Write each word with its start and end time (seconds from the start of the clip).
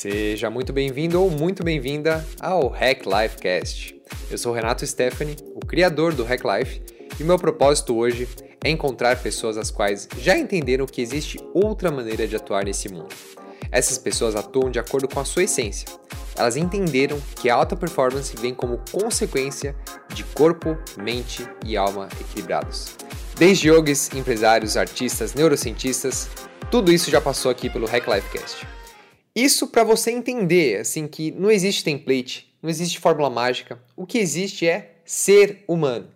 Seja 0.00 0.48
muito 0.48 0.72
bem-vindo 0.72 1.20
ou 1.20 1.30
muito 1.30 1.62
bem-vinda 1.62 2.26
ao 2.40 2.68
Hack 2.68 3.02
Life 3.04 3.36
Cast. 3.36 4.00
Eu 4.30 4.38
sou 4.38 4.50
Renato 4.50 4.86
Stephanie, 4.86 5.36
o 5.54 5.60
criador 5.60 6.14
do 6.14 6.24
Hack 6.24 6.40
Life, 6.42 6.80
e 7.20 7.22
meu 7.22 7.38
propósito 7.38 7.94
hoje 7.94 8.26
é 8.64 8.70
encontrar 8.70 9.20
pessoas 9.20 9.58
as 9.58 9.70
quais 9.70 10.08
já 10.16 10.38
entenderam 10.38 10.86
que 10.86 11.02
existe 11.02 11.38
outra 11.52 11.90
maneira 11.90 12.26
de 12.26 12.34
atuar 12.34 12.64
nesse 12.64 12.88
mundo. 12.88 13.14
Essas 13.70 13.98
pessoas 13.98 14.34
atuam 14.34 14.70
de 14.70 14.78
acordo 14.78 15.06
com 15.06 15.20
a 15.20 15.24
sua 15.26 15.42
essência. 15.42 15.86
Elas 16.34 16.56
entenderam 16.56 17.20
que 17.36 17.50
a 17.50 17.54
alta 17.54 17.76
performance 17.76 18.34
vem 18.40 18.54
como 18.54 18.80
consequência 18.90 19.76
de 20.14 20.24
corpo, 20.24 20.78
mente 20.96 21.46
e 21.62 21.76
alma 21.76 22.08
equilibrados. 22.18 22.96
Desde 23.36 23.68
yogis, 23.68 24.08
empresários, 24.14 24.78
artistas, 24.78 25.34
neurocientistas, 25.34 26.30
tudo 26.70 26.90
isso 26.90 27.10
já 27.10 27.20
passou 27.20 27.50
aqui 27.50 27.68
pelo 27.68 27.86
Hack 27.86 28.08
Life 28.08 28.30
Cast. 28.30 28.79
Isso 29.34 29.68
para 29.68 29.84
você 29.84 30.10
entender, 30.10 30.80
assim, 30.80 31.06
que 31.06 31.30
não 31.30 31.50
existe 31.50 31.84
template, 31.84 32.52
não 32.62 32.68
existe 32.68 32.98
fórmula 32.98 33.30
mágica. 33.30 33.80
O 33.96 34.06
que 34.06 34.18
existe 34.18 34.66
é 34.66 34.96
ser 35.04 35.64
humano. 35.68 36.08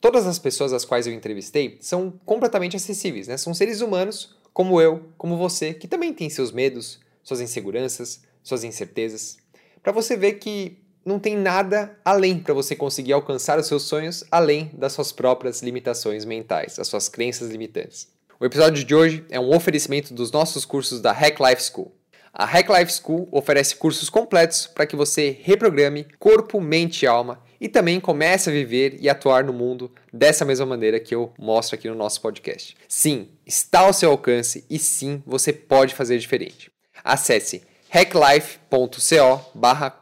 Todas 0.00 0.26
as 0.26 0.38
pessoas 0.38 0.72
às 0.72 0.84
quais 0.84 1.06
eu 1.06 1.12
entrevistei 1.12 1.78
são 1.80 2.12
completamente 2.24 2.76
acessíveis, 2.76 3.26
né? 3.26 3.36
São 3.36 3.54
seres 3.54 3.80
humanos 3.80 4.36
como 4.52 4.80
eu, 4.80 5.08
como 5.16 5.36
você, 5.36 5.72
que 5.72 5.86
também 5.86 6.12
tem 6.12 6.28
seus 6.28 6.50
medos, 6.50 6.98
suas 7.22 7.40
inseguranças, 7.40 8.22
suas 8.42 8.64
incertezas. 8.64 9.36
Para 9.82 9.92
você 9.92 10.16
ver 10.16 10.34
que 10.34 10.78
não 11.04 11.18
tem 11.18 11.36
nada 11.36 11.96
além 12.04 12.38
para 12.38 12.54
você 12.54 12.76
conseguir 12.76 13.12
alcançar 13.12 13.58
os 13.58 13.66
seus 13.66 13.84
sonhos 13.84 14.24
além 14.30 14.70
das 14.74 14.92
suas 14.92 15.10
próprias 15.10 15.62
limitações 15.62 16.24
mentais, 16.24 16.78
as 16.78 16.88
suas 16.88 17.08
crenças 17.08 17.50
limitantes. 17.50 18.08
O 18.38 18.44
episódio 18.44 18.84
de 18.84 18.94
hoje 18.94 19.24
é 19.30 19.40
um 19.40 19.54
oferecimento 19.54 20.12
dos 20.12 20.30
nossos 20.30 20.64
cursos 20.64 21.00
da 21.00 21.12
Hack 21.12 21.40
Life 21.40 21.62
School. 21.62 21.92
A 22.32 22.44
Hack 22.44 22.68
Life 22.68 22.92
School 22.92 23.28
oferece 23.32 23.76
cursos 23.76 24.08
completos 24.10 24.66
para 24.66 24.86
que 24.86 24.96
você 24.96 25.38
reprograme 25.42 26.06
corpo, 26.18 26.60
mente 26.60 27.02
e 27.02 27.06
alma 27.06 27.42
e 27.60 27.68
também 27.68 27.98
comece 27.98 28.48
a 28.48 28.52
viver 28.52 28.96
e 29.00 29.08
atuar 29.08 29.44
no 29.44 29.52
mundo 29.52 29.90
dessa 30.12 30.44
mesma 30.44 30.66
maneira 30.66 31.00
que 31.00 31.14
eu 31.14 31.32
mostro 31.38 31.74
aqui 31.74 31.88
no 31.88 31.94
nosso 31.94 32.20
podcast. 32.20 32.76
Sim, 32.86 33.30
está 33.44 33.80
ao 33.80 33.92
seu 33.92 34.10
alcance 34.10 34.64
e 34.70 34.78
sim, 34.78 35.22
você 35.26 35.52
pode 35.52 35.94
fazer 35.94 36.18
diferente. 36.18 36.70
Acesse 37.02 37.62
hacklife.co 37.90 39.52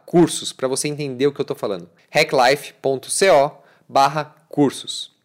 cursos 0.05 0.53
para 0.53 0.67
você 0.67 0.87
entender 0.87 1.27
o 1.27 1.31
que 1.31 1.39
eu 1.39 1.43
estou 1.43 1.57
falando. 1.57 1.89
hacklife.co 2.09 3.63
cursos. 4.49 5.16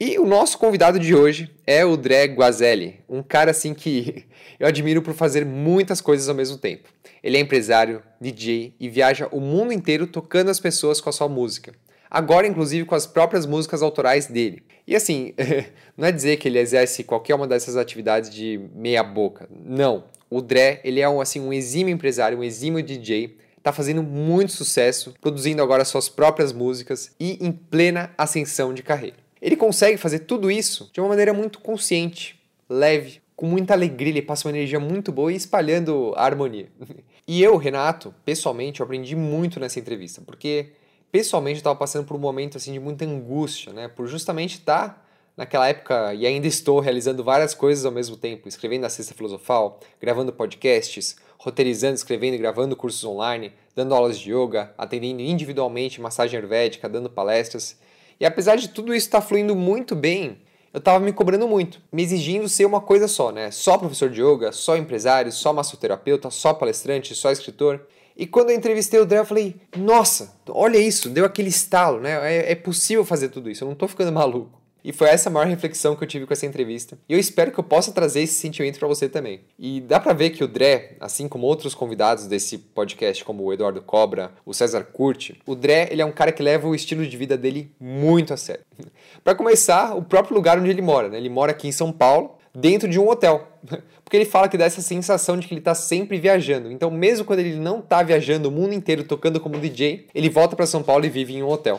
E 0.00 0.16
o 0.16 0.24
nosso 0.24 0.58
convidado 0.58 0.96
de 0.96 1.12
hoje 1.12 1.50
é 1.66 1.84
o 1.84 1.96
Dré 1.96 2.26
Guazelli, 2.26 3.00
um 3.08 3.20
cara 3.20 3.50
assim 3.50 3.74
que 3.74 4.26
eu 4.60 4.68
admiro 4.68 5.02
por 5.02 5.12
fazer 5.12 5.44
muitas 5.44 6.00
coisas 6.00 6.28
ao 6.28 6.36
mesmo 6.36 6.56
tempo. 6.56 6.88
Ele 7.20 7.36
é 7.36 7.40
empresário, 7.40 8.00
DJ 8.20 8.74
e 8.78 8.88
viaja 8.88 9.26
o 9.32 9.40
mundo 9.40 9.72
inteiro 9.72 10.06
tocando 10.06 10.52
as 10.52 10.60
pessoas 10.60 11.00
com 11.00 11.10
a 11.10 11.12
sua 11.12 11.28
música. 11.28 11.72
Agora, 12.08 12.46
inclusive, 12.46 12.84
com 12.84 12.94
as 12.94 13.08
próprias 13.08 13.44
músicas 13.44 13.82
autorais 13.82 14.28
dele. 14.28 14.62
E 14.86 14.94
assim, 14.94 15.34
não 15.98 16.06
é 16.06 16.12
dizer 16.12 16.36
que 16.36 16.46
ele 16.46 16.60
exerce 16.60 17.02
qualquer 17.02 17.34
uma 17.34 17.48
dessas 17.48 17.76
atividades 17.76 18.30
de 18.30 18.70
meia 18.76 19.02
boca. 19.02 19.48
Não. 19.50 20.04
O 20.30 20.40
Dré, 20.40 20.80
ele 20.84 21.00
é 21.00 21.08
um, 21.08 21.20
assim, 21.20 21.40
um 21.40 21.52
exímio 21.52 21.92
empresário, 21.92 22.38
um 22.38 22.44
exímio 22.44 22.84
DJ, 22.84 23.36
está 23.56 23.72
fazendo 23.72 24.04
muito 24.04 24.52
sucesso, 24.52 25.12
produzindo 25.20 25.60
agora 25.60 25.84
suas 25.84 26.08
próprias 26.08 26.52
músicas 26.52 27.10
e 27.18 27.44
em 27.44 27.50
plena 27.50 28.12
ascensão 28.16 28.72
de 28.72 28.84
carreira. 28.84 29.16
Ele 29.40 29.56
consegue 29.56 29.96
fazer 29.96 30.20
tudo 30.20 30.50
isso 30.50 30.90
de 30.92 31.00
uma 31.00 31.08
maneira 31.08 31.32
muito 31.32 31.60
consciente, 31.60 32.38
leve, 32.68 33.20
com 33.38 33.46
muita 33.46 33.72
alegria, 33.72 34.10
ele 34.10 34.22
passa 34.22 34.48
uma 34.48 34.56
energia 34.56 34.80
muito 34.80 35.12
boa 35.12 35.32
e 35.32 35.36
espalhando 35.36 36.12
a 36.16 36.24
harmonia. 36.24 36.68
E 37.30 37.42
eu, 37.42 37.58
Renato, 37.58 38.14
pessoalmente, 38.24 38.80
eu 38.80 38.84
aprendi 38.84 39.14
muito 39.14 39.60
nessa 39.60 39.78
entrevista, 39.78 40.22
porque 40.22 40.70
pessoalmente 41.12 41.56
eu 41.56 41.60
estava 41.60 41.76
passando 41.76 42.06
por 42.06 42.16
um 42.16 42.18
momento 42.18 42.56
assim 42.56 42.72
de 42.72 42.80
muita 42.80 43.04
angústia, 43.04 43.70
né? 43.70 43.86
Por 43.86 44.06
justamente 44.06 44.54
estar 44.54 44.88
tá 44.88 45.02
naquela 45.36 45.68
época 45.68 46.14
e 46.14 46.26
ainda 46.26 46.46
estou 46.46 46.80
realizando 46.80 47.22
várias 47.22 47.52
coisas 47.52 47.84
ao 47.84 47.92
mesmo 47.92 48.16
tempo, 48.16 48.48
escrevendo 48.48 48.86
a 48.86 48.88
Cesta 48.88 49.12
Filosofal, 49.12 49.78
gravando 50.00 50.32
podcasts, 50.32 51.16
roteirizando, 51.38 51.94
escrevendo 51.94 52.34
e 52.34 52.38
gravando 52.38 52.74
cursos 52.74 53.04
online, 53.04 53.52
dando 53.76 53.94
aulas 53.94 54.18
de 54.18 54.32
yoga, 54.32 54.74
atendendo 54.78 55.20
individualmente 55.20 56.00
massagem 56.00 56.38
ayurvédica, 56.38 56.88
dando 56.88 57.08
palestras. 57.08 57.78
E 58.20 58.26
apesar 58.26 58.56
de 58.56 58.68
tudo 58.68 58.94
isso 58.94 59.06
estar 59.06 59.20
tá 59.20 59.26
fluindo 59.26 59.54
muito 59.54 59.94
bem, 59.94 60.38
eu 60.72 60.78
estava 60.78 61.00
me 61.00 61.12
cobrando 61.12 61.48
muito, 61.48 61.80
me 61.90 62.02
exigindo 62.02 62.48
ser 62.48 62.64
uma 62.64 62.80
coisa 62.80 63.08
só, 63.08 63.32
né? 63.32 63.50
Só 63.50 63.78
professor 63.78 64.10
de 64.10 64.22
yoga, 64.22 64.52
só 64.52 64.76
empresário, 64.76 65.32
só 65.32 65.52
massoterapeuta, 65.52 66.30
só 66.30 66.52
palestrante, 66.52 67.14
só 67.14 67.30
escritor. 67.30 67.86
E 68.16 68.26
quando 68.26 68.50
eu 68.50 68.56
entrevistei 68.56 68.98
o 69.00 69.06
Dré, 69.06 69.20
eu 69.20 69.24
falei: 69.24 69.56
Nossa, 69.76 70.36
olha 70.48 70.78
isso, 70.78 71.08
deu 71.08 71.24
aquele 71.24 71.48
estalo, 71.48 72.00
né? 72.00 72.34
É, 72.34 72.52
é 72.52 72.54
possível 72.54 73.04
fazer 73.04 73.28
tudo 73.28 73.48
isso, 73.48 73.64
eu 73.64 73.66
não 73.66 73.72
estou 73.72 73.88
ficando 73.88 74.12
maluco. 74.12 74.57
E 74.88 74.92
foi 74.92 75.08
essa 75.08 75.28
a 75.28 75.32
maior 75.32 75.46
reflexão 75.46 75.94
que 75.94 76.02
eu 76.02 76.08
tive 76.08 76.24
com 76.24 76.32
essa 76.32 76.46
entrevista. 76.46 76.98
E 77.06 77.12
eu 77.12 77.18
espero 77.18 77.52
que 77.52 77.60
eu 77.60 77.62
possa 77.62 77.92
trazer 77.92 78.22
esse 78.22 78.32
sentimento 78.32 78.78
para 78.78 78.88
você 78.88 79.06
também. 79.06 79.40
E 79.58 79.82
dá 79.82 80.00
para 80.00 80.14
ver 80.14 80.30
que 80.30 80.42
o 80.42 80.48
Dré, 80.48 80.96
assim 80.98 81.28
como 81.28 81.46
outros 81.46 81.74
convidados 81.74 82.26
desse 82.26 82.56
podcast, 82.56 83.22
como 83.22 83.44
o 83.44 83.52
Eduardo 83.52 83.82
Cobra, 83.82 84.32
o 84.46 84.54
César 84.54 84.84
Curti, 84.84 85.42
o 85.44 85.54
Dré, 85.54 85.88
ele 85.90 86.00
é 86.00 86.06
um 86.06 86.10
cara 86.10 86.32
que 86.32 86.42
leva 86.42 86.66
o 86.66 86.74
estilo 86.74 87.06
de 87.06 87.16
vida 87.18 87.36
dele 87.36 87.70
muito 87.78 88.32
a 88.32 88.38
sério. 88.38 88.64
para 89.22 89.34
começar, 89.34 89.94
o 89.94 90.00
próprio 90.00 90.34
lugar 90.34 90.58
onde 90.58 90.70
ele 90.70 90.80
mora, 90.80 91.10
né? 91.10 91.18
Ele 91.18 91.28
mora 91.28 91.50
aqui 91.50 91.68
em 91.68 91.72
São 91.72 91.92
Paulo, 91.92 92.38
dentro 92.54 92.88
de 92.88 92.98
um 92.98 93.10
hotel. 93.10 93.46
Porque 94.02 94.16
ele 94.16 94.24
fala 94.24 94.48
que 94.48 94.56
dá 94.56 94.64
essa 94.64 94.80
sensação 94.80 95.36
de 95.36 95.46
que 95.46 95.52
ele 95.52 95.60
está 95.60 95.74
sempre 95.74 96.18
viajando. 96.18 96.72
Então, 96.72 96.90
mesmo 96.90 97.26
quando 97.26 97.40
ele 97.40 97.56
não 97.56 97.80
está 97.80 98.02
viajando 98.02 98.48
o 98.48 98.50
mundo 98.50 98.72
inteiro 98.72 99.04
tocando 99.04 99.38
como 99.38 99.60
DJ, 99.60 100.06
ele 100.14 100.30
volta 100.30 100.56
para 100.56 100.64
São 100.64 100.82
Paulo 100.82 101.04
e 101.04 101.10
vive 101.10 101.34
em 101.34 101.42
um 101.42 101.50
hotel. 101.50 101.78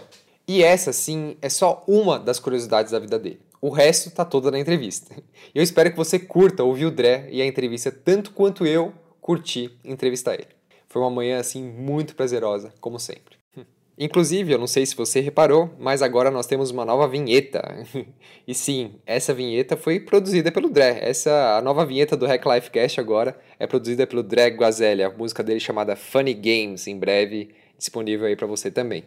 E 0.50 0.64
essa, 0.64 0.92
sim, 0.92 1.38
é 1.44 1.48
só 1.48 1.84
uma 1.88 2.18
das 2.18 2.40
curiosidades 2.40 2.92
da 2.92 2.98
vida 2.98 3.20
dele. 3.20 3.40
O 3.62 3.70
resto 3.70 4.10
tá 4.10 4.26
toda 4.26 4.50
na 4.50 4.58
entrevista. 4.58 5.16
Eu 5.54 5.62
espero 5.62 5.92
que 5.92 5.96
você 5.96 6.18
curta 6.18 6.64
ouvir 6.64 6.88
o 6.88 6.92
Dré 6.92 7.28
e 7.30 7.40
a 7.40 7.46
entrevista 7.46 7.92
tanto 7.92 8.32
quanto 8.32 8.66
eu 8.66 8.92
curti 9.22 9.78
entrevistar 9.86 10.34
ele. 10.34 10.48
Foi 10.88 11.04
uma 11.04 11.12
manhã, 11.12 11.40
assim, 11.40 11.62
muito 11.62 12.16
prazerosa, 12.16 12.74
como 12.82 12.98
sempre. 12.98 13.38
Inclusive, 13.96 14.52
eu 14.52 14.58
não 14.58 14.66
sei 14.66 14.88
se 14.88 14.96
você 14.96 15.20
reparou, 15.20 15.70
mas 15.78 16.02
agora 16.02 16.32
nós 16.32 16.48
temos 16.48 16.72
uma 16.72 16.84
nova 16.84 17.08
vinheta. 17.08 17.62
E 18.48 18.56
sim, 18.56 18.96
essa 19.06 19.32
vinheta 19.32 19.78
foi 19.78 20.00
produzida 20.00 20.52
pelo 20.52 20.68
Dré. 20.68 20.98
Essa 21.08 21.60
a 21.60 21.62
nova 21.62 21.86
vinheta 21.86 22.18
do 22.18 22.26
Hack 22.26 22.44
Life 22.48 22.72
Cast 22.72 23.00
agora 23.00 23.40
é 23.60 23.68
produzida 23.68 24.08
pelo 24.08 24.24
Dré 24.24 24.48
Guazelli, 24.48 25.04
a 25.04 25.12
música 25.12 25.44
dele 25.44 25.60
chamada 25.60 25.96
Funny 25.96 26.34
Games, 26.34 26.88
em 26.88 26.98
breve 26.98 27.50
disponível 27.78 28.26
aí 28.26 28.36
para 28.36 28.48
você 28.48 28.72
também. 28.72 29.04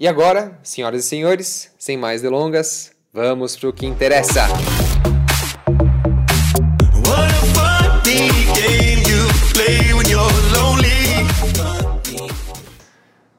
E 0.00 0.06
agora, 0.06 0.56
senhoras 0.62 1.04
e 1.04 1.08
senhores, 1.08 1.74
sem 1.76 1.96
mais 1.96 2.22
delongas, 2.22 2.94
vamos 3.12 3.56
pro 3.56 3.72
que 3.72 3.84
interessa. 3.84 4.46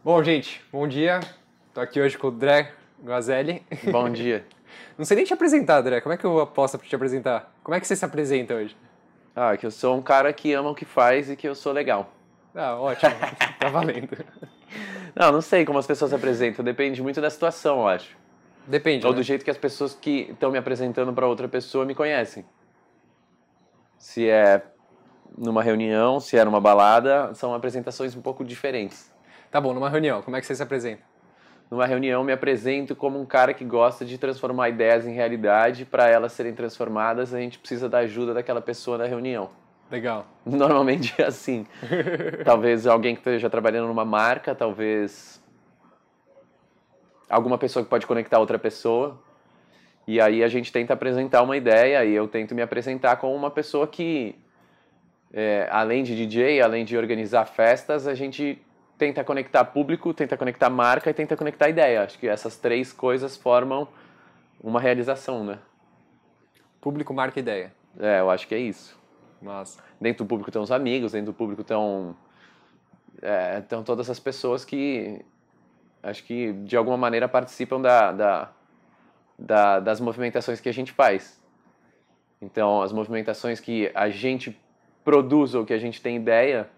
Bom, 0.04 0.22
gente, 0.22 0.62
bom 0.70 0.86
dia. 0.86 1.22
Tô 1.74 1.80
aqui 1.80 2.02
hoje 2.02 2.18
com 2.18 2.28
o 2.28 2.32
Dré 2.32 2.74
Guazelli. 3.02 3.64
Bom 3.90 4.10
dia. 4.10 4.46
Não 5.00 5.06
sei 5.06 5.16
nem 5.16 5.26
te 5.26 5.34
apresentar, 5.34 5.80
Dré. 5.80 6.02
Como 6.02 6.12
é 6.12 6.18
que 6.18 6.26
eu 6.26 6.46
posso 6.46 6.78
te 6.78 6.94
apresentar? 6.94 7.56
Como 7.64 7.74
é 7.74 7.80
que 7.80 7.88
você 7.88 7.96
se 7.96 8.04
apresenta 8.04 8.56
hoje? 8.56 8.76
Ah, 9.34 9.56
que 9.56 9.66
eu 9.66 9.72
sou 9.72 9.96
um 9.96 10.02
cara 10.02 10.34
que 10.34 10.52
ama 10.52 10.72
o 10.72 10.76
que 10.76 10.84
faz 10.84 11.30
e 11.30 11.38
que 11.38 11.48
eu 11.48 11.56
sou 11.56 11.72
legal. 11.72 12.14
Ah, 12.54 12.76
ótimo. 12.76 13.16
tá 13.58 13.70
valendo. 13.70 14.10
Não, 15.16 15.32
não 15.32 15.42
sei 15.42 15.66
como 15.66 15.80
as 15.80 15.88
pessoas 15.88 16.10
se 16.10 16.16
apresentam. 16.16 16.64
Depende 16.64 17.02
muito 17.02 17.20
da 17.20 17.30
situação, 17.30 17.80
eu 17.80 17.88
acho. 17.88 18.18
Depende. 18.68 19.06
Ou 19.06 19.12
né? 19.12 19.18
do 19.18 19.24
jeito 19.24 19.44
que 19.44 19.52
as 19.52 19.58
pessoas 19.58 19.94
que 19.94 20.30
estão 20.32 20.52
me 20.52 20.58
apresentando 20.58 21.12
para 21.12 21.28
outra 21.28 21.48
pessoa 21.48 21.86
me 21.86 21.96
conhecem. 21.96 22.46
Se 23.98 24.30
é 24.30 24.64
numa 25.38 25.64
reunião, 25.64 26.20
se 26.20 26.38
é 26.38 26.44
numa 26.44 26.62
balada, 26.62 27.34
são 27.34 27.54
apresentações 27.54 28.16
um 28.16 28.22
pouco 28.22 28.44
diferentes. 28.44 29.12
Tá 29.52 29.60
bom, 29.60 29.74
numa 29.74 29.90
reunião, 29.90 30.22
como 30.22 30.38
é 30.38 30.40
que 30.40 30.46
você 30.46 30.56
se 30.56 30.64
apresenta? 30.64 31.02
Numa 31.70 31.86
reunião, 31.86 32.24
me 32.24 32.32
apresento 32.32 32.96
como 32.96 33.20
um 33.20 33.26
cara 33.26 33.54
que 33.54 33.64
gosta 33.64 34.04
de 34.04 34.18
transformar 34.18 34.70
ideias 34.70 35.06
em 35.06 35.14
realidade. 35.14 35.86
Para 35.86 36.08
elas 36.08 36.32
serem 36.34 36.54
transformadas, 36.54 37.34
a 37.34 37.40
gente 37.40 37.60
precisa 37.60 37.88
da 37.88 38.00
ajuda 38.00 38.34
daquela 38.34 38.62
pessoa 38.62 38.98
na 38.98 39.06
reunião. 39.06 39.52
Legal. 39.90 40.28
Normalmente 40.46 41.14
é 41.18 41.26
assim. 41.26 41.66
talvez 42.46 42.86
alguém 42.86 43.16
que 43.16 43.22
esteja 43.22 43.50
trabalhando 43.50 43.88
numa 43.88 44.06
marca, 44.06 44.54
talvez 44.54 45.42
alguma 47.30 47.58
pessoa 47.58 47.84
que 47.84 47.90
pode 47.90 48.06
conectar 48.08 48.40
outra 48.40 48.60
pessoa. 48.60 49.22
E 50.08 50.20
aí 50.20 50.44
a 50.44 50.48
gente 50.48 50.72
tenta 50.72 50.94
apresentar 50.94 51.44
uma 51.44 51.56
ideia 51.56 52.04
e 52.04 52.14
eu 52.14 52.28
tento 52.28 52.56
me 52.56 52.62
apresentar 52.62 53.18
como 53.18 53.36
uma 53.36 53.52
pessoa 53.52 53.88
que, 53.88 54.36
é, 55.32 55.68
além 55.72 56.04
de 56.04 56.16
DJ, 56.16 56.62
além 56.62 56.84
de 56.84 56.98
organizar 56.98 57.46
festas, 57.46 58.08
a 58.08 58.16
gente 58.16 58.60
tenta 58.98 59.24
conectar 59.24 59.64
público, 59.66 60.14
tenta 60.14 60.36
conectar 60.36 60.70
marca 60.70 61.10
e 61.10 61.14
tenta 61.14 61.38
conectar 61.38 61.70
ideia. 61.70 62.04
Acho 62.04 62.18
que 62.18 62.28
essas 62.28 62.58
três 62.58 62.92
coisas 62.92 63.38
formam 63.38 63.88
uma 64.62 64.82
realização, 64.82 65.44
né? 65.44 65.60
Público, 66.82 67.14
marca 67.14 67.40
e 67.40 67.42
ideia. 67.42 67.72
É, 68.00 68.20
eu 68.20 68.30
acho 68.30 68.48
que 68.48 68.56
é 68.56 68.60
isso. 68.60 68.99
Nossa. 69.42 69.82
Dentro 70.00 70.26
do 70.26 70.28
público 70.28 70.50
estão 70.50 70.62
os 70.62 70.72
amigos, 70.72 71.14
dentro 71.14 71.32
do 71.32 71.36
público 71.36 71.62
estão 71.62 72.16
é, 73.22 73.60
estão 73.60 73.84
todas 73.84 74.10
as 74.10 74.20
pessoas 74.20 74.64
que 74.66 75.24
acho 76.02 76.24
que 76.24 76.54
de 76.54 76.78
alguma 76.78 76.98
maneira 76.98 77.28
participam 77.28 77.82
da, 77.82 78.12
da, 78.12 78.52
da, 79.38 79.80
das 79.80 80.00
movimentações 80.00 80.62
que 80.62 80.70
a 80.70 80.74
gente 80.74 80.92
faz. 80.92 81.40
Então, 82.42 82.82
as 82.82 82.94
movimentações 82.94 83.60
que 83.60 83.92
a 83.94 84.10
gente 84.10 84.58
produz 85.04 85.54
ou 85.54 85.66
que 85.66 85.74
a 85.74 85.80
gente 85.80 86.02
tem 86.02 86.16
ideia 86.16 86.70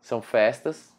são 0.00 0.20
festas 0.20 0.92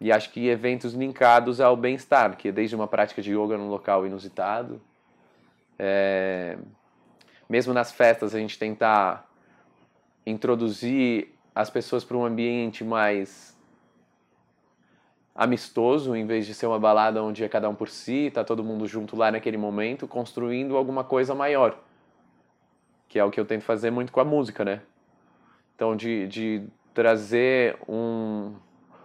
e 0.00 0.10
acho 0.10 0.30
que 0.30 0.48
eventos 0.48 0.94
linkados 0.94 1.60
ao 1.60 1.76
bem-estar, 1.76 2.36
que 2.36 2.48
é 2.48 2.52
desde 2.52 2.74
uma 2.74 2.88
prática 2.88 3.20
de 3.20 3.32
yoga 3.32 3.58
num 3.58 3.68
local 3.68 4.06
inusitado, 4.06 4.80
é, 5.78 6.56
mesmo 7.48 7.74
nas 7.74 7.92
festas 7.92 8.34
a 8.34 8.38
gente 8.38 8.58
tentar 8.58 9.29
introduzir 10.26 11.34
as 11.54 11.70
pessoas 11.70 12.04
para 12.04 12.16
um 12.16 12.24
ambiente 12.24 12.84
mais 12.84 13.58
amistoso, 15.34 16.14
em 16.14 16.26
vez 16.26 16.46
de 16.46 16.54
ser 16.54 16.66
uma 16.66 16.78
balada 16.78 17.22
onde 17.22 17.42
é 17.42 17.48
cada 17.48 17.68
um 17.68 17.74
por 17.74 17.88
si, 17.88 18.26
está 18.26 18.44
todo 18.44 18.62
mundo 18.62 18.86
junto 18.86 19.16
lá 19.16 19.30
naquele 19.30 19.56
momento, 19.56 20.06
construindo 20.06 20.76
alguma 20.76 21.02
coisa 21.02 21.34
maior. 21.34 21.78
Que 23.08 23.18
é 23.18 23.24
o 23.24 23.30
que 23.30 23.40
eu 23.40 23.44
tento 23.44 23.62
fazer 23.62 23.90
muito 23.90 24.12
com 24.12 24.20
a 24.20 24.24
música, 24.24 24.64
né? 24.64 24.82
Então, 25.74 25.96
de, 25.96 26.28
de 26.28 26.62
trazer 26.92 27.78
um, 27.88 28.54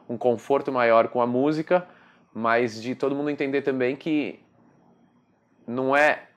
um 0.09 0.17
conforto 0.17 0.71
maior 0.71 1.07
com 1.07 1.21
a 1.21 1.27
música, 1.27 1.87
mas 2.33 2.81
de 2.81 2.95
todo 2.95 3.15
mundo 3.15 3.29
entender 3.29 3.61
também 3.61 3.95
que 3.95 4.39
não 5.65 5.95
é 5.95 6.27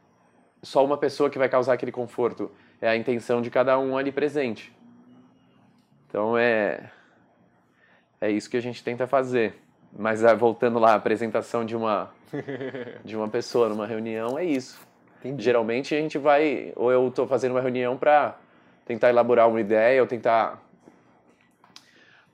só 0.62 0.84
uma 0.84 0.96
pessoa 0.96 1.28
que 1.28 1.38
vai 1.38 1.48
causar 1.48 1.72
aquele 1.72 1.92
conforto, 1.92 2.50
é 2.80 2.88
a 2.88 2.96
intenção 2.96 3.42
de 3.42 3.50
cada 3.50 3.78
um 3.78 3.96
ali 3.96 4.12
presente. 4.12 4.72
Então 6.08 6.36
é 6.36 6.90
é 8.20 8.30
isso 8.30 8.50
que 8.50 8.56
a 8.56 8.62
gente 8.62 8.82
tenta 8.82 9.06
fazer. 9.06 9.54
Mas 9.96 10.24
ah, 10.24 10.34
voltando 10.34 10.78
lá, 10.78 10.92
a 10.92 10.96
apresentação 10.96 11.64
de 11.64 11.76
uma 11.76 12.10
de 13.04 13.16
uma 13.16 13.28
pessoa 13.28 13.68
numa 13.68 13.86
reunião 13.86 14.38
é 14.38 14.44
isso. 14.44 14.78
Entendi. 15.18 15.42
Geralmente 15.42 15.94
a 15.94 15.98
gente 15.98 16.18
vai, 16.18 16.72
ou 16.76 16.92
eu 16.92 17.08
estou 17.08 17.26
fazendo 17.26 17.52
uma 17.52 17.60
reunião 17.60 17.96
para 17.96 18.36
tentar 18.84 19.10
elaborar 19.10 19.48
uma 19.48 19.60
ideia, 19.60 20.00
ou 20.00 20.06
tentar 20.06 20.62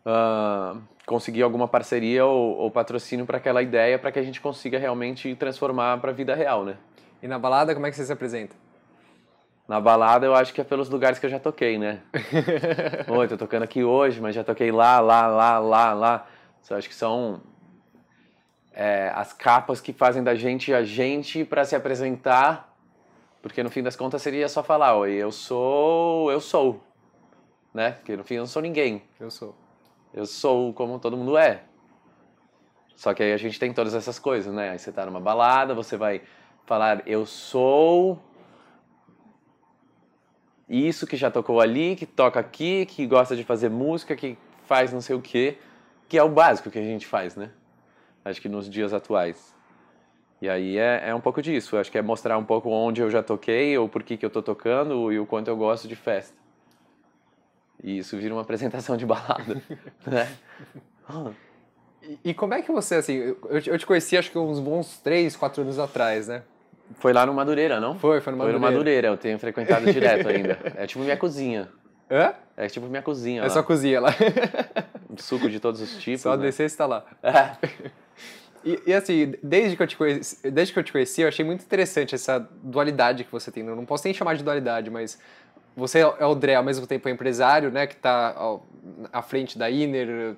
uh, 0.05 0.81
conseguir 1.06 1.43
alguma 1.43 1.67
parceria 1.67 2.25
ou, 2.25 2.56
ou 2.56 2.70
patrocínio 2.70 3.26
para 3.26 3.38
aquela 3.38 3.62
ideia, 3.62 3.99
para 3.99 4.12
que 4.12 4.19
a 4.19 4.23
gente 4.23 4.41
consiga 4.41 4.79
realmente 4.79 5.35
transformar 5.35 5.99
para 5.99 6.11
a 6.11 6.14
vida 6.14 6.35
real, 6.35 6.64
né? 6.64 6.76
E 7.23 7.26
na 7.26 7.38
balada, 7.38 7.75
como 7.75 7.87
é 7.87 7.91
que 7.91 7.96
você 7.96 8.05
se 8.05 8.12
apresenta? 8.12 8.55
Na 9.66 9.81
balada 9.81 10.26
eu 10.26 10.34
acho 10.34 10.52
que 10.52 10.61
é 10.61 10.64
pelos 10.64 10.90
lugares 10.90 11.19
que 11.19 11.25
eu 11.25 11.31
já 11.31 11.40
toquei, 11.40 11.78
né? 11.78 12.02
Oi, 13.08 13.28
tô 13.28 13.37
tocando 13.38 13.62
aqui 13.62 13.82
hoje, 13.82 14.20
mas 14.20 14.34
já 14.34 14.44
toquei 14.44 14.70
lá, 14.70 15.00
lá, 15.00 15.26
lá, 15.26 15.58
lá, 15.58 15.93
lá. 15.94 16.26
Eu 16.69 16.76
acho 16.76 16.87
que 16.87 16.94
são 16.94 17.40
é, 18.75 19.11
as 19.14 19.32
capas 19.32 19.81
que 19.81 19.93
fazem 19.94 20.22
da 20.22 20.34
gente 20.34 20.75
a 20.75 20.84
gente 20.84 21.46
para 21.46 21.64
se 21.64 21.75
apresentar, 21.75 22.76
porque 23.40 23.62
no 23.62 23.70
fim 23.70 23.82
das 23.82 23.96
contas 23.96 24.20
seria 24.20 24.49
só 24.50 24.62
falar, 24.62 24.96
oi, 24.96 25.12
eu 25.12 25.32
sou, 25.32 26.31
eu 26.31 26.40
sou, 26.40 26.82
né? 27.72 27.93
Porque 27.93 28.17
no 28.19 28.25
fim 28.25 28.34
eu 28.34 28.40
não 28.40 28.46
sou 28.46 28.60
ninguém. 28.60 29.02
Eu 29.19 29.31
sou. 29.31 29.55
Eu 30.12 30.26
sou 30.26 30.75
como 30.75 30.99
todo 30.99 31.17
mundo 31.17 31.38
é. 31.38 31.62
Só 32.94 33.14
que 33.14 33.22
aí 33.22 33.32
a 33.32 33.38
gente 33.38 33.58
tem 33.58 33.72
todas 33.72 33.94
essas 33.94 34.19
coisas, 34.19 34.52
né? 34.52 34.70
Aí 34.70 34.78
você 34.78 34.93
tá 34.93 35.06
numa 35.06 35.20
balada, 35.20 35.75
você 35.75 35.96
vai 35.96 36.20
falar, 36.67 37.02
eu 37.06 37.25
sou 37.25 38.20
isso 40.69 41.06
que 41.06 41.16
já 41.16 41.31
tocou 41.31 41.61
ali, 41.61 41.96
que 41.96 42.06
toca 42.06 42.40
aqui, 42.40 42.87
que 42.87 43.06
gosta 43.06 43.37
de 43.37 43.44
fazer 43.44 43.69
música, 43.69 44.16
que 44.16 44.37
faz 44.66 44.93
não 44.93 45.00
sei 45.00 45.14
o 45.16 45.20
quê 45.20 45.58
que 46.08 46.19
é 46.19 46.22
o 46.22 46.28
básico 46.28 46.70
que 46.70 46.78
a 46.78 46.82
gente 46.82 47.06
faz, 47.06 47.37
né? 47.37 47.50
Acho 48.25 48.40
que 48.40 48.49
nos 48.49 48.69
dias 48.69 48.93
atuais. 48.93 49.55
E 50.40 50.49
aí 50.49 50.78
é, 50.78 51.08
é 51.08 51.14
um 51.14 51.20
pouco 51.20 51.43
disso. 51.43 51.76
Acho 51.76 51.90
que 51.90 51.99
é 51.99 52.02
mostrar 52.02 52.38
um 52.38 52.44
pouco 52.44 52.70
onde 52.70 53.00
eu 53.00 53.11
já 53.11 53.22
toquei, 53.22 53.76
ou 53.76 53.88
por 53.88 54.02
que, 54.02 54.16
que 54.16 54.25
eu 54.25 54.31
tô 54.31 54.43
tocando, 54.43 55.12
e 55.12 55.19
o 55.19 55.26
quanto 55.26 55.49
eu 55.49 55.56
gosto 55.56 55.88
de 55.88 55.96
festa. 55.96 56.37
E 57.82 57.99
isso 57.99 58.17
vira 58.17 58.34
uma 58.34 58.43
apresentação 58.43 58.96
de 58.96 59.05
balada, 59.05 59.60
né? 60.06 60.37
E, 62.02 62.31
e, 62.31 62.34
como 62.34 62.55
é 62.55 62.62
que 62.62 62.70
você, 62.70 62.94
assim, 62.96 63.14
eu, 63.14 63.38
eu 63.67 63.78
te 63.78 63.87
conheci 63.87 64.17
acho 64.17 64.31
que 64.31 64.38
uns 64.38 64.60
bons 64.60 64.99
3, 64.99 65.34
4 65.34 65.62
anos 65.62 65.78
atrás, 65.78 66.28
né? 66.28 66.43
Foi 66.94 67.12
lá 67.12 67.25
no 67.26 67.34
Madureira, 67.34 67.81
não? 67.81 67.98
Foi, 67.98 68.20
foi 68.20 68.32
no 68.32 68.38
Madureira. 68.38 68.60
Foi 68.60 68.70
no 68.70 68.75
Madureira, 68.75 69.08
eu 69.08 69.16
tenho 69.16 69.38
frequentado 69.38 69.90
direto 69.92 70.28
ainda. 70.28 70.58
É 70.76 70.86
tipo 70.86 71.02
minha 71.02 71.16
cozinha. 71.16 71.69
Hã? 72.10 72.34
É 72.56 72.69
tipo 72.69 72.86
minha 72.86 73.02
cozinha 73.02 73.40
É 73.40 73.44
lá. 73.44 73.50
sua 73.50 73.62
cozinha 73.62 74.00
lá. 74.00 74.14
Suco 75.16 75.48
de 75.48 75.58
todos 75.58 75.81
os 75.81 75.96
tipos. 75.98 76.20
Só 76.20 76.36
né? 76.36 76.42
descer 76.44 76.64
e 76.64 76.66
está 76.66 76.86
lá. 76.86 77.04
É. 77.22 77.56
E, 78.66 78.82
e, 78.86 78.94
assim, 78.94 79.34
desde 79.42 79.76
que, 79.76 79.82
eu 79.82 79.86
te 79.86 79.94
conheci, 79.94 80.50
desde 80.50 80.72
que 80.72 80.78
eu 80.78 80.82
te 80.82 80.90
conheci, 80.90 81.20
eu 81.20 81.28
achei 81.28 81.44
muito 81.44 81.62
interessante 81.62 82.14
essa 82.14 82.38
dualidade 82.62 83.22
que 83.22 83.31
você 83.31 83.50
tem. 83.50 83.62
Eu 83.62 83.76
não 83.76 83.84
posso 83.84 84.06
nem 84.06 84.14
chamar 84.14 84.36
de 84.36 84.42
dualidade, 84.42 84.88
mas 84.88 85.19
você 85.76 85.98
é 86.00 86.25
o 86.25 86.34
Dré, 86.34 86.54
ao 86.54 86.64
mesmo 86.64 86.86
tempo 86.86 87.06
é 87.06 87.12
empresário, 87.12 87.70
né, 87.70 87.86
que 87.86 87.92
está 87.92 88.34
à 89.12 89.20
frente 89.20 89.58
da 89.58 89.69
Iner, 89.69 90.34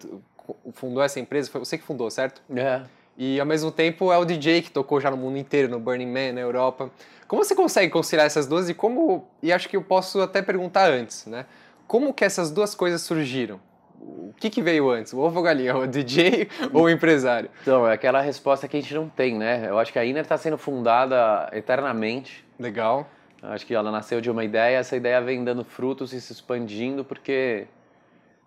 fundou 0.73 1.05
essa 1.05 1.21
empresa, 1.21 1.49
foi 1.49 1.61
você 1.61 1.79
que 1.79 1.85
fundou, 1.85 2.11
certo? 2.11 2.43
É. 2.55 2.83
E 3.19 3.41
ao 3.41 3.47
mesmo 3.47 3.71
tempo 3.71 4.13
é 4.13 4.19
o 4.19 4.25
DJ 4.25 4.63
que 4.63 4.71
tocou 4.71 5.01
já 5.01 5.11
no 5.11 5.17
mundo 5.17 5.39
inteiro, 5.39 5.69
no 5.69 5.81
Burning 5.81 6.07
Man, 6.07 6.33
na 6.35 6.41
Europa. 6.41 6.91
Como 7.27 7.43
você 7.43 7.55
consegue 7.55 7.91
conciliar 7.91 8.27
essas 8.27 8.47
duas 8.47 8.69
e 8.69 8.75
como, 8.75 9.29
e 9.43 9.53
acho 9.53 9.69
que 9.69 9.77
eu 9.77 9.83
posso 9.83 10.21
até 10.21 10.43
perguntar 10.43 10.91
antes, 10.91 11.27
né? 11.27 11.47
Como 11.87 12.13
que 12.13 12.25
essas 12.25 12.51
duas 12.51 12.75
coisas 12.75 13.01
surgiram? 13.01 13.61
O 13.99 14.35
que, 14.37 14.51
que 14.51 14.63
veio 14.63 14.91
antes, 14.91 15.13
o 15.13 15.19
ovo 15.19 15.39
ou 15.39 15.43
galinha, 15.43 15.77
o 15.77 15.87
DJ 15.87 16.49
ou 16.73 16.85
o 16.85 16.91
empresário? 16.91 17.51
Então, 17.63 17.89
é 17.89 17.95
aquela 17.95 18.21
resposta 18.21 18.69
que 18.69 18.77
a 18.77 18.81
gente 18.81 18.95
não 18.95 19.09
tem, 19.09 19.37
né? 19.37 19.69
Eu 19.69 19.79
acho 19.79 19.93
que 19.93 19.99
a 19.99 20.05
Iner 20.05 20.23
está 20.23 20.37
sendo 20.37 20.59
fundada 20.59 21.49
eternamente. 21.53 22.45
Legal. 22.59 23.09
Acho 23.43 23.67
que 23.67 23.75
ela 23.75 23.91
nasceu 23.91 24.21
de 24.21 24.31
uma 24.31 24.45
ideia, 24.45 24.79
essa 24.79 24.97
ideia 24.97 25.21
vem 25.21 25.45
dando 25.45 25.65
frutos 25.65 26.13
e 26.13 26.21
se 26.21 26.33
expandindo 26.33 27.05
porque 27.05 27.67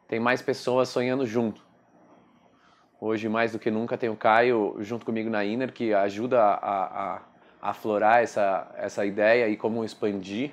tem 0.07 0.19
mais 0.19 0.42
pessoas 0.42 0.89
sonhando 0.89 1.25
junto. 1.25 1.62
Hoje, 3.01 3.30
mais 3.30 3.54
do 3.54 3.60
que 3.60 3.72
nunca, 3.72 3.98
tem 3.98 4.10
o 4.10 4.16
Caio 4.16 4.75
junto 4.80 5.06
comigo 5.06 5.30
na 5.30 5.46
Iner, 5.46 5.72
que 5.72 5.94
ajuda 5.94 6.42
a, 6.42 6.54
a, 6.54 7.22
a 7.62 7.69
aflorar 7.69 8.22
essa, 8.22 8.69
essa 8.75 9.06
ideia 9.06 9.48
e 9.48 9.56
como 9.56 9.86
expandir. 9.86 10.51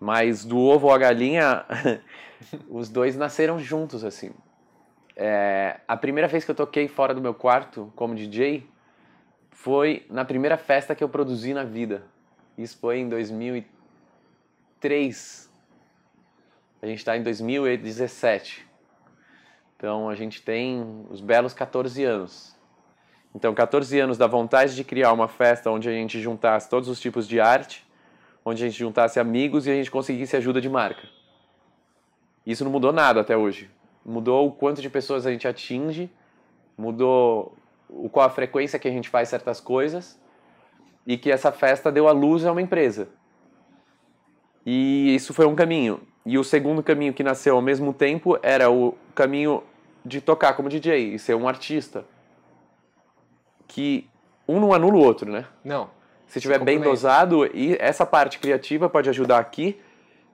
Mas 0.00 0.44
do 0.44 0.58
ovo 0.58 0.90
à 0.90 0.98
galinha, 0.98 1.64
os 2.68 2.88
dois 2.88 3.16
nasceram 3.16 3.60
juntos, 3.60 4.04
assim. 4.04 4.32
É, 5.14 5.78
a 5.86 5.96
primeira 5.96 6.26
vez 6.26 6.44
que 6.44 6.50
eu 6.50 6.56
toquei 6.56 6.88
fora 6.88 7.14
do 7.14 7.20
meu 7.20 7.32
quarto 7.32 7.92
como 7.94 8.16
DJ 8.16 8.66
foi 9.52 10.04
na 10.10 10.24
primeira 10.24 10.56
festa 10.56 10.92
que 10.92 11.04
eu 11.04 11.08
produzi 11.08 11.54
na 11.54 11.62
vida. 11.62 12.02
Isso 12.58 12.76
foi 12.78 12.98
em 12.98 13.08
2003. 13.08 15.48
A 16.82 16.86
gente 16.86 16.98
está 16.98 17.16
em 17.16 17.22
2017. 17.22 18.73
Então 19.76 20.08
a 20.08 20.14
gente 20.14 20.42
tem 20.42 21.04
os 21.10 21.20
belos 21.20 21.52
14 21.52 22.04
anos. 22.04 22.54
Então, 23.34 23.52
14 23.52 23.98
anos 23.98 24.16
da 24.16 24.28
vontade 24.28 24.76
de 24.76 24.84
criar 24.84 25.12
uma 25.12 25.26
festa 25.26 25.68
onde 25.68 25.88
a 25.88 25.92
gente 25.92 26.20
juntasse 26.20 26.70
todos 26.70 26.88
os 26.88 27.00
tipos 27.00 27.26
de 27.26 27.40
arte 27.40 27.84
onde 28.44 28.62
a 28.62 28.68
gente 28.68 28.78
juntasse 28.78 29.18
amigos 29.18 29.66
e 29.66 29.70
a 29.70 29.74
gente 29.74 29.90
conseguisse 29.90 30.36
ajuda 30.36 30.60
de 30.60 30.68
marca. 30.68 31.08
Isso 32.44 32.62
não 32.62 32.70
mudou 32.70 32.92
nada 32.92 33.20
até 33.20 33.36
hoje. 33.36 33.70
Mudou 34.04 34.46
o 34.46 34.52
quanto 34.52 34.82
de 34.82 34.90
pessoas 34.90 35.26
a 35.26 35.32
gente 35.32 35.48
atinge, 35.48 36.10
mudou 36.76 37.56
o 37.88 38.10
qual 38.10 38.26
a 38.26 38.30
frequência 38.30 38.78
que 38.78 38.86
a 38.86 38.90
gente 38.90 39.08
faz 39.08 39.30
certas 39.30 39.60
coisas 39.60 40.20
e 41.06 41.16
que 41.16 41.30
essa 41.30 41.50
festa 41.50 41.90
deu 41.90 42.06
a 42.06 42.12
luz 42.12 42.44
a 42.44 42.52
uma 42.52 42.60
empresa. 42.60 43.08
E 44.66 45.14
isso 45.14 45.32
foi 45.32 45.46
um 45.46 45.54
caminho. 45.54 46.00
E 46.26 46.38
o 46.38 46.44
segundo 46.44 46.82
caminho 46.82 47.12
que 47.12 47.22
nasceu 47.22 47.54
ao 47.54 47.62
mesmo 47.62 47.92
tempo 47.92 48.38
era 48.42 48.70
o 48.70 48.96
caminho 49.14 49.62
de 50.04 50.20
tocar 50.20 50.54
como 50.54 50.68
DJ 50.68 51.14
e 51.14 51.18
ser 51.18 51.34
um 51.34 51.46
artista. 51.46 52.04
Que 53.68 54.08
um 54.48 54.58
não 54.58 54.72
anula 54.72 54.96
o 54.96 55.00
outro, 55.00 55.30
né? 55.30 55.46
Não. 55.62 55.90
Se 56.26 56.38
estiver 56.38 56.58
bem 56.58 56.80
dosado, 56.80 57.46
e 57.54 57.76
essa 57.78 58.04
parte 58.04 58.38
criativa 58.38 58.88
pode 58.88 59.08
ajudar 59.08 59.38
aqui, 59.38 59.78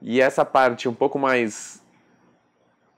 e 0.01 0.19
essa 0.19 0.43
parte 0.43 0.87
um 0.87 0.93
pouco 0.93 1.19
mais. 1.19 1.83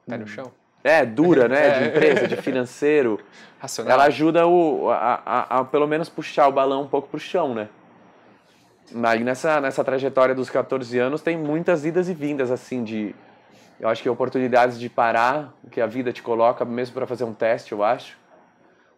Pé 0.07 0.17
no 0.17 0.27
chão. 0.27 0.51
É, 0.83 1.05
dura, 1.05 1.47
né? 1.47 1.79
De 1.79 1.87
empresa, 1.89 2.27
de 2.27 2.35
financeiro. 2.37 3.19
Racional. 3.59 3.93
Ela 3.93 4.03
ajuda 4.05 4.45
o, 4.45 4.89
a, 4.89 5.21
a, 5.25 5.59
a, 5.59 5.65
pelo 5.65 5.87
menos 5.87 6.09
puxar 6.09 6.47
o 6.47 6.51
balão 6.51 6.83
um 6.83 6.87
pouco 6.87 7.07
pro 7.07 7.19
chão, 7.19 7.53
né? 7.53 7.69
Aí 9.03 9.23
nessa, 9.23 9.59
nessa 9.59 9.83
trajetória 9.83 10.35
dos 10.35 10.49
14 10.49 10.99
anos 10.99 11.21
tem 11.21 11.37
muitas 11.37 11.85
idas 11.85 12.09
e 12.09 12.13
vindas, 12.13 12.51
assim, 12.51 12.83
de. 12.83 13.15
Eu 13.79 13.89
acho 13.89 14.03
que 14.03 14.09
oportunidades 14.09 14.79
de 14.79 14.89
parar, 14.89 15.53
que 15.71 15.81
a 15.81 15.87
vida 15.87 16.13
te 16.13 16.21
coloca, 16.21 16.63
mesmo 16.63 16.93
para 16.93 17.07
fazer 17.07 17.23
um 17.23 17.33
teste, 17.33 17.71
eu 17.71 17.83
acho. 17.83 18.17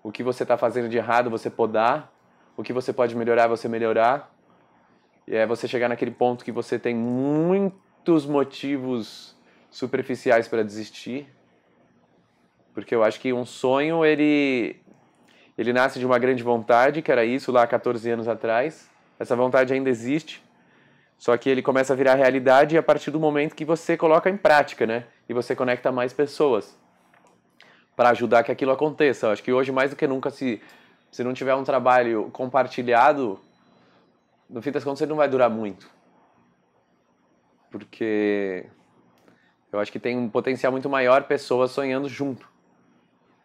O 0.03 0.11
que 0.11 0.21
você 0.21 0.43
está 0.43 0.57
fazendo 0.57 0.89
de 0.89 0.97
errado, 0.97 1.29
você 1.29 1.49
podar 1.49 2.13
o 2.57 2.63
que 2.63 2.73
você 2.73 2.93
pode 2.93 3.15
melhorar, 3.15 3.47
você 3.47 3.67
melhorar. 3.67 4.33
E 5.27 5.35
é 5.35 5.45
você 5.45 5.67
chegar 5.67 5.89
naquele 5.89 6.11
ponto 6.11 6.45
que 6.45 6.51
você 6.51 6.77
tem 6.79 6.95
muitos 6.95 8.25
motivos 8.25 9.35
superficiais 9.69 10.47
para 10.47 10.63
desistir. 10.63 11.27
Porque 12.73 12.93
eu 12.93 13.03
acho 13.03 13.19
que 13.19 13.33
um 13.33 13.45
sonho, 13.45 14.05
ele, 14.05 14.79
ele 15.57 15.73
nasce 15.73 15.99
de 15.99 16.05
uma 16.05 16.19
grande 16.19 16.43
vontade, 16.43 17.01
que 17.01 17.11
era 17.11 17.25
isso 17.25 17.51
lá 17.51 17.65
14 17.65 18.09
anos 18.09 18.27
atrás. 18.27 18.89
Essa 19.19 19.35
vontade 19.35 19.73
ainda 19.73 19.89
existe, 19.89 20.43
só 21.17 21.35
que 21.37 21.49
ele 21.49 21.61
começa 21.61 21.93
a 21.93 21.95
virar 21.95 22.15
realidade 22.15 22.77
a 22.77 22.83
partir 22.83 23.11
do 23.11 23.19
momento 23.19 23.55
que 23.55 23.63
você 23.63 23.95
coloca 23.95 24.29
em 24.29 24.37
prática, 24.37 24.85
né? 24.85 25.05
E 25.27 25.33
você 25.33 25.55
conecta 25.55 25.91
mais 25.91 26.11
pessoas 26.13 26.77
para 27.95 28.09
ajudar 28.09 28.43
que 28.43 28.51
aquilo 28.51 28.71
aconteça. 28.71 29.27
Eu 29.27 29.31
acho 29.31 29.43
que 29.43 29.53
hoje, 29.53 29.71
mais 29.71 29.89
do 29.89 29.95
que 29.95 30.05
nunca, 30.05 30.29
se, 30.29 30.61
se 31.09 31.23
não 31.23 31.33
tiver 31.33 31.55
um 31.55 31.63
trabalho 31.63 32.29
compartilhado, 32.31 33.39
no 34.49 34.61
fim 34.61 34.71
das 34.71 34.83
contas, 34.83 35.01
ele 35.01 35.09
não 35.09 35.17
vai 35.17 35.29
durar 35.29 35.49
muito. 35.49 35.89
Porque 37.71 38.65
eu 39.71 39.79
acho 39.79 39.91
que 39.91 39.99
tem 39.99 40.17
um 40.17 40.29
potencial 40.29 40.71
muito 40.71 40.89
maior 40.89 41.23
pessoas 41.23 41.71
sonhando 41.71 42.07
junto. 42.09 42.47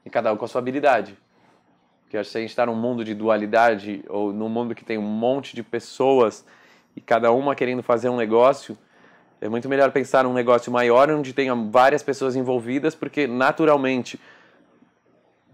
E 0.04 0.10
cada 0.10 0.32
um 0.32 0.36
com 0.36 0.44
a 0.44 0.48
sua 0.48 0.60
habilidade. 0.60 1.16
Porque 2.10 2.18
acho 2.18 2.26
que 2.26 2.32
se 2.32 2.38
a 2.38 2.40
gente 2.40 2.50
está 2.50 2.66
num 2.66 2.74
mundo 2.74 3.04
de 3.04 3.14
dualidade, 3.14 4.04
ou 4.08 4.32
num 4.32 4.48
mundo 4.48 4.74
que 4.74 4.84
tem 4.84 4.98
um 4.98 5.02
monte 5.02 5.54
de 5.54 5.62
pessoas 5.62 6.44
e 6.96 7.00
cada 7.00 7.30
uma 7.30 7.54
querendo 7.54 7.84
fazer 7.84 8.08
um 8.08 8.16
negócio, 8.16 8.76
é 9.40 9.48
muito 9.48 9.68
melhor 9.68 9.92
pensar 9.92 10.24
num 10.24 10.32
negócio 10.32 10.72
maior 10.72 11.08
onde 11.08 11.32
tenha 11.32 11.54
várias 11.54 12.02
pessoas 12.02 12.34
envolvidas, 12.34 12.96
porque 12.96 13.28
naturalmente, 13.28 14.18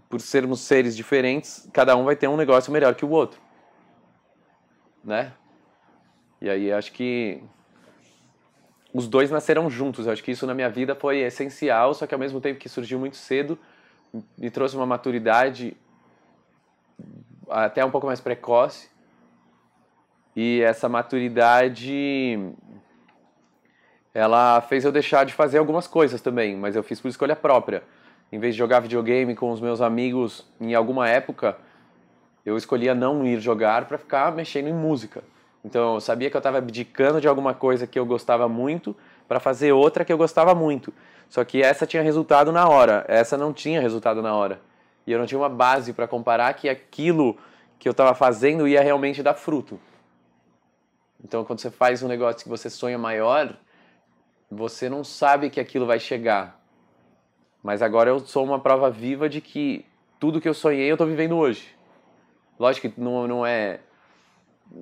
por 0.09 0.19
sermos 0.19 0.61
seres 0.61 0.97
diferentes, 0.97 1.69
cada 1.71 1.95
um 1.95 2.05
vai 2.05 2.15
ter 2.15 2.27
um 2.27 2.35
negócio 2.35 2.73
melhor 2.73 2.95
que 2.95 3.05
o 3.05 3.11
outro. 3.11 3.39
Né? 5.03 5.31
E 6.41 6.49
aí 6.49 6.73
acho 6.73 6.91
que 6.91 7.39
os 8.91 9.07
dois 9.07 9.29
nasceram 9.29 9.69
juntos. 9.69 10.07
Eu 10.07 10.11
acho 10.13 10.23
que 10.23 10.31
isso 10.31 10.47
na 10.47 10.55
minha 10.55 10.71
vida 10.71 10.95
foi 10.95 11.19
essencial, 11.19 11.93
só 11.93 12.07
que 12.07 12.15
ao 12.15 12.19
mesmo 12.19 12.41
tempo 12.41 12.59
que 12.59 12.67
surgiu 12.67 12.97
muito 12.97 13.15
cedo, 13.15 13.59
me 14.35 14.49
trouxe 14.49 14.75
uma 14.75 14.87
maturidade 14.87 15.77
até 17.49 17.83
um 17.83 17.91
pouco 17.91 18.07
mais 18.07 18.19
precoce. 18.19 18.89
E 20.35 20.61
essa 20.61 20.87
maturidade 20.87 22.53
ela 24.13 24.61
fez 24.61 24.83
eu 24.83 24.91
deixar 24.91 25.25
de 25.25 25.33
fazer 25.33 25.59
algumas 25.59 25.85
coisas 25.85 26.21
também, 26.21 26.55
mas 26.55 26.75
eu 26.75 26.81
fiz 26.81 26.99
por 26.99 27.07
escolha 27.07 27.35
própria. 27.35 27.83
Em 28.31 28.39
vez 28.39 28.55
de 28.55 28.57
jogar 28.57 28.79
videogame 28.79 29.35
com 29.35 29.51
os 29.51 29.61
meus 29.61 29.79
amigos 29.79 30.43
em 30.59 30.73
alguma 30.73 31.07
época, 31.07 31.55
eu 32.43 32.57
escolhia 32.57 32.95
não 32.95 33.25
ir 33.25 33.39
jogar 33.39 33.85
para 33.85 33.97
ficar 33.97 34.31
mexendo 34.31 34.69
em 34.69 34.73
música. 34.73 35.23
Então 35.63 35.95
eu 35.95 36.01
sabia 36.01 36.29
que 36.29 36.35
eu 36.35 36.39
estava 36.39 36.57
abdicando 36.57 37.21
de 37.21 37.27
alguma 37.27 37.53
coisa 37.53 37.85
que 37.85 37.99
eu 37.99 38.05
gostava 38.05 38.49
muito 38.49 38.95
para 39.27 39.39
fazer 39.39 39.71
outra 39.71 40.03
que 40.03 40.11
eu 40.11 40.17
gostava 40.17 40.55
muito. 40.55 40.93
Só 41.29 41.43
que 41.43 41.61
essa 41.61 41.85
tinha 41.85 42.01
resultado 42.01 42.51
na 42.51 42.67
hora, 42.67 43.05
essa 43.07 43.37
não 43.37 43.53
tinha 43.53 43.79
resultado 43.79 44.21
na 44.21 44.33
hora. 44.33 44.59
E 45.07 45.11
eu 45.11 45.17
não 45.17 45.25
tinha 45.25 45.39
uma 45.39 45.49
base 45.49 45.93
para 45.93 46.07
comparar 46.07 46.53
que 46.53 46.67
aquilo 46.67 47.37
que 47.79 47.87
eu 47.87 47.91
estava 47.91 48.13
fazendo 48.13 48.67
ia 48.67 48.81
realmente 48.81 49.23
dar 49.23 49.33
fruto. 49.33 49.79
Então, 51.23 51.43
quando 51.45 51.59
você 51.59 51.71
faz 51.71 52.03
um 52.03 52.07
negócio 52.07 52.43
que 52.43 52.49
você 52.49 52.69
sonha 52.69 52.97
maior, 52.97 53.57
você 54.51 54.89
não 54.89 55.03
sabe 55.03 55.49
que 55.49 55.59
aquilo 55.59 55.85
vai 55.85 55.99
chegar. 55.99 56.61
Mas 57.63 57.81
agora 57.81 58.09
eu 58.09 58.19
sou 58.19 58.43
uma 58.43 58.59
prova 58.59 58.91
viva 58.91 59.27
de 59.27 59.41
que 59.41 59.85
tudo 60.19 60.41
que 60.41 60.47
eu 60.47 60.53
sonhei 60.53 60.91
eu 60.91 60.95
estou 60.95 61.07
vivendo 61.07 61.37
hoje. 61.37 61.75
Lógico 62.59 62.89
que 62.89 62.99
não, 63.01 63.27
não 63.27 63.45
é 63.45 63.79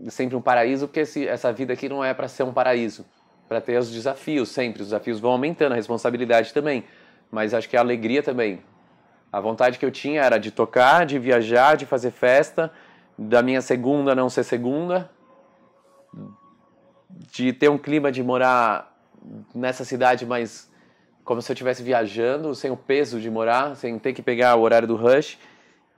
sempre 0.09 0.35
um 0.35 0.41
paraíso, 0.41 0.87
porque 0.87 1.01
esse, 1.01 1.27
essa 1.27 1.53
vida 1.53 1.73
aqui 1.73 1.87
não 1.87 2.03
é 2.03 2.13
para 2.13 2.27
ser 2.27 2.43
um 2.43 2.51
paraíso 2.51 3.05
para 3.47 3.61
ter 3.61 3.77
os 3.77 3.91
desafios 3.91 4.49
sempre. 4.49 4.81
Os 4.81 4.87
desafios 4.87 5.19
vão 5.19 5.31
aumentando, 5.31 5.73
a 5.73 5.75
responsabilidade 5.75 6.53
também. 6.53 6.83
Mas 7.31 7.53
acho 7.53 7.69
que 7.69 7.77
a 7.77 7.79
alegria 7.79 8.23
também. 8.23 8.61
A 9.35 9.41
vontade 9.41 9.77
que 9.77 9.85
eu 9.85 9.91
tinha 9.91 10.21
era 10.21 10.37
de 10.37 10.49
tocar, 10.49 11.05
de 11.05 11.19
viajar, 11.19 11.75
de 11.75 11.85
fazer 11.85 12.09
festa, 12.09 12.71
da 13.17 13.41
minha 13.41 13.61
segunda 13.61 14.15
não 14.15 14.29
ser 14.29 14.45
segunda, 14.45 15.11
de 17.33 17.51
ter 17.51 17.67
um 17.67 17.77
clima 17.77 18.13
de 18.13 18.23
morar 18.23 18.97
nessa 19.53 19.83
cidade, 19.83 20.25
mas 20.25 20.71
como 21.25 21.41
se 21.41 21.51
eu 21.51 21.53
estivesse 21.53 21.83
viajando, 21.83 22.55
sem 22.55 22.71
o 22.71 22.77
peso 22.77 23.19
de 23.19 23.29
morar, 23.29 23.75
sem 23.75 23.99
ter 23.99 24.13
que 24.13 24.21
pegar 24.21 24.55
o 24.55 24.61
horário 24.61 24.87
do 24.87 24.95
rush. 24.95 25.37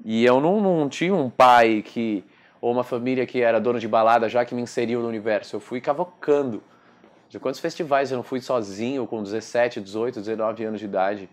E 0.04 0.26
eu 0.26 0.42
não, 0.42 0.60
não 0.60 0.90
tinha 0.90 1.14
um 1.14 1.30
pai 1.30 1.84
que 1.84 2.26
ou 2.60 2.72
uma 2.72 2.84
família 2.84 3.24
que 3.28 3.40
era 3.40 3.60
dono 3.60 3.80
de 3.80 3.88
balada 3.88 4.28
já 4.28 4.44
que 4.46 4.56
me 4.56 4.64
inseriu 4.64 5.00
no 5.00 5.08
universo. 5.08 5.58
Eu 5.58 5.60
fui 5.60 5.80
cavocando. 5.80 6.64
De 7.30 7.40
quantos 7.40 7.60
festivais 7.60 8.10
eu 8.10 8.18
não 8.18 8.24
fui 8.24 8.42
sozinho 8.42 9.06
com 9.06 9.22
17, 9.22 9.80
18, 9.80 10.22
19 10.22 10.66
anos 10.66 10.80
de 10.80 10.88
idade? 10.88 11.30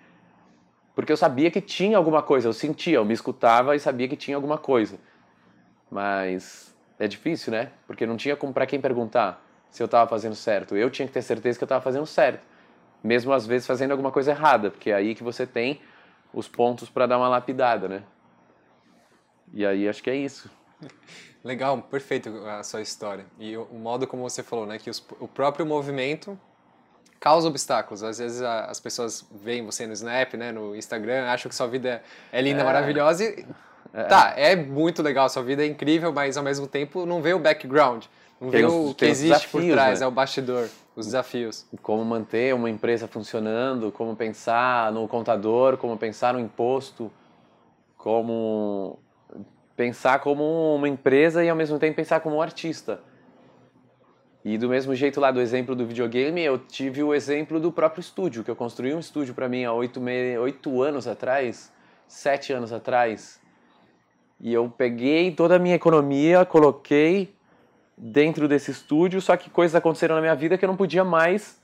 Porque 0.94 1.10
eu 1.10 1.16
sabia 1.16 1.50
que 1.50 1.60
tinha 1.60 1.96
alguma 1.96 2.22
coisa, 2.22 2.48
eu 2.48 2.52
sentia, 2.52 2.96
eu 2.96 3.04
me 3.04 3.12
escutava 3.12 3.74
e 3.74 3.80
sabia 3.80 4.08
que 4.08 4.16
tinha 4.16 4.36
alguma 4.36 4.56
coisa. 4.56 4.98
Mas 5.90 6.74
é 6.98 7.08
difícil, 7.08 7.52
né? 7.52 7.72
Porque 7.86 8.06
não 8.06 8.16
tinha 8.16 8.36
como 8.36 8.52
para 8.52 8.66
quem 8.66 8.80
perguntar 8.80 9.44
se 9.70 9.82
eu 9.82 9.86
estava 9.86 10.08
fazendo 10.08 10.36
certo. 10.36 10.76
Eu 10.76 10.90
tinha 10.90 11.06
que 11.06 11.14
ter 11.14 11.22
certeza 11.22 11.58
que 11.58 11.64
eu 11.64 11.66
estava 11.66 11.82
fazendo 11.82 12.06
certo. 12.06 12.46
Mesmo 13.02 13.32
às 13.32 13.44
vezes 13.46 13.66
fazendo 13.66 13.90
alguma 13.90 14.12
coisa 14.12 14.30
errada, 14.30 14.70
porque 14.70 14.90
é 14.90 14.94
aí 14.94 15.14
que 15.14 15.22
você 15.22 15.46
tem 15.46 15.80
os 16.32 16.48
pontos 16.48 16.88
para 16.88 17.06
dar 17.06 17.18
uma 17.18 17.28
lapidada, 17.28 17.88
né? 17.88 18.02
E 19.52 19.66
aí 19.66 19.88
acho 19.88 20.02
que 20.02 20.10
é 20.10 20.16
isso. 20.16 20.50
Legal, 21.42 21.82
perfeito 21.82 22.30
a 22.46 22.62
sua 22.62 22.80
história. 22.80 23.26
E 23.38 23.56
o, 23.56 23.66
modo 23.74 24.06
como 24.06 24.22
você 24.22 24.42
falou, 24.42 24.64
né, 24.64 24.78
que 24.78 24.88
os, 24.88 25.04
o 25.20 25.28
próprio 25.28 25.66
movimento 25.66 26.38
causa 27.24 27.48
obstáculos. 27.48 28.02
Às 28.02 28.18
vezes 28.18 28.42
a, 28.42 28.66
as 28.66 28.78
pessoas 28.78 29.26
veem 29.42 29.64
você 29.64 29.86
no 29.86 29.94
Snap, 29.94 30.34
né, 30.34 30.52
no 30.52 30.76
Instagram, 30.76 31.24
acham 31.24 31.48
que 31.48 31.54
sua 31.54 31.66
vida 31.66 32.02
é 32.30 32.42
linda, 32.42 32.60
é. 32.60 32.64
maravilhosa 32.64 33.24
e 33.24 33.46
é. 33.94 34.02
tá, 34.04 34.34
é 34.36 34.54
muito 34.54 35.02
legal, 35.02 35.26
sua 35.30 35.42
vida 35.42 35.64
é 35.64 35.66
incrível, 35.66 36.12
mas 36.12 36.36
ao 36.36 36.44
mesmo 36.44 36.66
tempo 36.66 37.06
não 37.06 37.22
vê 37.22 37.32
o 37.32 37.38
background, 37.38 38.04
não 38.38 38.50
tem 38.50 38.60
vê 38.60 38.66
os, 38.66 38.90
o 38.90 38.94
que 38.94 39.06
existe 39.06 39.48
por 39.48 39.62
trás, 39.62 40.00
né? 40.00 40.04
é 40.04 40.08
o 40.08 40.10
bastidor, 40.10 40.68
os 40.94 41.06
desafios. 41.06 41.64
Como 41.80 42.04
manter 42.04 42.54
uma 42.54 42.68
empresa 42.68 43.08
funcionando, 43.08 43.90
como 43.90 44.14
pensar 44.14 44.92
no 44.92 45.08
contador, 45.08 45.78
como 45.78 45.96
pensar 45.96 46.34
no 46.34 46.40
imposto, 46.40 47.10
como 47.96 48.98
pensar 49.74 50.18
como 50.18 50.74
uma 50.74 50.90
empresa 50.90 51.42
e 51.42 51.48
ao 51.48 51.56
mesmo 51.56 51.78
tempo 51.78 51.96
pensar 51.96 52.20
como 52.20 52.36
um 52.36 52.42
artista. 52.42 53.00
E 54.44 54.58
do 54.58 54.68
mesmo 54.68 54.94
jeito 54.94 55.20
lá 55.20 55.30
do 55.30 55.40
exemplo 55.40 55.74
do 55.74 55.86
videogame, 55.86 56.42
eu 56.42 56.58
tive 56.58 57.02
o 57.02 57.14
exemplo 57.14 57.58
do 57.58 57.72
próprio 57.72 58.00
estúdio, 58.00 58.44
que 58.44 58.50
eu 58.50 58.56
construí 58.56 58.94
um 58.94 58.98
estúdio 58.98 59.34
para 59.34 59.48
mim 59.48 59.64
há 59.64 59.72
oito, 59.72 60.00
me... 60.00 60.36
oito 60.36 60.82
anos 60.82 61.06
atrás, 61.06 61.72
sete 62.06 62.52
anos 62.52 62.72
atrás. 62.72 63.40
E 64.38 64.52
eu 64.52 64.68
peguei 64.68 65.32
toda 65.32 65.56
a 65.56 65.58
minha 65.58 65.74
economia, 65.74 66.44
coloquei 66.44 67.34
dentro 67.96 68.46
desse 68.46 68.70
estúdio, 68.70 69.20
só 69.20 69.36
que 69.36 69.48
coisas 69.48 69.74
aconteceram 69.74 70.16
na 70.16 70.20
minha 70.20 70.34
vida 70.34 70.58
que 70.58 70.64
eu 70.64 70.68
não 70.68 70.76
podia 70.76 71.04
mais 71.04 71.58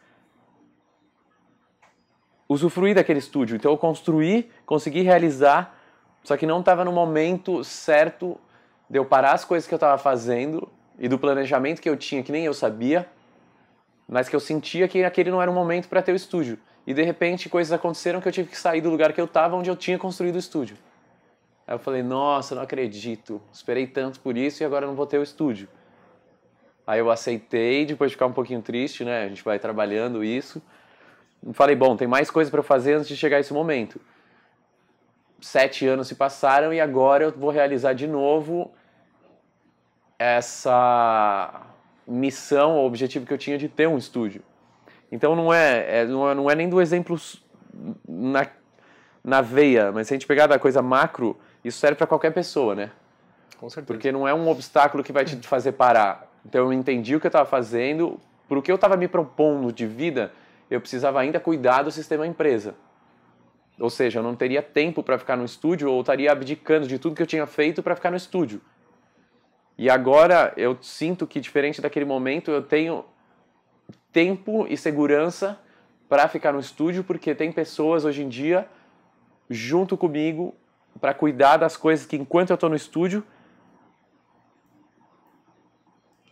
usufruir 2.48 2.94
daquele 2.94 3.18
estúdio. 3.18 3.56
Então 3.56 3.70
eu 3.70 3.76
construí, 3.76 4.50
consegui 4.64 5.02
realizar 5.02 5.78
só 6.22 6.36
que 6.36 6.46
não 6.46 6.60
estava 6.60 6.84
no 6.84 6.92
momento 6.92 7.64
certo 7.64 8.38
de 8.88 8.98
eu 8.98 9.04
parar 9.04 9.32
as 9.32 9.44
coisas 9.44 9.66
que 9.66 9.74
eu 9.74 9.76
estava 9.78 9.96
fazendo 9.98 10.68
e 11.00 11.08
do 11.08 11.18
planejamento 11.18 11.80
que 11.80 11.88
eu 11.88 11.96
tinha, 11.96 12.22
que 12.22 12.30
nem 12.30 12.44
eu 12.44 12.52
sabia, 12.52 13.08
mas 14.06 14.28
que 14.28 14.36
eu 14.36 14.40
sentia 14.40 14.86
que 14.86 15.02
aquele 15.02 15.30
não 15.30 15.40
era 15.40 15.50
o 15.50 15.54
momento 15.54 15.88
para 15.88 16.02
ter 16.02 16.12
o 16.12 16.14
estúdio. 16.14 16.58
E 16.86 16.92
de 16.92 17.02
repente 17.02 17.48
coisas 17.48 17.72
aconteceram 17.72 18.20
que 18.20 18.28
eu 18.28 18.32
tive 18.32 18.50
que 18.50 18.58
sair 18.58 18.82
do 18.82 18.90
lugar 18.90 19.12
que 19.12 19.20
eu 19.20 19.24
estava, 19.24 19.56
onde 19.56 19.70
eu 19.70 19.76
tinha 19.76 19.98
construído 19.98 20.34
o 20.34 20.38
estúdio. 20.38 20.76
Aí 21.66 21.74
eu 21.74 21.78
falei, 21.78 22.02
nossa, 22.02 22.54
não 22.54 22.62
acredito, 22.62 23.40
esperei 23.52 23.86
tanto 23.86 24.20
por 24.20 24.36
isso 24.36 24.62
e 24.62 24.66
agora 24.66 24.86
não 24.86 24.94
vou 24.94 25.06
ter 25.06 25.18
o 25.18 25.22
estúdio. 25.22 25.68
Aí 26.86 26.98
eu 26.98 27.10
aceitei, 27.10 27.86
depois 27.86 28.10
de 28.10 28.16
ficar 28.16 28.26
um 28.26 28.32
pouquinho 28.32 28.60
triste, 28.60 29.04
né? 29.04 29.24
A 29.24 29.28
gente 29.28 29.42
vai 29.42 29.58
trabalhando 29.58 30.22
isso. 30.22 30.60
Falei, 31.52 31.76
bom, 31.76 31.96
tem 31.96 32.08
mais 32.08 32.30
coisa 32.30 32.50
para 32.50 32.62
fazer 32.62 32.94
antes 32.94 33.08
de 33.08 33.16
chegar 33.16 33.40
esse 33.40 33.52
momento 33.52 34.00
sete 35.40 35.86
anos 35.86 36.08
se 36.08 36.14
passaram 36.14 36.72
e 36.72 36.80
agora 36.80 37.24
eu 37.24 37.32
vou 37.32 37.50
realizar 37.50 37.92
de 37.92 38.06
novo 38.06 38.70
essa 40.20 41.62
missão 42.06 42.76
ou 42.76 42.86
objetivo 42.86 43.24
que 43.24 43.32
eu 43.32 43.38
tinha 43.38 43.56
de 43.56 43.70
ter 43.70 43.88
um 43.88 43.96
estúdio. 43.96 44.42
Então 45.10 45.34
não 45.34 45.52
é, 45.52 46.02
é, 46.02 46.04
não, 46.04 46.28
é 46.28 46.34
não 46.34 46.50
é 46.50 46.54
nem 46.54 46.68
do 46.68 46.78
exemplo 46.78 47.18
na, 48.06 48.46
na 49.24 49.40
veia, 49.40 49.90
mas 49.90 50.06
se 50.06 50.12
a 50.12 50.16
gente 50.16 50.26
pegar 50.26 50.46
da 50.46 50.58
coisa 50.58 50.82
macro, 50.82 51.38
isso 51.64 51.78
serve 51.78 51.96
para 51.96 52.06
qualquer 52.06 52.32
pessoa, 52.34 52.74
né? 52.74 52.90
Com 53.58 53.70
certeza. 53.70 53.86
Porque 53.86 54.12
não 54.12 54.28
é 54.28 54.34
um 54.34 54.46
obstáculo 54.46 55.02
que 55.02 55.10
vai 55.10 55.24
te 55.24 55.36
fazer 55.48 55.72
parar. 55.72 56.30
Então 56.44 56.66
eu 56.66 56.72
entendi 56.72 57.16
o 57.16 57.20
que 57.20 57.26
eu 57.26 57.30
estava 57.30 57.48
fazendo, 57.48 58.20
para 58.46 58.58
o 58.58 58.62
que 58.62 58.70
eu 58.70 58.76
estava 58.76 58.98
me 58.98 59.08
propondo 59.08 59.72
de 59.72 59.86
vida, 59.86 60.32
eu 60.70 60.82
precisava 60.82 61.18
ainda 61.18 61.40
cuidar 61.40 61.82
do 61.82 61.90
sistema 61.90 62.26
empresa. 62.26 62.74
Ou 63.78 63.88
seja, 63.88 64.18
eu 64.18 64.22
não 64.22 64.36
teria 64.36 64.60
tempo 64.60 65.02
para 65.02 65.18
ficar 65.18 65.38
no 65.38 65.46
estúdio 65.46 65.90
ou 65.90 66.00
estaria 66.02 66.30
abdicando 66.30 66.86
de 66.86 66.98
tudo 66.98 67.16
que 67.16 67.22
eu 67.22 67.26
tinha 67.26 67.46
feito 67.46 67.82
para 67.82 67.96
ficar 67.96 68.10
no 68.10 68.18
estúdio. 68.18 68.60
E 69.80 69.88
agora 69.88 70.52
eu 70.58 70.76
sinto 70.82 71.26
que, 71.26 71.40
diferente 71.40 71.80
daquele 71.80 72.04
momento, 72.04 72.50
eu 72.50 72.60
tenho 72.60 73.02
tempo 74.12 74.66
e 74.68 74.76
segurança 74.76 75.58
para 76.06 76.28
ficar 76.28 76.52
no 76.52 76.60
estúdio, 76.60 77.02
porque 77.02 77.34
tem 77.34 77.50
pessoas 77.50 78.04
hoje 78.04 78.22
em 78.22 78.28
dia 78.28 78.68
junto 79.48 79.96
comigo 79.96 80.54
para 81.00 81.14
cuidar 81.14 81.56
das 81.56 81.78
coisas 81.78 82.04
que 82.04 82.14
enquanto 82.14 82.50
eu 82.50 82.54
estou 82.56 82.68
no 82.68 82.76
estúdio, 82.76 83.24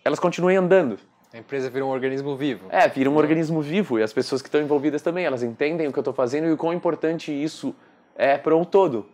elas 0.04 0.20
continuem 0.20 0.58
andando. 0.58 0.98
A 1.32 1.38
empresa 1.38 1.70
vira 1.70 1.86
um 1.86 1.88
organismo 1.88 2.36
vivo. 2.36 2.66
É, 2.68 2.86
vira 2.86 3.08
um 3.08 3.16
organismo 3.16 3.62
vivo 3.62 3.98
e 3.98 4.02
as 4.02 4.12
pessoas 4.12 4.42
que 4.42 4.48
estão 4.48 4.60
envolvidas 4.60 5.00
também, 5.00 5.24
elas 5.24 5.42
entendem 5.42 5.88
o 5.88 5.92
que 5.92 5.98
eu 5.98 6.02
estou 6.02 6.12
fazendo 6.12 6.48
e 6.48 6.52
o 6.52 6.56
quão 6.58 6.74
importante 6.74 7.32
isso 7.32 7.74
é 8.14 8.36
para 8.36 8.54
o 8.54 8.66
todo. 8.66 9.08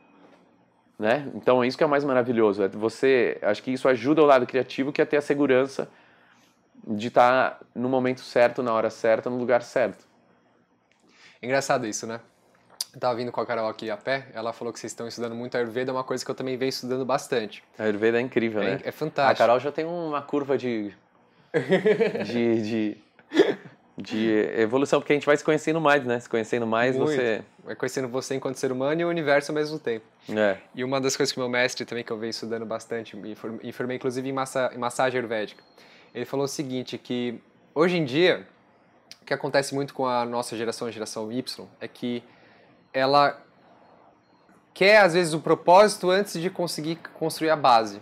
Né? 0.98 1.28
Então 1.34 1.62
é 1.62 1.66
isso 1.66 1.76
que 1.76 1.82
é 1.82 1.86
o 1.86 1.90
mais 1.90 2.04
maravilhoso. 2.04 2.62
É 2.62 2.68
você, 2.68 3.38
acho 3.42 3.62
que 3.62 3.72
isso 3.72 3.88
ajuda 3.88 4.22
o 4.22 4.26
lado 4.26 4.46
criativo, 4.46 4.92
que 4.92 5.02
é 5.02 5.04
ter 5.04 5.16
a 5.16 5.22
segurança 5.22 5.88
de 6.86 7.08
estar 7.08 7.50
tá 7.50 7.66
no 7.74 7.88
momento 7.88 8.20
certo, 8.20 8.62
na 8.62 8.72
hora 8.72 8.90
certa, 8.90 9.28
no 9.28 9.36
lugar 9.36 9.62
certo. 9.62 10.06
Engraçado 11.42 11.86
isso, 11.86 12.06
né? 12.06 12.20
Eu 12.94 13.00
tava 13.00 13.16
vindo 13.16 13.32
com 13.32 13.40
a 13.40 13.46
Carol 13.46 13.68
aqui 13.68 13.90
a 13.90 13.96
pé, 13.96 14.28
ela 14.32 14.52
falou 14.52 14.72
que 14.72 14.78
vocês 14.78 14.92
estão 14.92 15.08
estudando 15.08 15.34
muito 15.34 15.56
Ayurveda, 15.56 15.90
é 15.90 15.92
uma 15.94 16.04
coisa 16.04 16.24
que 16.24 16.30
eu 16.30 16.34
também 16.34 16.56
venho 16.56 16.68
estudando 16.68 17.04
bastante. 17.04 17.64
A 17.76 17.82
Ayurveda 17.82 18.18
é 18.18 18.20
incrível, 18.20 18.62
é, 18.62 18.76
né? 18.76 18.80
É 18.84 18.92
fantástico. 18.92 19.42
A 19.42 19.46
Carol 19.46 19.58
já 19.58 19.72
tem 19.72 19.84
uma 19.84 20.22
curva 20.22 20.56
de, 20.56 20.94
de, 22.24 22.62
de, 22.62 22.96
de, 23.96 24.28
evolução, 24.56 25.00
porque 25.00 25.12
a 25.12 25.16
gente 25.16 25.26
vai 25.26 25.36
se 25.36 25.44
conhecendo 25.44 25.80
mais, 25.80 26.04
né? 26.04 26.18
Se 26.18 26.28
conhecendo 26.28 26.66
mais, 26.66 26.96
muito. 26.96 27.12
você... 27.12 27.42
Vai 27.64 27.74
conhecendo 27.74 28.08
você 28.08 28.34
enquanto 28.34 28.56
ser 28.56 28.70
humano 28.70 29.00
e 29.00 29.04
o 29.04 29.08
universo 29.08 29.52
ao 29.52 29.54
mesmo 29.54 29.78
tempo. 29.78 30.04
É. 30.28 30.58
E 30.74 30.84
uma 30.84 31.00
das 31.00 31.16
coisas 31.16 31.32
que 31.32 31.38
meu 31.38 31.48
mestre 31.48 31.84
também, 31.86 32.04
que 32.04 32.10
eu 32.10 32.18
venho 32.18 32.30
estudando 32.30 32.66
bastante, 32.66 33.16
me 33.16 33.36
informei 33.62 33.96
inclusive 33.96 34.28
em, 34.28 34.32
massa, 34.32 34.70
em 34.74 34.78
massagem 34.78 35.18
ayurvédica, 35.18 35.62
ele 36.14 36.24
falou 36.24 36.44
o 36.44 36.48
seguinte, 36.48 36.98
que 36.98 37.40
hoje 37.74 37.96
em 37.96 38.04
dia, 38.04 38.46
o 39.22 39.24
que 39.24 39.32
acontece 39.32 39.74
muito 39.74 39.94
com 39.94 40.06
a 40.06 40.26
nossa 40.26 40.56
geração, 40.56 40.86
a 40.86 40.90
geração 40.90 41.32
Y, 41.32 41.66
é 41.80 41.88
que 41.88 42.22
ela 42.92 43.40
quer 44.74 44.98
às 44.98 45.14
vezes 45.14 45.32
o 45.32 45.40
propósito 45.40 46.10
antes 46.10 46.40
de 46.40 46.50
conseguir 46.50 46.96
construir 47.14 47.50
a 47.50 47.56
base. 47.56 48.00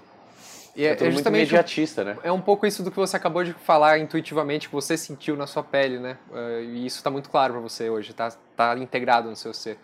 E 0.75 0.87
é, 0.87 0.91
é, 0.91 0.93
é 0.93 1.11
justamente 1.11 1.49
imediatista, 1.49 2.03
né? 2.03 2.17
É 2.23 2.33
um 2.33 2.41
pouco 2.41 2.67
isso 2.67 2.83
do 2.83 2.91
que 2.91 2.97
você 2.97 3.17
acabou 3.17 3.45
de 3.45 3.53
falar 3.53 3.99
intuitivamente, 3.99 4.69
que 4.69 4.75
você 4.75 4.97
sentiu 4.97 5.37
na 5.37 5.47
sua 5.47 5.63
pele, 5.63 5.99
né? 5.99 6.17
Uh, 6.31 6.61
e 6.63 6.87
isso 6.87 6.97
está 6.97 7.11
muito 7.11 7.29
claro 7.29 7.55
para 7.55 7.63
você 7.63 7.91
hoje, 7.91 8.13
está 8.13 8.31
tá 8.57 8.77
integrado 8.79 9.29
no 9.29 9.37
seu 9.37 9.53
ser. 9.53 9.79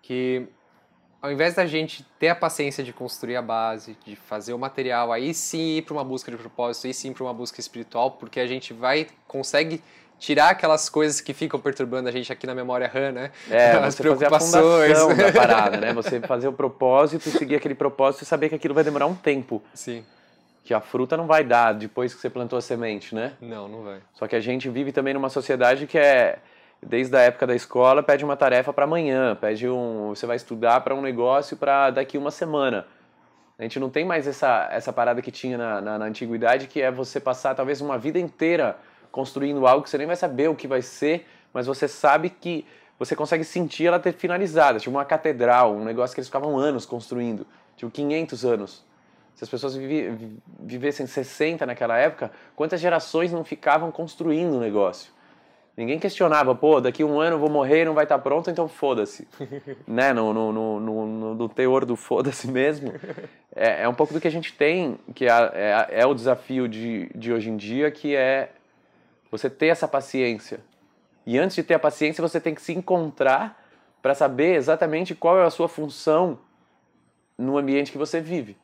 Que 0.00 0.48
ao 1.20 1.32
invés 1.32 1.54
da 1.54 1.64
gente 1.64 2.04
ter 2.18 2.28
a 2.28 2.34
paciência 2.34 2.84
de 2.84 2.92
construir 2.92 3.36
a 3.36 3.42
base, 3.42 3.96
de 4.04 4.14
fazer 4.14 4.52
o 4.52 4.58
material, 4.58 5.10
aí 5.10 5.32
sim 5.32 5.78
ir 5.78 5.82
para 5.82 5.94
uma 5.94 6.04
busca 6.04 6.30
de 6.30 6.36
propósito, 6.36 6.86
aí 6.86 6.92
sim 6.92 7.12
para 7.12 7.24
uma 7.24 7.32
busca 7.32 7.58
espiritual, 7.60 8.10
porque 8.10 8.40
a 8.40 8.46
gente 8.46 8.74
vai 8.74 9.06
consegue 9.26 9.82
tirar 10.18 10.50
aquelas 10.50 10.88
coisas 10.88 11.20
que 11.20 11.32
ficam 11.32 11.60
perturbando 11.60 12.08
a 12.08 12.12
gente 12.12 12.32
aqui 12.32 12.46
na 12.46 12.54
memória 12.54 12.88
RAM, 12.88 13.12
né? 13.12 13.30
É, 13.50 13.72
As 13.78 13.94
você 13.94 14.02
preocupações. 14.02 14.52
fazer 14.52 14.92
a 14.92 14.96
fundação 14.96 15.16
da 15.16 15.32
parada, 15.38 15.76
né? 15.78 15.92
Você 15.92 16.20
fazer 16.20 16.48
o 16.48 16.52
propósito, 16.52 17.28
seguir 17.30 17.56
aquele 17.56 17.74
propósito 17.74 18.22
e 18.22 18.26
saber 18.26 18.48
que 18.48 18.54
aquilo 18.54 18.74
vai 18.74 18.84
demorar 18.84 19.06
um 19.06 19.14
tempo. 19.14 19.62
Sim. 19.74 20.04
Que 20.64 20.72
a 20.72 20.80
fruta 20.80 21.16
não 21.16 21.26
vai 21.26 21.44
dar 21.44 21.72
depois 21.74 22.14
que 22.14 22.20
você 22.20 22.30
plantou 22.30 22.58
a 22.58 22.62
semente, 22.62 23.14
né? 23.14 23.32
Não, 23.40 23.68
não 23.68 23.82
vai. 23.82 23.98
Só 24.14 24.26
que 24.26 24.34
a 24.34 24.40
gente 24.40 24.68
vive 24.70 24.92
também 24.92 25.12
numa 25.12 25.28
sociedade 25.28 25.86
que 25.86 25.98
é 25.98 26.38
desde 26.82 27.16
a 27.16 27.20
época 27.20 27.46
da 27.46 27.54
escola 27.54 28.02
pede 28.02 28.24
uma 28.24 28.36
tarefa 28.36 28.72
para 28.72 28.84
amanhã, 28.84 29.34
pede 29.34 29.68
um, 29.68 30.10
você 30.10 30.26
vai 30.26 30.36
estudar 30.36 30.80
para 30.82 30.94
um 30.94 31.00
negócio 31.00 31.56
para 31.56 31.90
daqui 31.90 32.18
uma 32.18 32.30
semana. 32.30 32.86
A 33.58 33.62
gente 33.62 33.78
não 33.78 33.88
tem 33.88 34.04
mais 34.04 34.26
essa, 34.26 34.68
essa 34.72 34.92
parada 34.92 35.22
que 35.22 35.30
tinha 35.30 35.56
na, 35.56 35.80
na, 35.80 35.98
na 35.98 36.04
antiguidade, 36.06 36.66
que 36.66 36.82
é 36.82 36.90
você 36.90 37.20
passar 37.20 37.54
talvez 37.54 37.80
uma 37.80 37.96
vida 37.96 38.18
inteira 38.18 38.76
construindo 39.14 39.64
algo 39.64 39.84
que 39.84 39.90
você 39.90 39.96
nem 39.96 40.08
vai 40.08 40.16
saber 40.16 40.50
o 40.50 40.56
que 40.56 40.66
vai 40.66 40.82
ser, 40.82 41.24
mas 41.52 41.68
você 41.68 41.86
sabe 41.86 42.28
que 42.28 42.66
você 42.98 43.14
consegue 43.14 43.44
sentir 43.44 43.86
ela 43.86 44.00
ter 44.00 44.12
finalizada, 44.12 44.80
tipo 44.80 44.90
uma 44.90 45.04
catedral, 45.04 45.72
um 45.72 45.84
negócio 45.84 46.12
que 46.12 46.18
eles 46.18 46.26
ficavam 46.26 46.58
anos 46.58 46.84
construindo, 46.84 47.46
tipo 47.76 47.92
500 47.92 48.44
anos. 48.44 48.84
Se 49.36 49.44
as 49.44 49.48
pessoas 49.48 49.76
vive, 49.76 50.36
vivessem 50.58 51.06
60 51.06 51.64
naquela 51.64 51.96
época, 51.96 52.32
quantas 52.56 52.80
gerações 52.80 53.32
não 53.32 53.44
ficavam 53.44 53.92
construindo 53.92 54.54
o 54.54 54.56
um 54.56 54.60
negócio? 54.60 55.12
Ninguém 55.76 56.00
questionava, 56.00 56.52
pô, 56.52 56.80
daqui 56.80 57.04
um 57.04 57.20
ano 57.20 57.36
eu 57.36 57.40
vou 57.40 57.48
morrer 57.50 57.84
não 57.84 57.94
vai 57.94 58.04
estar 58.04 58.18
pronto, 58.18 58.50
então 58.50 58.66
foda-se. 58.66 59.28
né? 59.86 60.12
No, 60.12 60.34
no, 60.34 60.52
no, 60.52 60.80
no, 60.80 61.34
no 61.34 61.48
teor 61.48 61.84
do 61.84 61.94
foda-se 61.94 62.50
mesmo. 62.50 62.92
É, 63.54 63.84
é 63.84 63.88
um 63.88 63.94
pouco 63.94 64.12
do 64.12 64.20
que 64.20 64.26
a 64.26 64.30
gente 64.30 64.52
tem, 64.52 64.98
que 65.14 65.26
é, 65.26 65.30
é, 65.30 66.00
é 66.00 66.06
o 66.06 66.14
desafio 66.14 66.68
de, 66.68 67.08
de 67.14 67.32
hoje 67.32 67.48
em 67.48 67.56
dia, 67.56 67.92
que 67.92 68.16
é 68.16 68.50
você 69.36 69.50
ter 69.50 69.66
essa 69.66 69.88
paciência. 69.88 70.60
E 71.26 71.38
antes 71.38 71.56
de 71.56 71.62
ter 71.62 71.74
a 71.74 71.78
paciência, 71.78 72.22
você 72.22 72.40
tem 72.40 72.54
que 72.54 72.62
se 72.62 72.72
encontrar 72.72 73.60
para 74.00 74.14
saber 74.14 74.54
exatamente 74.54 75.14
qual 75.14 75.38
é 75.38 75.44
a 75.44 75.50
sua 75.50 75.68
função 75.68 76.38
no 77.36 77.58
ambiente 77.58 77.90
que 77.90 77.98
você 77.98 78.20
vive. 78.20 78.56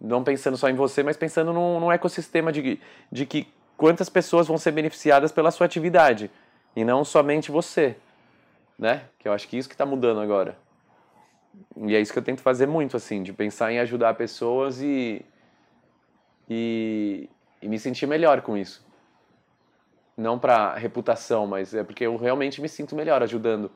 Não 0.00 0.22
pensando 0.22 0.56
só 0.56 0.68
em 0.68 0.74
você, 0.74 1.02
mas 1.02 1.16
pensando 1.16 1.52
num, 1.52 1.80
num 1.80 1.90
ecossistema 1.90 2.52
de, 2.52 2.78
de 3.10 3.26
que 3.26 3.48
quantas 3.76 4.08
pessoas 4.08 4.46
vão 4.46 4.58
ser 4.58 4.70
beneficiadas 4.70 5.32
pela 5.32 5.50
sua 5.50 5.66
atividade 5.66 6.30
e 6.76 6.84
não 6.84 7.04
somente 7.04 7.50
você, 7.50 7.96
né? 8.78 9.04
Que 9.18 9.26
eu 9.26 9.32
acho 9.32 9.48
que 9.48 9.56
isso 9.56 9.68
que 9.68 9.74
está 9.74 9.86
mudando 9.86 10.20
agora. 10.20 10.56
E 11.78 11.96
é 11.96 12.00
isso 12.00 12.12
que 12.12 12.18
eu 12.18 12.22
tento 12.22 12.42
fazer 12.42 12.66
muito, 12.66 12.96
assim, 12.96 13.22
de 13.22 13.32
pensar 13.32 13.72
em 13.72 13.78
ajudar 13.80 14.14
pessoas 14.14 14.80
e, 14.80 15.24
e, 16.48 17.28
e 17.60 17.68
me 17.68 17.78
sentir 17.78 18.06
melhor 18.06 18.42
com 18.42 18.56
isso. 18.56 18.85
Não 20.16 20.38
para 20.38 20.74
reputação, 20.74 21.46
mas 21.46 21.74
é 21.74 21.84
porque 21.84 22.06
eu 22.06 22.16
realmente 22.16 22.60
me 22.60 22.68
sinto 22.68 22.96
melhor 22.96 23.22
ajudando. 23.22 23.70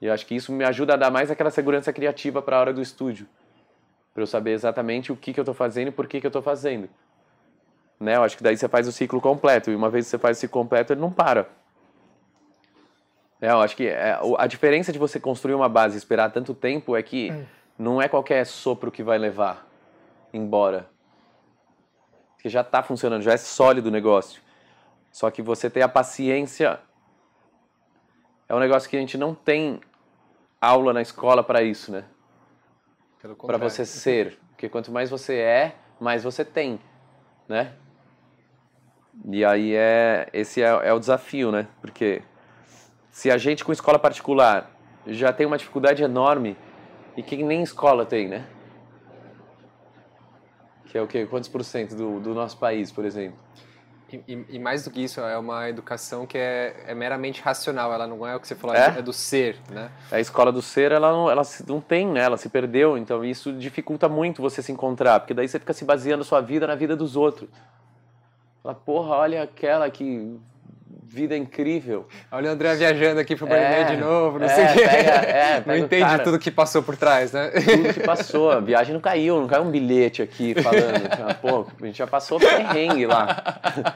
E 0.00 0.06
eu 0.06 0.12
acho 0.12 0.26
que 0.26 0.34
isso 0.34 0.52
me 0.52 0.64
ajuda 0.64 0.94
a 0.94 0.96
dar 0.96 1.10
mais 1.10 1.30
aquela 1.30 1.50
segurança 1.50 1.92
criativa 1.92 2.40
para 2.40 2.56
a 2.56 2.60
hora 2.60 2.72
do 2.72 2.80
estúdio. 2.80 3.26
Para 4.12 4.22
eu 4.22 4.26
saber 4.26 4.52
exatamente 4.52 5.10
o 5.10 5.16
que, 5.16 5.32
que 5.32 5.40
eu 5.40 5.42
estou 5.42 5.54
fazendo 5.54 5.88
e 5.88 5.90
por 5.90 6.06
que, 6.06 6.20
que 6.20 6.26
eu 6.26 6.28
estou 6.28 6.42
fazendo. 6.42 6.88
Né? 7.98 8.16
Eu 8.16 8.22
acho 8.22 8.36
que 8.36 8.42
daí 8.42 8.56
você 8.56 8.68
faz 8.68 8.86
o 8.86 8.92
ciclo 8.92 9.20
completo. 9.20 9.70
E 9.70 9.74
uma 9.74 9.90
vez 9.90 10.04
que 10.04 10.10
você 10.10 10.18
faz 10.18 10.36
o 10.36 10.40
ciclo 10.40 10.62
completo, 10.62 10.92
ele 10.92 11.00
não 11.00 11.10
para. 11.10 11.48
É, 13.40 13.50
eu 13.50 13.60
acho 13.60 13.76
que 13.76 13.88
é, 13.88 14.18
a 14.38 14.46
diferença 14.46 14.92
de 14.92 14.98
você 14.98 15.18
construir 15.18 15.54
uma 15.54 15.68
base 15.68 15.96
e 15.96 15.98
esperar 15.98 16.30
tanto 16.30 16.54
tempo 16.54 16.96
é 16.96 17.02
que 17.02 17.32
hum. 17.32 17.44
não 17.78 18.00
é 18.00 18.08
qualquer 18.08 18.46
sopro 18.46 18.90
que 18.90 19.02
vai 19.02 19.18
levar 19.18 19.66
embora. 20.32 20.88
Que 22.40 22.48
já 22.48 22.60
está 22.60 22.82
funcionando, 22.82 23.22
já 23.22 23.32
é 23.32 23.36
sólido 23.36 23.88
o 23.88 23.90
negócio. 23.90 24.43
Só 25.14 25.30
que 25.30 25.40
você 25.40 25.70
ter 25.70 25.80
a 25.80 25.88
paciência 25.88 26.80
é 28.48 28.52
um 28.52 28.58
negócio 28.58 28.90
que 28.90 28.96
a 28.96 28.98
gente 28.98 29.16
não 29.16 29.32
tem 29.32 29.80
aula 30.60 30.92
na 30.92 31.00
escola 31.00 31.44
para 31.44 31.62
isso, 31.62 31.92
né? 31.92 32.04
Para 33.46 33.56
você 33.56 33.86
ser, 33.86 34.36
porque 34.48 34.68
quanto 34.68 34.90
mais 34.90 35.08
você 35.08 35.36
é, 35.36 35.76
mais 36.00 36.24
você 36.24 36.44
tem, 36.44 36.80
né? 37.48 37.74
E 39.26 39.44
aí 39.44 39.76
é 39.76 40.28
esse 40.32 40.60
é, 40.60 40.66
é 40.66 40.92
o 40.92 40.98
desafio, 40.98 41.52
né? 41.52 41.68
Porque 41.80 42.20
se 43.08 43.30
a 43.30 43.38
gente 43.38 43.64
com 43.64 43.70
escola 43.70 44.00
particular 44.00 44.68
já 45.06 45.32
tem 45.32 45.46
uma 45.46 45.56
dificuldade 45.56 46.02
enorme 46.02 46.56
e 47.16 47.22
que 47.22 47.40
nem 47.40 47.62
escola 47.62 48.04
tem, 48.04 48.26
né? 48.26 48.48
Que 50.86 50.98
é 50.98 51.00
o 51.00 51.06
quê? 51.06 51.24
Quantos 51.24 51.48
por 51.48 51.62
cento 51.62 51.94
do, 51.94 52.18
do 52.18 52.34
nosso 52.34 52.58
país, 52.58 52.90
por 52.90 53.04
exemplo? 53.04 53.38
E, 54.26 54.46
e, 54.50 54.58
mais 54.58 54.84
do 54.84 54.90
que 54.90 55.02
isso, 55.02 55.20
é 55.20 55.36
uma 55.38 55.68
educação 55.68 56.26
que 56.26 56.38
é, 56.38 56.84
é, 56.86 56.94
meramente 56.94 57.40
racional, 57.40 57.92
ela 57.92 58.06
não 58.06 58.26
é 58.26 58.36
o 58.36 58.40
que 58.40 58.46
você 58.46 58.54
falou, 58.54 58.76
é, 58.76 58.98
é 58.98 59.02
do 59.02 59.12
ser, 59.12 59.56
né? 59.70 59.90
A 60.10 60.20
escola 60.20 60.52
do 60.52 60.62
ser, 60.62 60.92
ela 60.92 61.10
não, 61.10 61.30
ela 61.30 61.42
não 61.66 61.80
tem, 61.80 62.06
né? 62.06 62.20
Ela 62.20 62.36
se 62.36 62.48
perdeu, 62.48 62.96
então 62.96 63.24
isso 63.24 63.52
dificulta 63.52 64.08
muito 64.08 64.42
você 64.42 64.62
se 64.62 64.72
encontrar, 64.72 65.20
porque 65.20 65.34
daí 65.34 65.48
você 65.48 65.58
fica 65.58 65.72
se 65.72 65.84
baseando 65.84 66.22
a 66.22 66.24
sua 66.24 66.40
vida 66.40 66.66
na 66.66 66.74
vida 66.74 66.94
dos 66.96 67.16
outros. 67.16 67.48
Fala, 68.62 68.74
porra, 68.74 69.16
olha 69.16 69.42
aquela 69.42 69.90
que 69.90 70.38
vida 71.14 71.36
incrível. 71.36 72.08
Olha 72.32 72.50
o 72.50 72.52
André 72.52 72.74
viajando 72.74 73.20
aqui 73.20 73.36
pro 73.36 73.46
Burning 73.46 73.62
é, 73.62 73.84
de 73.84 73.96
novo, 73.96 74.40
não 74.40 74.46
é, 74.46 74.48
sei 74.48 74.64
o 74.64 74.72
quê. 74.72 74.82
É, 74.82 75.62
não 75.66 75.76
entende 75.76 76.02
cara, 76.02 76.22
tudo 76.24 76.38
que 76.40 76.50
passou 76.50 76.82
por 76.82 76.96
trás, 76.96 77.32
né? 77.32 77.50
Tudo 77.50 77.94
que 77.94 78.00
passou. 78.04 78.50
A 78.50 78.58
viagem 78.58 78.92
não 78.92 79.00
caiu, 79.00 79.40
não 79.40 79.46
caiu 79.46 79.62
um 79.62 79.70
bilhete 79.70 80.20
aqui 80.20 80.54
falando. 80.60 81.36
Pô, 81.40 81.66
a 81.80 81.86
gente 81.86 81.98
já 81.98 82.06
passou 82.06 82.40
perrengue 82.40 83.06
lá. 83.06 83.94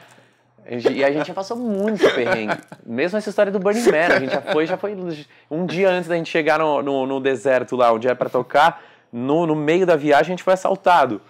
E 0.71 1.03
a 1.03 1.11
gente 1.11 1.27
já 1.27 1.35
passou 1.35 1.57
muito 1.57 2.09
perrengue. 2.15 2.57
Mesmo 2.87 3.19
essa 3.19 3.31
história 3.31 3.51
do 3.51 3.59
Burning 3.59 3.91
Man, 3.91 4.15
a 4.15 4.21
gente 4.21 4.33
já 4.33 4.41
foi, 4.43 4.67
já 4.67 4.77
foi 4.77 4.97
um 5.51 5.67
dia 5.67 5.91
antes 5.91 6.09
da 6.09 6.15
gente 6.15 6.31
chegar 6.31 6.61
no, 6.61 6.83
no, 6.83 7.07
no 7.07 7.21
deserto 7.21 7.75
lá, 7.75 7.93
onde 7.93 8.07
era 8.07 8.15
para 8.15 8.29
tocar, 8.29 8.81
no, 9.13 9.45
no 9.45 9.57
meio 9.57 9.85
da 9.85 9.97
viagem 9.97 10.27
a 10.27 10.37
gente 10.37 10.45
foi 10.45 10.55
assaltado. 10.55 11.21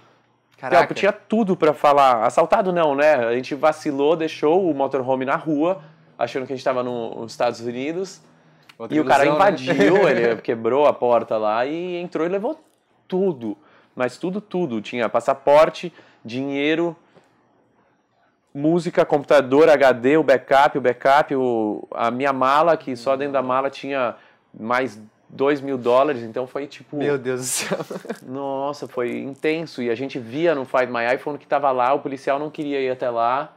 Caraca. 0.59 0.92
tinha 0.92 1.12
tudo 1.12 1.57
para 1.57 1.73
falar. 1.73 2.25
Assaltado 2.25 2.73
não, 2.73 2.94
né? 2.94 3.14
A 3.14 3.35
gente 3.35 3.55
vacilou, 3.55 4.16
deixou 4.16 4.68
o 4.68 4.75
motorhome 4.75 5.25
na 5.25 5.37
rua, 5.37 5.81
achando 6.18 6.47
que 6.47 6.53
a 6.53 6.57
gente 6.57 6.61
estava 6.61 6.83
no, 6.83 7.21
nos 7.21 7.33
Estados 7.33 7.61
Unidos. 7.61 8.21
Outra 8.77 8.94
e 8.94 8.99
ilusão, 8.99 9.14
o 9.14 9.18
cara 9.18 9.31
né? 9.31 9.35
invadiu, 9.37 10.05
né? 10.05 10.11
ele 10.33 10.42
quebrou 10.42 10.87
a 10.87 10.92
porta 10.92 11.37
lá 11.37 11.64
e 11.64 11.97
entrou 11.97 12.27
e 12.27 12.29
levou 12.29 12.61
tudo. 13.07 13.57
Mas 13.94 14.16
tudo, 14.16 14.40
tudo. 14.40 14.81
Tinha 14.81 15.09
passaporte, 15.09 15.92
dinheiro, 16.25 16.97
música, 18.53 19.05
computador, 19.05 19.68
HD, 19.68 20.16
o 20.16 20.25
backup, 20.25 20.77
o 20.77 20.81
backup, 20.81 21.35
o, 21.37 21.87
a 21.92 22.11
minha 22.11 22.33
mala, 22.33 22.77
que 22.77 22.97
só 22.97 23.16
dentro 23.16 23.35
da 23.35 23.42
mala 23.42 23.71
tinha 23.71 24.16
mais 24.53 25.01
2 25.30 25.60
mil 25.60 25.76
dólares, 25.76 26.22
então 26.22 26.46
foi 26.46 26.66
tipo. 26.66 26.96
Meu 26.96 27.18
Deus 27.18 27.40
do 27.40 27.46
céu. 27.46 27.78
Nossa, 28.26 28.88
foi 28.88 29.18
intenso. 29.18 29.82
E 29.82 29.90
a 29.90 29.94
gente 29.94 30.18
via 30.18 30.54
no 30.54 30.64
Find 30.64 30.88
My 30.88 31.14
iPhone 31.14 31.38
que 31.38 31.46
tava 31.46 31.70
lá, 31.70 31.92
o 31.92 32.00
policial 32.00 32.38
não 32.38 32.50
queria 32.50 32.80
ir 32.80 32.90
até 32.90 33.10
lá. 33.10 33.54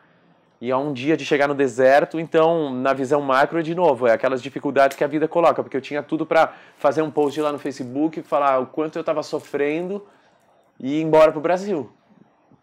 E 0.60 0.70
é 0.70 0.78
um 0.78 0.94
dia 0.94 1.18
de 1.18 1.26
chegar 1.26 1.48
no 1.48 1.56
deserto, 1.56 2.20
então, 2.20 2.72
na 2.72 2.94
visão 2.94 3.20
macro, 3.20 3.64
de 3.64 3.74
novo, 3.74 4.06
é 4.06 4.12
aquelas 4.12 4.44
dificuldades 4.44 4.96
que 4.96 5.04
a 5.04 5.08
vida 5.08 5.28
coloca, 5.28 5.64
porque 5.64 5.76
eu 5.76 5.82
tinha 5.82 6.04
tudo 6.04 6.24
para 6.24 6.54
fazer 6.78 7.02
um 7.02 7.10
post 7.10 7.42
lá 7.42 7.52
no 7.52 7.58
Facebook, 7.58 8.22
falar 8.22 8.60
o 8.60 8.68
quanto 8.68 8.96
eu 8.96 9.00
estava 9.00 9.24
sofrendo 9.24 10.06
e 10.80 11.00
ir 11.00 11.02
embora 11.02 11.32
pro 11.32 11.42
Brasil. 11.42 11.92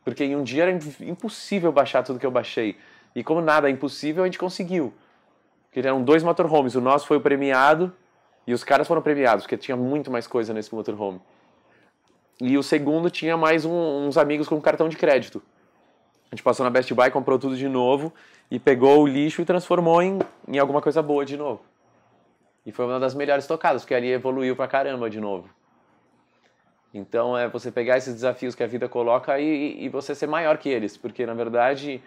Porque 0.04 0.22
em 0.22 0.36
um 0.36 0.44
dia 0.44 0.62
era 0.62 0.78
impossível 1.00 1.72
baixar 1.72 2.04
tudo 2.04 2.20
que 2.20 2.26
eu 2.26 2.30
baixei. 2.30 2.76
E 3.16 3.24
como 3.24 3.40
nada 3.40 3.68
é 3.68 3.72
impossível, 3.72 4.22
a 4.22 4.26
gente 4.26 4.38
conseguiu. 4.38 4.94
Porque 5.64 5.80
eram 5.80 6.00
dois 6.00 6.22
motorhomes, 6.22 6.76
o 6.76 6.80
nosso 6.80 7.04
foi 7.04 7.16
o 7.16 7.20
premiado 7.20 7.92
e 8.48 8.54
os 8.54 8.64
caras 8.64 8.88
foram 8.88 9.02
premiados, 9.02 9.44
porque 9.44 9.58
tinha 9.58 9.76
muito 9.76 10.10
mais 10.10 10.26
coisa 10.26 10.54
nesse 10.54 10.74
motorhome. 10.74 11.20
E 12.40 12.56
o 12.56 12.62
segundo 12.62 13.10
tinha 13.10 13.36
mais 13.36 13.66
um, 13.66 14.06
uns 14.06 14.16
amigos 14.16 14.48
com 14.48 14.58
cartão 14.58 14.88
de 14.88 14.96
crédito. 14.96 15.42
A 16.32 16.34
gente 16.34 16.42
passou 16.42 16.64
na 16.64 16.70
Best 16.70 16.94
Buy, 16.94 17.10
comprou 17.10 17.38
tudo 17.38 17.58
de 17.58 17.68
novo 17.68 18.10
e 18.50 18.58
pegou 18.58 19.02
o 19.02 19.06
lixo 19.06 19.42
e 19.42 19.44
transformou 19.44 20.00
em, 20.00 20.18
em 20.48 20.58
alguma 20.58 20.80
coisa 20.80 21.02
boa 21.02 21.26
de 21.26 21.36
novo. 21.36 21.60
E 22.64 22.72
foi 22.72 22.86
uma 22.86 22.98
das 22.98 23.14
melhores 23.14 23.46
tocadas, 23.46 23.82
porque 23.82 23.94
ali 23.94 24.10
evoluiu 24.10 24.56
pra 24.56 24.66
caramba 24.66 25.10
de 25.10 25.20
novo. 25.20 25.50
Então 26.94 27.36
é 27.36 27.46
você 27.48 27.70
pegar 27.70 27.98
esses 27.98 28.14
desafios 28.14 28.54
que 28.54 28.62
a 28.62 28.66
vida 28.66 28.88
coloca 28.88 29.38
e, 29.38 29.84
e 29.84 29.90
você 29.90 30.14
ser 30.14 30.26
maior 30.26 30.56
que 30.56 30.70
eles, 30.70 30.96
porque 30.96 31.26
na 31.26 31.34
verdade 31.34 32.00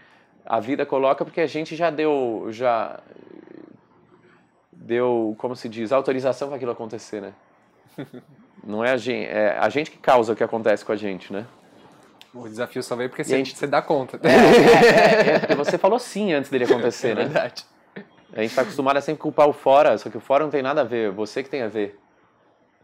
a 0.43 0.59
vida 0.59 0.87
coloca 0.87 1.23
porque 1.23 1.41
a 1.41 1.45
gente 1.45 1.75
já 1.75 1.91
deu 1.91 2.47
já 2.49 2.99
deu, 4.81 5.35
como 5.37 5.55
se 5.55 5.69
diz, 5.69 5.91
autorização 5.91 6.47
para 6.47 6.57
aquilo 6.57 6.71
acontecer, 6.71 7.21
né? 7.21 7.33
Não 8.63 8.83
é 8.83 8.91
a 8.91 8.97
gente, 8.97 9.27
é 9.27 9.57
a 9.57 9.69
gente 9.69 9.89
que 9.89 9.97
causa 9.97 10.33
o 10.33 10.35
que 10.35 10.43
acontece 10.43 10.83
com 10.83 10.91
a 10.91 10.95
gente, 10.95 11.31
né? 11.31 11.45
O 12.33 12.47
desafio 12.47 12.81
só 12.81 12.95
veio 12.95 13.09
porque 13.09 13.23
você, 13.23 13.37
gente... 13.37 13.57
você 13.57 13.67
dá 13.67 13.81
conta. 13.81 14.19
É, 14.23 15.31
é, 15.31 15.35
é, 15.35 15.39
porque 15.39 15.55
você 15.55 15.77
falou 15.77 15.99
sim 15.99 16.31
antes 16.33 16.49
dele 16.49 16.63
acontecer, 16.63 17.09
é 17.09 17.15
né? 17.15 17.23
verdade. 17.23 17.65
A 18.33 18.41
gente 18.41 18.51
está 18.51 18.61
acostumado 18.61 18.97
a 18.97 19.01
sempre 19.01 19.21
culpar 19.21 19.49
o 19.49 19.53
fora, 19.53 19.97
só 19.97 20.09
que 20.09 20.17
o 20.17 20.21
fora 20.21 20.43
não 20.43 20.51
tem 20.51 20.61
nada 20.61 20.81
a 20.81 20.83
ver, 20.85 21.11
você 21.11 21.43
que 21.43 21.49
tem 21.49 21.61
a 21.61 21.67
ver. 21.67 21.99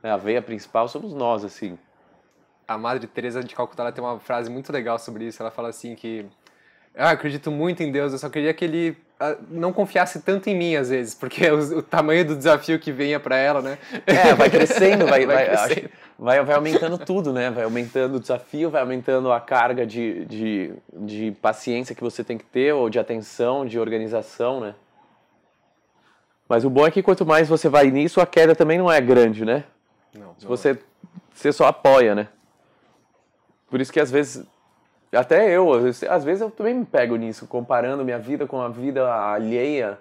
É, 0.04 0.12
a 0.12 0.18
veia 0.18 0.42
principal 0.42 0.88
somos 0.88 1.14
nós, 1.14 1.46
assim. 1.46 1.78
A 2.68 2.78
Madre 2.78 3.08
Teresa 3.08 3.42
de 3.42 3.56
Calcutá 3.56 3.84
ela 3.84 3.92
tem 3.92 4.04
uma 4.04 4.20
frase 4.20 4.50
muito 4.50 4.72
legal 4.74 5.00
sobre 5.00 5.26
isso. 5.26 5.42
Ela 5.42 5.50
fala 5.50 5.70
assim 5.70 5.96
que 5.96 6.26
ah, 6.98 7.12
acredito 7.12 7.52
muito 7.52 7.84
em 7.84 7.92
Deus, 7.92 8.12
eu 8.12 8.20
só 8.20 8.30
queria 8.30 8.54
que 8.54 8.66
ele 8.66 8.98
ah, 9.20 9.36
não 9.50 9.72
confiasse 9.72 10.22
tanto 10.22 10.50
em 10.50 10.56
mim 10.56 10.76
às 10.76 10.90
vezes, 10.90 11.16
porque 11.16 11.50
o, 11.52 11.80
o 11.80 11.82
tamanho 11.82 12.26
do 12.26 12.36
desafio 12.36 12.80
que 12.80 12.92
venha 12.92 13.20
para 13.20 13.38
ela, 13.38 13.62
né? 13.62 13.78
É, 14.06 14.34
vai 14.34 14.50
crescendo, 14.50 15.06
vai, 15.06 15.26
vai, 15.28 15.48
vai, 15.48 15.68
crescendo. 15.68 15.90
vai, 16.18 16.44
vai 16.44 16.56
aumentando 16.56 16.98
tudo, 16.98 17.32
né? 17.32 17.50
Vai 17.50 17.64
aumentando 17.64 18.16
o 18.16 18.20
desafio, 18.20 18.70
vai 18.70 18.82
aumentando 18.82 19.32
a 19.32 19.40
carga 19.40 19.86
de, 19.86 20.26
de, 20.26 20.74
de 20.94 21.32
paciência 21.42 21.96
que 21.96 22.04
você 22.04 22.24
tem 22.24 22.38
que 22.38 22.46
ter, 22.46 22.74
ou 22.74 22.90
de 22.90 23.00
atenção, 23.00 23.66
de 23.66 23.80
organização, 23.80 24.60
né? 24.60 24.76
Mas 26.50 26.64
o 26.64 26.70
bom 26.70 26.88
é 26.88 26.92
que 26.92 27.04
quanto 27.04 27.26
mais 27.26 27.50
você 27.50 27.68
vai 27.68 27.92
nisso, 27.92 28.22
a 28.22 28.26
queda 28.26 28.56
também 28.56 28.78
não 28.78 28.92
é 28.92 29.02
grande, 29.02 29.44
né? 29.44 29.66
Não. 30.14 30.34
Se 30.38 30.46
você, 30.46 30.80
você 31.34 31.52
só 31.52 31.66
apoia, 31.66 32.16
né? 32.16 32.30
Por 33.70 33.82
isso 33.82 33.92
que 33.92 34.00
às 34.00 34.10
vezes, 34.10 34.46
até 35.16 35.50
eu, 35.50 35.72
às 36.10 36.24
vezes 36.24 36.42
eu 36.42 36.52
também 36.52 36.74
me 36.74 36.86
pego 36.86 37.16
nisso, 37.16 37.48
comparando 37.48 38.04
minha 38.04 38.20
vida 38.20 38.46
com 38.46 38.62
a 38.62 38.68
vida 38.68 39.10
alheia. 39.10 39.98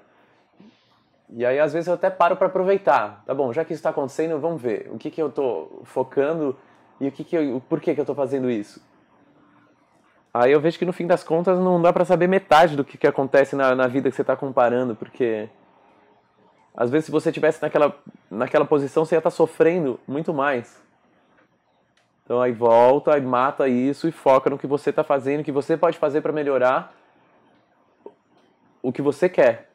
E 1.30 1.44
aí 1.44 1.58
às 1.58 1.72
vezes 1.72 1.88
eu 1.88 1.94
até 1.94 2.10
paro 2.10 2.36
para 2.36 2.48
aproveitar. 2.48 3.22
Tá 3.24 3.34
bom, 3.34 3.52
já 3.52 3.64
que 3.64 3.72
isso 3.72 3.80
está 3.80 3.90
acontecendo, 3.90 4.38
vamos 4.40 4.60
ver 4.60 4.88
o 4.92 4.98
que 4.98 5.10
que 5.10 5.22
eu 5.22 5.30
tô 5.30 5.82
focando 5.84 6.56
e 7.00 7.08
o 7.08 7.12
que 7.12 7.22
que 7.22 7.36
eu, 7.36 7.62
por 7.68 7.80
que 7.80 7.94
que 7.94 8.00
eu 8.00 8.04
tô 8.04 8.14
fazendo 8.14 8.50
isso. 8.50 8.80
Aí 10.32 10.52
eu 10.52 10.60
vejo 10.60 10.78
que 10.78 10.84
no 10.84 10.92
fim 10.92 11.06
das 11.06 11.24
contas 11.24 11.58
não 11.58 11.80
dá 11.80 11.92
para 11.92 12.04
saber 12.04 12.26
metade 12.26 12.76
do 12.76 12.84
que, 12.84 12.98
que 12.98 13.06
acontece 13.06 13.56
na, 13.56 13.74
na 13.74 13.86
vida 13.86 14.10
que 14.10 14.16
você 14.16 14.22
está 14.22 14.36
comparando, 14.36 14.94
porque 14.94 15.48
às 16.76 16.90
vezes 16.90 17.06
se 17.06 17.10
você 17.10 17.30
estivesse 17.30 17.62
naquela, 17.62 17.96
naquela 18.30 18.66
posição 18.66 19.04
você 19.04 19.14
ia 19.14 19.18
estar 19.18 19.30
tá 19.30 19.36
sofrendo 19.36 19.98
muito 20.06 20.34
mais. 20.34 20.84
Então 22.26 22.42
aí 22.42 22.50
volta, 22.50 23.14
aí 23.14 23.20
mata 23.20 23.68
isso 23.68 24.08
e 24.08 24.12
foca 24.12 24.50
no 24.50 24.58
que 24.58 24.66
você 24.66 24.90
está 24.90 25.04
fazendo, 25.04 25.40
o 25.40 25.44
que 25.44 25.52
você 25.52 25.76
pode 25.76 25.96
fazer 25.96 26.20
para 26.20 26.32
melhorar 26.32 26.92
o 28.82 28.92
que 28.92 29.00
você 29.00 29.28
quer. 29.28 29.70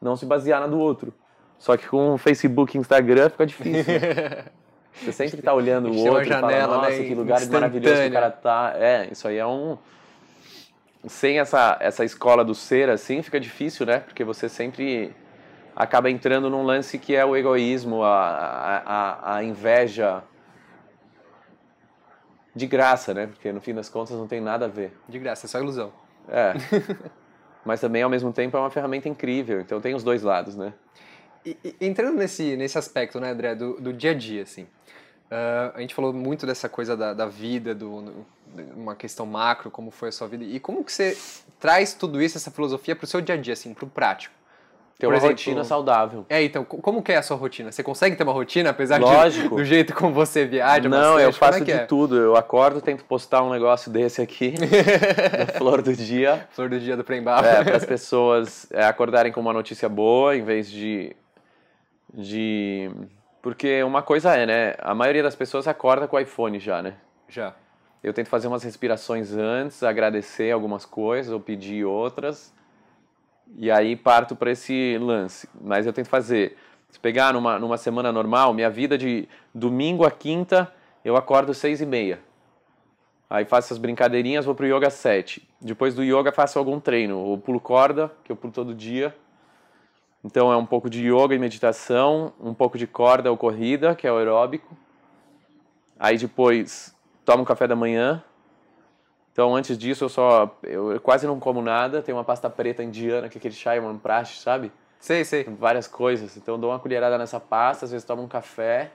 Não 0.00 0.14
se 0.14 0.26
basear 0.26 0.60
na 0.60 0.66
do 0.66 0.78
outro. 0.78 1.14
Só 1.58 1.78
que 1.78 1.88
com 1.88 2.16
Facebook 2.18 2.76
e 2.76 2.80
Instagram 2.80 3.30
fica 3.30 3.46
difícil. 3.46 4.00
Né? 4.00 4.44
Você 4.94 5.12
sempre 5.12 5.38
está 5.38 5.52
olhando 5.52 5.90
o 5.90 5.96
outro 5.96 6.24
janela, 6.24 6.52
e 6.52 6.60
fala, 6.60 6.76
nossa, 6.78 6.90
né? 6.90 7.04
que 7.04 7.14
lugar 7.14 7.46
maravilhoso 7.46 8.02
que 8.02 8.08
o 8.08 8.12
cara 8.12 8.30
tá. 8.30 8.72
É, 8.76 9.08
isso 9.12 9.28
aí 9.28 9.36
é 9.36 9.46
um... 9.46 9.78
Sem 11.06 11.38
essa, 11.38 11.76
essa 11.78 12.04
escola 12.04 12.44
do 12.44 12.54
ser, 12.54 12.88
assim, 12.88 13.22
fica 13.22 13.38
difícil, 13.38 13.86
né? 13.86 14.00
Porque 14.00 14.24
você 14.24 14.48
sempre 14.48 15.14
acaba 15.76 16.10
entrando 16.10 16.50
num 16.50 16.64
lance 16.64 16.98
que 16.98 17.14
é 17.14 17.24
o 17.24 17.36
egoísmo, 17.36 18.02
a, 18.02 18.82
a, 18.84 19.36
a 19.36 19.44
inveja, 19.44 20.22
de 22.58 22.66
graça, 22.66 23.14
né? 23.14 23.26
Porque 23.28 23.52
no 23.52 23.60
fim 23.60 23.72
das 23.72 23.88
contas 23.88 24.16
não 24.16 24.26
tem 24.26 24.40
nada 24.40 24.66
a 24.66 24.68
ver. 24.68 24.92
De 25.08 25.18
graça, 25.18 25.46
é 25.46 25.48
só 25.48 25.58
ilusão. 25.58 25.92
É. 26.28 26.54
Mas 27.64 27.80
também, 27.80 28.02
ao 28.02 28.10
mesmo 28.10 28.32
tempo, 28.32 28.56
é 28.56 28.60
uma 28.60 28.70
ferramenta 28.70 29.08
incrível. 29.08 29.60
Então 29.60 29.80
tem 29.80 29.94
os 29.94 30.02
dois 30.02 30.22
lados, 30.22 30.56
né? 30.56 30.74
E, 31.46 31.56
e, 31.64 31.76
entrando 31.80 32.16
nesse, 32.16 32.56
nesse 32.56 32.76
aspecto, 32.76 33.20
né, 33.20 33.30
André, 33.30 33.54
do, 33.54 33.80
do 33.80 33.92
dia 33.92 34.10
a 34.10 34.14
dia, 34.14 34.42
assim. 34.42 34.64
Uh, 35.30 35.72
a 35.74 35.80
gente 35.80 35.94
falou 35.94 36.12
muito 36.12 36.46
dessa 36.46 36.68
coisa 36.68 36.96
da, 36.96 37.12
da 37.12 37.26
vida, 37.26 37.74
do, 37.74 38.26
uma 38.74 38.96
questão 38.96 39.26
macro, 39.26 39.70
como 39.70 39.90
foi 39.90 40.08
a 40.08 40.12
sua 40.12 40.26
vida. 40.26 40.44
E 40.44 40.58
como 40.58 40.82
que 40.82 40.92
você 40.92 41.16
traz 41.60 41.94
tudo 41.94 42.20
isso, 42.20 42.36
essa 42.36 42.50
filosofia, 42.50 42.96
para 42.96 43.04
o 43.04 43.06
seu 43.06 43.20
dia 43.20 43.34
a 43.34 43.38
dia, 43.38 43.52
assim, 43.52 43.72
para 43.72 43.84
o 43.84 43.88
prático? 43.88 44.34
Ter 44.98 45.06
uma 45.06 45.14
exemplo, 45.14 45.36
rotina 45.36 45.62
saudável. 45.62 46.26
É, 46.28 46.42
então, 46.42 46.64
como 46.64 47.00
que 47.00 47.12
é 47.12 47.16
a 47.18 47.22
sua 47.22 47.36
rotina? 47.36 47.70
Você 47.70 47.84
consegue 47.84 48.16
ter 48.16 48.24
uma 48.24 48.32
rotina, 48.32 48.70
apesar 48.70 49.00
Lógico. 49.00 49.50
De, 49.50 49.62
do 49.62 49.64
jeito 49.64 49.94
como 49.94 50.12
você 50.12 50.44
viaja? 50.44 50.88
Não, 50.88 50.98
bastante? 50.98 51.22
eu 51.22 51.32
faço 51.32 51.58
é 51.58 51.64
de 51.64 51.70
é? 51.70 51.78
tudo. 51.86 52.16
Eu 52.16 52.36
acordo, 52.36 52.80
tento 52.80 53.04
postar 53.04 53.44
um 53.44 53.50
negócio 53.50 53.92
desse 53.92 54.20
aqui, 54.20 54.54
Flor 55.56 55.82
do 55.82 55.94
Dia. 55.94 56.48
Flor 56.50 56.68
do 56.68 56.80
Dia 56.80 56.96
do 56.96 57.04
Prembaba. 57.04 57.46
É, 57.46 57.62
para 57.62 57.76
as 57.76 57.84
pessoas 57.84 58.66
é, 58.72 58.84
acordarem 58.84 59.30
com 59.30 59.40
uma 59.40 59.52
notícia 59.52 59.88
boa, 59.88 60.36
em 60.36 60.42
vez 60.42 60.68
de, 60.68 61.14
de... 62.12 62.90
Porque 63.40 63.80
uma 63.84 64.02
coisa 64.02 64.34
é, 64.34 64.46
né? 64.46 64.74
A 64.80 64.96
maioria 64.96 65.22
das 65.22 65.36
pessoas 65.36 65.68
acorda 65.68 66.08
com 66.08 66.16
o 66.16 66.20
iPhone 66.20 66.58
já, 66.58 66.82
né? 66.82 66.94
Já. 67.28 67.54
Eu 68.02 68.12
tento 68.12 68.28
fazer 68.28 68.48
umas 68.48 68.64
respirações 68.64 69.32
antes, 69.32 69.80
agradecer 69.84 70.50
algumas 70.50 70.84
coisas 70.84 71.32
ou 71.32 71.38
pedir 71.38 71.84
outras 71.84 72.52
e 73.56 73.70
aí 73.70 73.96
parto 73.96 74.36
para 74.36 74.50
esse 74.50 74.98
lance. 74.98 75.48
Mas 75.60 75.86
eu 75.86 75.92
tento 75.92 76.08
fazer. 76.08 76.56
Se 76.90 76.98
pegar 76.98 77.32
numa, 77.32 77.58
numa 77.58 77.76
semana 77.76 78.10
normal, 78.10 78.54
minha 78.54 78.70
vida 78.70 78.96
de 78.96 79.28
domingo 79.54 80.04
a 80.04 80.10
quinta, 80.10 80.72
eu 81.04 81.16
acordo 81.16 81.52
seis 81.52 81.80
e 81.80 81.86
meia. 81.86 82.20
Aí 83.30 83.44
faço 83.44 83.66
essas 83.66 83.78
brincadeirinhas, 83.78 84.46
vou 84.46 84.54
pro 84.54 84.66
yoga 84.66 84.88
sete. 84.88 85.46
Depois 85.60 85.94
do 85.94 86.02
yoga 86.02 86.32
faço 86.32 86.58
algum 86.58 86.80
treino. 86.80 87.18
Ou 87.18 87.36
pulo 87.36 87.60
corda, 87.60 88.10
que 88.24 88.32
eu 88.32 88.36
pulo 88.36 88.52
todo 88.52 88.74
dia. 88.74 89.14
Então 90.24 90.52
é 90.52 90.56
um 90.56 90.64
pouco 90.64 90.88
de 90.88 91.06
yoga 91.06 91.34
e 91.34 91.38
meditação, 91.38 92.32
um 92.40 92.54
pouco 92.54 92.78
de 92.78 92.86
corda 92.86 93.30
ou 93.30 93.36
corrida, 93.36 93.94
que 93.94 94.06
é 94.06 94.12
o 94.12 94.16
aeróbico. 94.16 94.76
Aí 95.98 96.16
depois 96.16 96.94
tomo 97.24 97.44
café 97.44 97.66
da 97.66 97.76
manhã, 97.76 98.22
então, 99.38 99.54
antes 99.54 99.78
disso, 99.78 100.02
eu 100.02 100.08
só. 100.08 100.58
Eu 100.64 101.00
quase 101.00 101.24
não 101.24 101.38
como 101.38 101.62
nada. 101.62 102.02
Tem 102.02 102.12
uma 102.12 102.24
pasta 102.24 102.50
preta 102.50 102.82
indiana, 102.82 103.28
que 103.28 103.36
é 103.36 103.38
aquele 103.38 103.54
chai 103.54 103.78
manprash, 103.78 104.40
sabe? 104.40 104.72
Sei, 104.98 105.24
sei. 105.24 105.44
Várias 105.44 105.86
coisas. 105.86 106.36
Então, 106.36 106.56
eu 106.56 106.58
dou 106.58 106.70
uma 106.72 106.80
colherada 106.80 107.16
nessa 107.16 107.38
pasta, 107.38 107.84
às 107.84 107.92
vezes 107.92 108.04
tomo 108.04 108.20
um 108.20 108.26
café. 108.26 108.90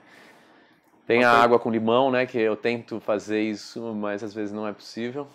Tem 1.08 1.20
uma 1.20 1.28
a 1.28 1.30
coisa... 1.30 1.44
água 1.46 1.60
com 1.60 1.72
limão, 1.72 2.12
né? 2.12 2.26
Que 2.26 2.38
eu 2.38 2.58
tento 2.58 3.00
fazer 3.00 3.40
isso, 3.40 3.82
mas 3.94 4.22
às 4.22 4.34
vezes 4.34 4.52
não 4.52 4.68
é 4.68 4.74
possível. 4.74 5.30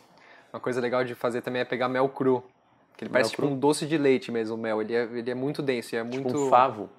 Uma 0.52 0.60
coisa 0.60 0.78
legal 0.78 1.02
de 1.02 1.14
fazer 1.14 1.40
também 1.40 1.62
é 1.62 1.64
pegar 1.64 1.88
mel 1.88 2.10
cru. 2.10 2.44
Que 2.94 3.04
ele 3.04 3.10
parece 3.10 3.30
tipo 3.30 3.46
um 3.46 3.58
doce 3.58 3.86
de 3.86 3.96
leite 3.96 4.30
mesmo, 4.30 4.56
o 4.56 4.58
mel. 4.58 4.82
Ele 4.82 4.94
é, 4.94 5.04
ele 5.04 5.30
é 5.30 5.34
muito 5.34 5.62
denso, 5.62 5.96
é 5.96 6.04
tipo 6.04 6.22
muito... 6.22 6.38
um 6.38 6.50
favo. 6.50 6.90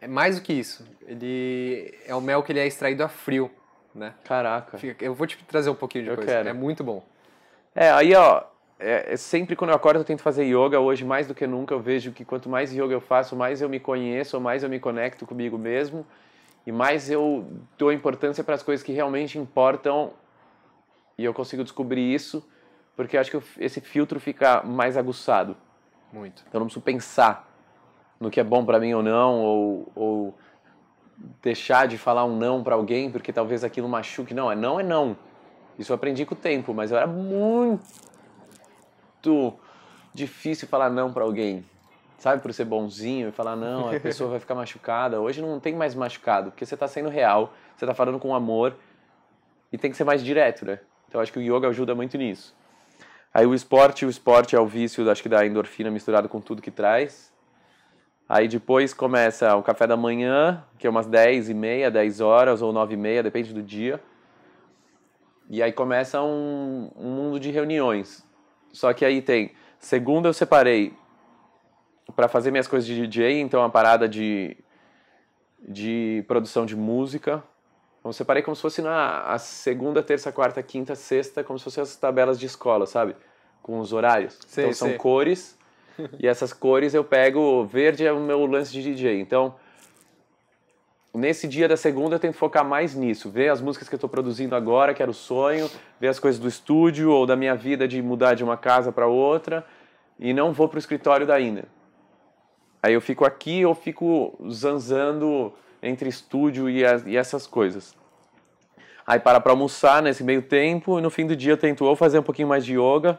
É 0.00 0.08
mais 0.08 0.34
do 0.34 0.42
que 0.42 0.52
isso. 0.52 0.84
Ele 1.06 1.96
é 2.04 2.16
o 2.16 2.20
mel 2.20 2.42
que 2.42 2.50
ele 2.50 2.58
é 2.58 2.66
extraído 2.66 3.04
a 3.04 3.08
frio, 3.08 3.48
né? 3.94 4.12
Caraca. 4.24 4.76
Eu 5.00 5.14
vou 5.14 5.24
te 5.24 5.36
trazer 5.44 5.70
um 5.70 5.76
pouquinho 5.76 6.02
de 6.02 6.10
eu 6.10 6.16
coisa. 6.16 6.32
Quero. 6.32 6.48
É 6.48 6.52
muito 6.52 6.82
bom. 6.82 7.04
É, 7.74 7.90
aí 7.90 8.14
ó, 8.14 8.42
é, 8.78 9.12
é, 9.12 9.16
sempre 9.16 9.56
quando 9.56 9.70
eu 9.70 9.76
acordo 9.76 10.00
eu 10.00 10.04
tento 10.04 10.22
fazer 10.22 10.44
yoga. 10.44 10.78
Hoje, 10.80 11.04
mais 11.04 11.26
do 11.26 11.34
que 11.34 11.46
nunca, 11.46 11.74
eu 11.74 11.80
vejo 11.80 12.12
que 12.12 12.24
quanto 12.24 12.48
mais 12.48 12.72
yoga 12.72 12.92
eu 12.92 13.00
faço, 13.00 13.34
mais 13.34 13.60
eu 13.60 13.68
me 13.68 13.80
conheço, 13.80 14.40
mais 14.40 14.62
eu 14.62 14.68
me 14.68 14.78
conecto 14.78 15.26
comigo 15.26 15.58
mesmo 15.58 16.06
e 16.66 16.72
mais 16.72 17.10
eu 17.10 17.46
dou 17.76 17.92
importância 17.92 18.44
para 18.44 18.54
as 18.54 18.62
coisas 18.62 18.84
que 18.84 18.92
realmente 18.92 19.38
importam 19.38 20.12
e 21.16 21.24
eu 21.24 21.32
consigo 21.32 21.64
descobrir 21.64 22.14
isso 22.14 22.46
porque 22.98 23.16
acho 23.16 23.30
que 23.30 23.62
esse 23.62 23.80
filtro 23.80 24.18
fica 24.18 24.60
mais 24.64 24.96
aguçado. 24.96 25.56
Muito. 26.12 26.44
Eu 26.52 26.58
não 26.58 26.66
preciso 26.66 26.84
pensar 26.84 27.48
no 28.18 28.28
que 28.28 28.40
é 28.40 28.44
bom 28.44 28.64
para 28.64 28.80
mim 28.80 28.92
ou 28.92 29.04
não, 29.04 29.40
ou, 29.40 29.92
ou 29.94 30.38
deixar 31.40 31.86
de 31.86 31.96
falar 31.96 32.24
um 32.24 32.36
não 32.36 32.60
para 32.64 32.74
alguém 32.74 33.08
porque 33.08 33.32
talvez 33.32 33.62
aquilo 33.62 33.88
machuque. 33.88 34.34
Não, 34.34 34.50
é 34.50 34.56
não 34.56 34.80
é 34.80 34.82
não. 34.82 35.16
Isso 35.78 35.92
eu 35.92 35.94
aprendi 35.94 36.26
com 36.26 36.34
o 36.34 36.38
tempo, 36.38 36.74
mas 36.74 36.90
eu 36.90 36.96
era 36.96 37.06
muito 37.06 37.70
difícil 40.12 40.66
falar 40.66 40.90
não 40.90 41.12
para 41.12 41.22
alguém. 41.24 41.64
Sabe, 42.18 42.42
por 42.42 42.52
ser 42.52 42.64
bonzinho 42.64 43.28
e 43.28 43.32
falar 43.32 43.54
não, 43.54 43.88
a 43.88 43.98
pessoa 44.00 44.30
vai 44.30 44.40
ficar 44.40 44.56
machucada. 44.56 45.20
Hoje 45.20 45.40
não 45.40 45.60
tem 45.60 45.76
mais 45.76 45.94
machucado, 45.94 46.50
porque 46.50 46.66
você 46.66 46.74
está 46.74 46.88
sendo 46.88 47.08
real, 47.08 47.52
você 47.76 47.84
está 47.84 47.94
falando 47.94 48.18
com 48.18 48.34
amor 48.34 48.74
e 49.72 49.78
tem 49.78 49.90
que 49.90 49.96
ser 49.96 50.02
mais 50.02 50.24
direto, 50.24 50.66
né? 50.66 50.80
Então 51.08 51.20
acho 51.20 51.32
que 51.32 51.38
o 51.38 51.42
yoga 51.42 51.68
ajuda 51.68 51.94
muito 51.94 52.18
nisso. 52.18 52.56
Aí 53.32 53.46
o 53.46 53.54
esporte, 53.54 54.04
o 54.04 54.10
esporte 54.10 54.56
é 54.56 54.60
o 54.60 54.66
vício, 54.66 55.08
acho 55.08 55.22
que 55.22 55.28
da 55.28 55.46
endorfina 55.46 55.90
misturado 55.92 56.28
com 56.28 56.40
tudo 56.40 56.60
que 56.60 56.72
traz. 56.72 57.32
Aí 58.28 58.48
depois 58.48 58.92
começa 58.92 59.54
o 59.54 59.62
café 59.62 59.86
da 59.86 59.96
manhã, 59.96 60.64
que 60.76 60.86
é 60.86 60.90
umas 60.90 61.06
10 61.06 61.50
e 61.50 61.54
meia, 61.54 61.90
10 61.90 62.20
horas 62.20 62.60
ou 62.60 62.72
9 62.72 62.94
e 62.94 62.96
meia, 62.96 63.22
depende 63.22 63.54
do 63.54 63.62
dia. 63.62 64.02
E 65.48 65.62
aí 65.62 65.72
começa 65.72 66.22
um, 66.22 66.90
um 66.94 67.10
mundo 67.10 67.40
de 67.40 67.50
reuniões. 67.50 68.24
Só 68.72 68.92
que 68.92 69.04
aí 69.04 69.22
tem, 69.22 69.52
segunda 69.78 70.28
eu 70.28 70.34
separei 70.34 70.92
para 72.14 72.28
fazer 72.28 72.50
minhas 72.50 72.66
coisas 72.66 72.86
de 72.86 73.06
DJ, 73.06 73.40
então 73.40 73.60
uma 73.60 73.70
parada 73.70 74.08
de, 74.08 74.56
de 75.66 76.24
produção 76.28 76.66
de 76.66 76.76
música. 76.76 77.42
Então 78.00 78.12
separei 78.12 78.42
como 78.42 78.54
se 78.54 78.62
fosse 78.62 78.82
na 78.82 79.22
a 79.22 79.38
segunda, 79.38 80.02
terça, 80.02 80.30
quarta, 80.30 80.62
quinta, 80.62 80.94
sexta, 80.94 81.42
como 81.42 81.58
se 81.58 81.64
fossem 81.64 81.82
as 81.82 81.96
tabelas 81.96 82.38
de 82.38 82.46
escola, 82.46 82.86
sabe? 82.86 83.16
Com 83.62 83.80
os 83.80 83.92
horários. 83.92 84.38
Sei, 84.46 84.64
então 84.64 84.74
são 84.74 84.88
sei. 84.88 84.98
cores, 84.98 85.58
e 86.20 86.26
essas 86.26 86.52
cores 86.52 86.92
eu 86.92 87.04
pego, 87.04 87.64
verde 87.64 88.06
é 88.06 88.12
o 88.12 88.20
meu 88.20 88.44
lance 88.46 88.72
de 88.72 88.82
DJ. 88.82 89.20
Então, 89.20 89.54
nesse 91.18 91.46
dia 91.48 91.68
da 91.68 91.76
segunda 91.76 92.14
eu 92.14 92.20
tento 92.20 92.36
focar 92.36 92.64
mais 92.64 92.94
nisso, 92.94 93.28
ver 93.28 93.48
as 93.48 93.60
músicas 93.60 93.88
que 93.88 93.94
eu 93.94 93.98
estou 93.98 94.08
produzindo 94.08 94.54
agora, 94.54 94.94
que 94.94 95.02
era 95.02 95.10
o 95.10 95.14
sonho, 95.14 95.70
ver 96.00 96.08
as 96.08 96.18
coisas 96.18 96.40
do 96.40 96.48
estúdio 96.48 97.10
ou 97.10 97.26
da 97.26 97.36
minha 97.36 97.54
vida 97.54 97.86
de 97.86 98.00
mudar 98.00 98.34
de 98.34 98.44
uma 98.44 98.56
casa 98.56 98.90
para 98.92 99.06
outra, 99.06 99.66
e 100.18 100.32
não 100.32 100.52
vou 100.52 100.68
pro 100.68 100.78
escritório 100.78 101.26
da 101.26 101.38
Ina. 101.38 101.64
Aí 102.82 102.94
eu 102.94 103.00
fico 103.00 103.24
aqui 103.24 103.66
ou 103.66 103.74
fico 103.74 104.38
zanzando 104.50 105.52
entre 105.82 106.08
estúdio 106.08 106.70
e, 106.70 106.84
as, 106.84 107.04
e 107.04 107.16
essas 107.16 107.46
coisas. 107.46 107.94
Aí 109.06 109.18
para 109.18 109.40
para 109.40 109.52
almoçar 109.52 110.02
nesse 110.02 110.22
meio 110.22 110.42
tempo 110.42 110.98
e 110.98 111.02
no 111.02 111.10
fim 111.10 111.26
do 111.26 111.34
dia 111.34 111.52
eu 111.52 111.56
tento 111.56 111.84
ou 111.84 111.96
fazer 111.96 112.18
um 112.18 112.22
pouquinho 112.22 112.48
mais 112.48 112.64
de 112.64 112.74
yoga, 112.74 113.18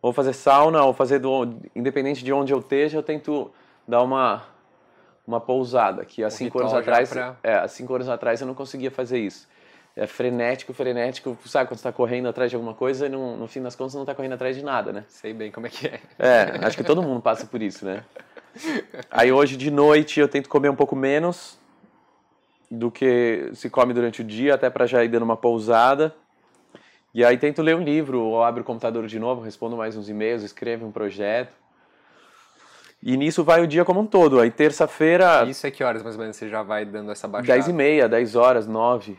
ou 0.00 0.12
fazer 0.12 0.32
sauna, 0.32 0.84
ou 0.84 0.92
fazer 0.92 1.18
do, 1.18 1.56
independente 1.74 2.24
de 2.24 2.32
onde 2.32 2.52
eu 2.52 2.58
esteja, 2.60 2.98
eu 2.98 3.02
tento 3.02 3.50
dar 3.88 4.02
uma 4.02 4.44
uma 5.26 5.40
pousada, 5.40 6.04
que 6.04 6.22
há 6.22 6.30
cinco 6.30 6.58
anos 6.60 6.72
atrás, 6.90 7.08
pra- 7.10 7.36
é, 7.42 7.54
há 7.56 7.68
cinco 7.68 7.94
anos 7.94 8.08
atrás 8.08 8.40
eu 8.40 8.46
não 8.46 8.54
conseguia 8.54 8.90
fazer 8.90 9.18
isso. 9.18 9.48
É 9.96 10.06
frenético, 10.06 10.74
frenético, 10.74 11.36
sabe 11.46 11.68
quando 11.68 11.78
você 11.78 11.88
está 11.88 11.92
correndo 11.92 12.28
atrás 12.28 12.50
de 12.50 12.56
alguma 12.56 12.74
coisa 12.74 13.06
e 13.06 13.08
no, 13.08 13.36
no 13.36 13.46
fim 13.48 13.62
das 13.62 13.74
contas 13.74 13.94
não 13.94 14.02
está 14.02 14.14
correndo 14.14 14.34
atrás 14.34 14.54
de 14.54 14.62
nada, 14.62 14.92
né? 14.92 15.04
Sei 15.08 15.32
bem 15.32 15.50
como 15.50 15.66
é 15.66 15.70
que 15.70 15.86
é. 15.86 16.00
É, 16.18 16.66
acho 16.66 16.76
que 16.76 16.84
todo 16.84 17.02
mundo 17.02 17.20
passa 17.22 17.46
por 17.46 17.62
isso, 17.62 17.84
né? 17.86 18.04
Aí 19.10 19.32
hoje 19.32 19.56
de 19.56 19.70
noite 19.70 20.20
eu 20.20 20.28
tento 20.28 20.48
comer 20.48 20.68
um 20.68 20.76
pouco 20.76 20.94
menos 20.94 21.58
do 22.70 22.90
que 22.90 23.50
se 23.54 23.70
come 23.70 23.94
durante 23.94 24.20
o 24.20 24.24
dia, 24.24 24.54
até 24.54 24.68
para 24.68 24.86
já 24.86 25.02
ir 25.02 25.08
dando 25.08 25.22
uma 25.22 25.36
pousada. 25.36 26.14
E 27.14 27.24
aí 27.24 27.38
tento 27.38 27.62
ler 27.62 27.74
um 27.74 27.82
livro, 27.82 28.20
ou 28.20 28.44
abro 28.44 28.60
o 28.60 28.64
computador 28.64 29.06
de 29.06 29.18
novo, 29.18 29.40
respondo 29.40 29.76
mais 29.76 29.96
uns 29.96 30.08
e-mails, 30.10 30.42
escrevo 30.42 30.84
um 30.86 30.92
projeto. 30.92 31.52
E 33.08 33.16
nisso 33.16 33.44
vai 33.44 33.62
o 33.62 33.68
dia 33.68 33.84
como 33.84 34.00
um 34.00 34.06
todo. 34.06 34.40
Aí 34.40 34.50
terça-feira, 34.50 35.44
Isso 35.44 35.64
é 35.64 35.70
que 35.70 35.84
horas 35.84 36.02
mais 36.02 36.16
ou 36.16 36.22
menos 36.22 36.34
você 36.34 36.48
já 36.48 36.64
vai 36.64 36.84
dando 36.84 37.12
essa 37.12 37.28
baixada? 37.28 37.52
10 37.52 37.68
e 37.68 37.72
meia, 37.72 38.08
10 38.08 38.34
horas, 38.34 38.66
9. 38.66 39.16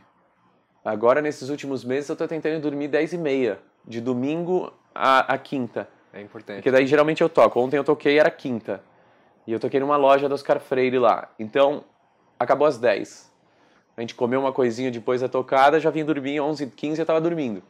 Agora, 0.84 1.21
nesses 1.21 1.47
últimos 1.47 1.86
meses, 1.86 2.10
eu 2.10 2.15
tô 2.17 2.28
tentando 2.28 2.62
dormir 2.62 2.89
10 2.89 3.13
e 3.13 3.17
meia, 3.17 3.60
de 3.86 4.02
domingo 4.02 4.73
a, 4.93 5.34
a 5.34 5.38
quinta. 5.38 5.88
É 6.12 6.21
importante. 6.21 6.58
Porque 6.58 6.69
daí 6.69 6.86
geralmente 6.86 7.21
eu 7.21 7.30
toco. 7.30 7.62
Ontem 7.62 7.78
eu 7.78 7.84
toquei, 7.86 8.19
era 8.19 8.30
quinta. 8.30 8.84
E 9.47 9.54
eu 9.54 9.60
toquei 9.60 9.80
numa 9.80 9.95
loja 9.95 10.28
do 10.28 10.36
Oscar 10.36 10.60
Freire 10.60 11.00
lá. 11.00 11.30
Então, 11.39 11.86
acabou 12.38 12.67
às 12.67 12.78
10. 12.78 13.32
A 13.95 14.02
gente 14.02 14.15
comeu 14.15 14.41
uma 14.41 14.52
coisinha 14.52 14.91
depois 14.91 15.21
da 15.21 15.30
tocada, 15.30 15.80
já 15.80 15.89
vim 15.89 16.04
dormir 16.04 16.41
11, 16.41 16.67
15 16.71 17.00
eu 17.00 17.06
tava 17.06 17.21
dormindo. 17.21 17.63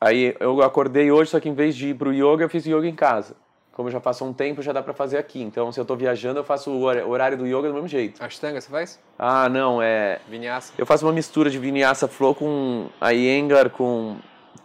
Aí 0.00 0.34
eu 0.40 0.60
acordei 0.60 1.12
hoje, 1.12 1.30
só 1.30 1.38
que 1.38 1.48
em 1.48 1.54
vez 1.54 1.76
de 1.76 1.90
ir 1.90 1.94
pro 1.94 2.12
yoga, 2.12 2.42
eu 2.42 2.48
fiz 2.48 2.66
yoga 2.66 2.88
em 2.88 2.96
casa. 2.96 3.36
Como 3.72 3.90
já 3.90 4.00
passou 4.00 4.28
um 4.28 4.32
tempo, 4.32 4.60
já 4.62 4.72
dá 4.72 4.82
pra 4.82 4.92
fazer 4.92 5.16
aqui. 5.16 5.40
Então, 5.42 5.70
se 5.72 5.80
eu 5.80 5.84
tô 5.84 5.96
viajando, 5.96 6.38
eu 6.40 6.44
faço 6.44 6.70
o 6.70 6.82
hor- 6.82 7.06
horário 7.08 7.38
do 7.38 7.46
yoga 7.46 7.68
do 7.68 7.74
mesmo 7.74 7.88
jeito. 7.88 8.22
Ashtanga 8.22 8.60
você 8.60 8.68
faz? 8.70 9.00
Ah, 9.18 9.48
não, 9.48 9.80
é... 9.80 10.20
Vinyasa? 10.28 10.72
Eu 10.76 10.84
faço 10.84 11.06
uma 11.06 11.12
mistura 11.12 11.48
de 11.48 11.58
vinyasa 11.58 12.06
flow 12.08 12.34
com 12.34 12.88
a 13.00 13.12
Iyengar, 13.14 13.70
com 13.70 14.16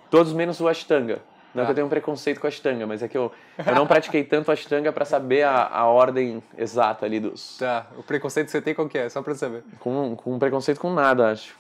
todos 0.10 0.34
menos 0.34 0.60
o 0.60 0.68
Ashtanga. 0.68 1.20
Não 1.54 1.64
é 1.64 1.66
que 1.66 1.68
Tá. 1.68 1.72
eu 1.72 1.76
tenho 1.76 1.88
um 1.88 1.90
preconceito 1.90 2.42
com 2.42 2.48
a 2.48 2.50
Ashtanga, 2.50 2.86
mas 2.86 3.02
é 3.02 3.08
que 3.08 3.18
eu, 3.18 3.32
eu 3.66 3.76
não 3.76 3.88
pratiquei 3.88 4.24
tanto 4.26 4.52
Ashtanga 4.52 4.92
para 4.92 5.06
saber 5.06 5.44
a, 5.44 5.66
a 5.68 5.86
ordem 5.86 6.44
exata 6.58 7.06
ali 7.06 7.18
dos... 7.20 7.58
Tá. 7.58 7.86
O 7.98 8.04
preconceito 8.04 8.48
que 8.48 8.52
você 8.52 8.62
tem 8.62 8.74
qual 8.76 8.90
que 8.90 8.98
é? 8.98 9.08
Só 9.08 9.22
pra 9.22 9.32
eu 9.32 9.38
saber. 9.38 9.64
Com, 9.80 10.16
com 10.18 10.38
preconceito 10.38 10.82
com 10.82 10.92
nada, 10.92 11.32
acho. 11.32 11.56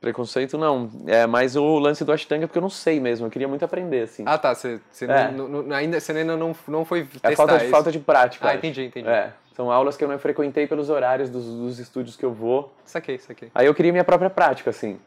Preconceito 0.00 0.56
não. 0.56 0.90
É 1.06 1.26
mais 1.26 1.56
o 1.56 1.78
lance 1.78 2.04
do 2.04 2.12
Ashtanga 2.12 2.46
porque 2.46 2.56
eu 2.58 2.62
não 2.62 2.70
sei 2.70 2.98
mesmo. 2.98 3.26
Eu 3.26 3.30
queria 3.30 3.46
muito 3.46 3.64
aprender, 3.64 4.04
assim. 4.04 4.22
Ah, 4.26 4.38
tá. 4.38 4.54
Você, 4.54 4.80
É. 5.02 5.30
não, 5.30 5.46
não- 5.46 5.76
ainda, 5.76 6.00
você 6.00 6.12
ainda 6.12 6.36
não, 6.36 6.56
não 6.66 6.84
foi 6.86 7.04
testar 7.04 7.30
é 7.32 7.36
falta 7.36 7.58
de, 7.58 7.64
isso. 7.64 7.70
falta 7.70 7.92
de 7.92 7.98
prática. 7.98 8.46
Ah, 8.46 8.48
acho. 8.50 8.58
entendi, 8.58 8.84
entendi. 8.86 9.06
É. 9.08 9.32
São 9.54 9.70
aulas 9.70 9.98
que 9.98 10.02
eu 10.04 10.08
não 10.08 10.18
frequentei 10.18 10.66
pelos 10.66 10.88
horários 10.88 11.28
dos, 11.28 11.44
dos 11.44 11.78
estúdios 11.78 12.16
que 12.16 12.24
eu 12.24 12.32
vou. 12.32 12.72
Saquei, 12.84 13.18
saquei. 13.18 13.50
Aí 13.54 13.66
eu 13.66 13.74
queria 13.74 13.92
minha 13.92 14.04
própria 14.04 14.30
prática, 14.30 14.70
assim. 14.70 14.98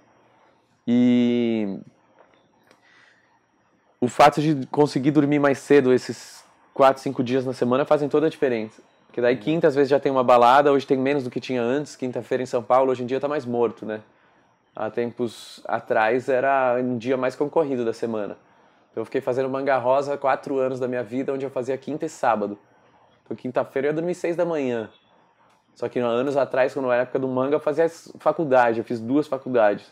E 0.88 1.80
o 4.00 4.08
fato 4.08 4.42
de 4.42 4.68
conseguir 4.68 5.10
dormir 5.10 5.40
mais 5.40 5.58
cedo 5.58 5.92
esses 5.92 6.44
quatro, 6.72 7.02
cinco 7.02 7.24
dias 7.24 7.44
na 7.46 7.54
semana 7.54 7.84
fazem 7.84 8.08
toda 8.08 8.28
a 8.28 8.30
diferença. 8.30 8.80
Porque 9.08 9.22
daí 9.22 9.38
quinta 9.38 9.68
às 9.68 9.74
vezes 9.74 9.90
já 9.90 10.00
tem 10.00 10.12
uma 10.12 10.24
balada, 10.24 10.72
hoje 10.72 10.86
tem 10.86 10.98
menos 10.98 11.24
do 11.24 11.32
que 11.32 11.40
tinha 11.40 11.62
antes. 11.64 11.96
Quinta-feira 11.96 12.44
em 12.44 12.48
São 12.48 12.62
Paulo, 12.62 12.92
hoje 12.92 13.02
em 13.02 13.06
dia 13.08 13.20
tá 13.20 13.28
mais 13.28 13.46
morto, 13.46 13.88
né? 13.88 14.02
Há 14.76 14.90
tempos 14.90 15.62
atrás 15.66 16.30
era 16.30 16.76
um 16.80 16.98
dia 16.98 17.16
mais 17.16 17.36
concorrido 17.36 17.86
da 17.86 17.94
semana. 17.94 18.38
Eu 18.96 19.06
fiquei 19.06 19.22
fazendo 19.22 19.50
manga 19.50 19.78
rosa 19.78 20.18
quatro 20.18 20.58
anos 20.58 20.80
da 20.80 20.88
minha 20.88 21.04
vida, 21.04 21.34
onde 21.34 21.46
eu 21.46 21.50
fazia 21.50 21.78
quinta 21.78 22.06
e 22.06 22.10
sábado. 22.10 22.58
Então 23.24 23.36
quinta-feira 23.36 23.88
eu 23.88 23.92
ia 23.92 23.96
dormir 23.96 24.16
seis 24.16 24.36
da 24.36 24.46
manhã. 24.46 24.90
Só 25.76 25.90
que 25.90 26.00
anos 26.00 26.38
atrás, 26.38 26.74
quando 26.74 26.92
era 26.92 27.02
época 27.02 27.20
do 27.20 27.28
manga, 27.28 27.56
eu 27.56 27.60
fazia 27.60 27.90
faculdade, 28.20 28.80
eu 28.80 28.86
fiz 28.86 29.00
duas 29.00 29.28
faculdades. 29.28 29.92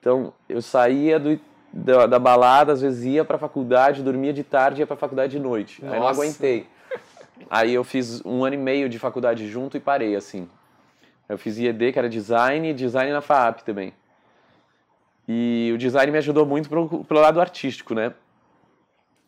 Então, 0.00 0.32
eu 0.48 0.62
saía 0.62 1.18
do, 1.18 1.38
da, 1.72 2.06
da 2.06 2.18
balada, 2.18 2.72
às 2.72 2.80
vezes 2.80 3.04
ia 3.04 3.24
pra 3.24 3.36
faculdade, 3.36 4.02
dormia 4.02 4.32
de 4.32 4.42
tarde 4.42 4.80
e 4.80 4.82
ia 4.82 4.86
pra 4.86 4.96
faculdade 4.96 5.32
de 5.32 5.38
noite. 5.38 5.84
Aí 5.84 5.90
não 5.90 6.00
Nossa. 6.00 6.20
aguentei. 6.20 6.66
Aí 7.50 7.74
eu 7.74 7.84
fiz 7.84 8.24
um 8.24 8.44
ano 8.44 8.54
e 8.54 8.58
meio 8.58 8.88
de 8.88 8.98
faculdade 8.98 9.46
junto 9.48 9.76
e 9.76 9.80
parei, 9.80 10.16
assim. 10.16 10.48
Eu 11.28 11.36
fiz 11.38 11.58
IED, 11.58 11.92
que 11.92 11.98
era 11.98 12.08
design, 12.08 12.70
e 12.70 12.74
design 12.74 13.12
na 13.12 13.20
FAP 13.20 13.62
também. 13.62 13.92
E 15.28 15.72
o 15.74 15.78
design 15.78 16.12
me 16.12 16.18
ajudou 16.18 16.46
muito 16.46 16.68
pro, 16.68 17.04
pelo 17.04 17.20
lado 17.20 17.40
artístico, 17.40 17.94
né? 17.94 18.14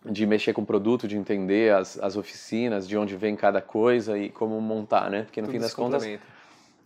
De 0.05 0.25
mexer 0.27 0.53
com 0.53 0.63
o 0.63 0.67
produto, 0.67 1.09
de 1.09 1.17
entender 1.17 1.75
as, 1.75 1.99
as 1.99 2.17
oficinas, 2.17 2.87
de 2.87 2.97
onde 2.97 3.17
vem 3.17 3.35
cada 3.35 3.61
coisa 3.61 4.17
e 4.17 4.29
como 4.31 4.61
montar, 4.61 5.11
né? 5.11 5.23
Porque 5.25 5.41
no 5.41 5.49
Tudo 5.49 5.55
fim 5.57 5.61
das 5.61 5.75
contas, 5.75 6.05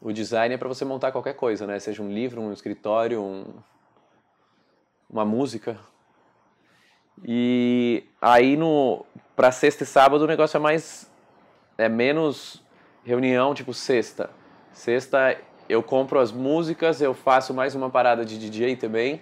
o 0.01 0.13
design 0.13 0.55
é 0.55 0.59
para 0.59 0.67
você 0.69 0.85
montar 0.85 1.13
qualquer 1.13 1.35
coisa, 1.35 1.67
né? 1.67 1.79
Seja 1.79 2.03
um 2.03 2.09
livro, 2.11 2.41
um 2.41 2.53
escritório, 2.53 3.23
um- 3.23 3.45
uma 5.11 5.27
música. 5.27 5.79
E 7.23 8.03
aí 8.21 8.57
no 8.57 9.05
para 9.37 9.53
sexta 9.53 9.85
e 9.85 9.87
sábado 9.87 10.23
o 10.23 10.27
negócio 10.27 10.57
é 10.57 10.61
mais 10.61 11.11
é 11.77 11.89
menos 11.89 12.63
reunião, 13.05 13.55
tipo 13.55 13.75
sexta. 13.75 14.31
Sexta 14.73 15.37
eu 15.69 15.83
compro 15.83 16.19
as 16.19 16.33
músicas, 16.33 17.01
eu 17.01 17.15
faço 17.15 17.55
mais 17.55 17.75
uma 17.75 17.89
parada 17.89 18.25
de 18.25 18.39
DJ 18.39 18.77
também. 18.77 19.21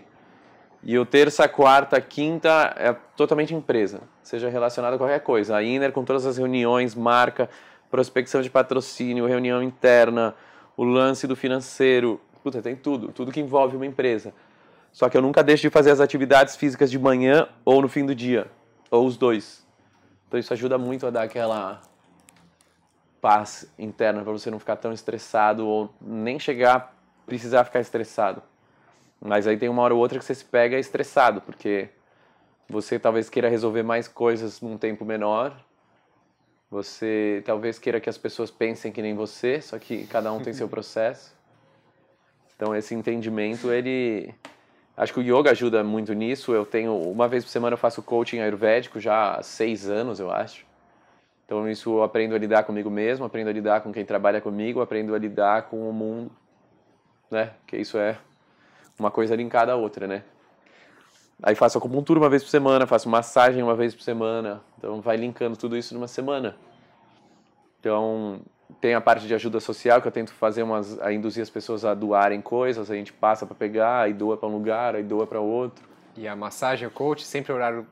E 0.82 0.98
o 0.98 1.04
terça, 1.04 1.46
quarta, 1.46 2.00
quinta 2.00 2.74
é 2.76 2.94
totalmente 3.14 3.54
empresa, 3.54 4.00
seja 4.22 4.48
relacionado 4.48 4.94
a 4.94 4.98
qualquer 4.98 5.20
coisa. 5.20 5.56
A 5.56 5.62
Iner 5.62 5.92
com 5.92 6.04
todas 6.04 6.24
as 6.24 6.38
reuniões, 6.38 6.94
marca, 6.94 7.50
prospecção 7.90 8.40
de 8.40 8.48
patrocínio, 8.48 9.26
reunião 9.26 9.62
interna, 9.62 10.34
o 10.76 10.84
lance 10.84 11.26
do 11.26 11.36
financeiro, 11.36 12.18
puta, 12.42 12.62
tem 12.62 12.74
tudo, 12.74 13.12
tudo 13.12 13.30
que 13.30 13.40
envolve 13.40 13.76
uma 13.76 13.84
empresa. 13.84 14.32
Só 14.90 15.08
que 15.08 15.16
eu 15.16 15.22
nunca 15.22 15.42
deixo 15.42 15.62
de 15.62 15.70
fazer 15.70 15.90
as 15.90 16.00
atividades 16.00 16.56
físicas 16.56 16.90
de 16.90 16.98
manhã 16.98 17.46
ou 17.64 17.82
no 17.82 17.88
fim 17.88 18.06
do 18.06 18.14
dia, 18.14 18.50
ou 18.90 19.06
os 19.06 19.18
dois. 19.18 19.66
Então 20.26 20.40
isso 20.40 20.52
ajuda 20.52 20.78
muito 20.78 21.06
a 21.06 21.10
dar 21.10 21.22
aquela 21.22 21.82
paz 23.20 23.70
interna 23.78 24.22
para 24.22 24.32
você 24.32 24.50
não 24.50 24.58
ficar 24.58 24.76
tão 24.76 24.92
estressado 24.92 25.66
ou 25.66 25.92
nem 26.00 26.38
chegar 26.38 26.94
precisar 27.30 27.64
ficar 27.64 27.78
estressado. 27.78 28.42
Mas 29.20 29.46
aí 29.46 29.56
tem 29.56 29.68
uma 29.68 29.82
hora 29.82 29.94
ou 29.94 30.00
outra 30.00 30.18
que 30.18 30.24
você 30.24 30.34
se 30.34 30.44
pega 30.44 30.76
estressado, 30.78 31.40
porque 31.40 31.88
você 32.68 32.98
talvez 32.98 33.30
queira 33.30 33.48
resolver 33.48 33.84
mais 33.84 34.08
coisas 34.08 34.60
num 34.60 34.76
tempo 34.76 35.04
menor. 35.04 35.56
Você 36.68 37.42
talvez 37.46 37.78
queira 37.78 38.00
que 38.00 38.10
as 38.10 38.18
pessoas 38.18 38.50
pensem 38.50 38.90
que 38.90 39.00
nem 39.00 39.14
você, 39.14 39.60
só 39.60 39.78
que 39.78 40.06
cada 40.06 40.32
um 40.32 40.40
tem 40.40 40.52
seu 40.52 40.66
processo. 40.68 41.32
Então 42.56 42.74
esse 42.74 42.94
entendimento, 42.94 43.70
ele 43.70 44.34
acho 44.96 45.12
que 45.14 45.20
o 45.20 45.22
yoga 45.22 45.52
ajuda 45.52 45.84
muito 45.84 46.12
nisso. 46.12 46.52
Eu 46.52 46.66
tenho 46.66 46.96
uma 46.96 47.28
vez 47.28 47.44
por 47.44 47.50
semana 47.50 47.74
eu 47.74 47.78
faço 47.78 48.02
coaching 48.02 48.40
ayurvédico 48.40 48.98
já 48.98 49.34
há 49.34 49.42
seis 49.42 49.88
anos, 49.88 50.18
eu 50.18 50.32
acho. 50.32 50.69
Então 51.50 51.68
isso 51.68 51.96
eu 51.96 52.04
aprendo 52.04 52.36
a 52.36 52.38
lidar 52.38 52.62
comigo 52.62 52.88
mesmo, 52.88 53.24
aprendo 53.24 53.50
a 53.50 53.52
lidar 53.52 53.80
com 53.80 53.92
quem 53.92 54.04
trabalha 54.04 54.40
comigo, 54.40 54.80
aprendo 54.80 55.16
a 55.16 55.18
lidar 55.18 55.62
com 55.62 55.90
o 55.90 55.92
mundo, 55.92 56.30
né? 57.28 57.54
Que 57.66 57.76
isso 57.76 57.98
é 57.98 58.16
uma 58.96 59.10
coisa 59.10 59.34
linkada 59.34 59.72
à 59.72 59.74
outra, 59.74 60.06
né? 60.06 60.22
Aí 61.42 61.56
faço 61.56 61.76
acupuntura 61.76 62.20
uma 62.20 62.30
vez 62.30 62.44
por 62.44 62.50
semana, 62.50 62.86
faço 62.86 63.08
massagem 63.08 63.64
uma 63.64 63.74
vez 63.74 63.92
por 63.92 64.02
semana. 64.02 64.60
Então 64.78 65.00
vai 65.00 65.16
linkando 65.16 65.56
tudo 65.56 65.76
isso 65.76 65.92
numa 65.92 66.06
semana. 66.06 66.54
Então 67.80 68.42
tem 68.80 68.94
a 68.94 69.00
parte 69.00 69.26
de 69.26 69.34
ajuda 69.34 69.58
social 69.58 70.00
que 70.00 70.06
eu 70.06 70.12
tento 70.12 70.32
fazer 70.32 70.62
umas, 70.62 71.00
a 71.00 71.12
induzir 71.12 71.42
as 71.42 71.50
pessoas 71.50 71.84
a 71.84 71.94
doarem 71.94 72.40
coisas, 72.40 72.88
a 72.92 72.94
gente 72.94 73.12
passa 73.12 73.44
para 73.44 73.56
pegar, 73.56 74.02
aí 74.02 74.12
doa 74.12 74.36
para 74.36 74.48
um 74.48 74.52
lugar, 74.52 74.94
aí 74.94 75.02
doa 75.02 75.26
para 75.26 75.40
outro. 75.40 75.84
E 76.16 76.28
a 76.28 76.36
massagem, 76.36 76.86
o 76.86 76.92
coach, 76.92 77.24
sempre 77.24 77.52
horário 77.52 77.84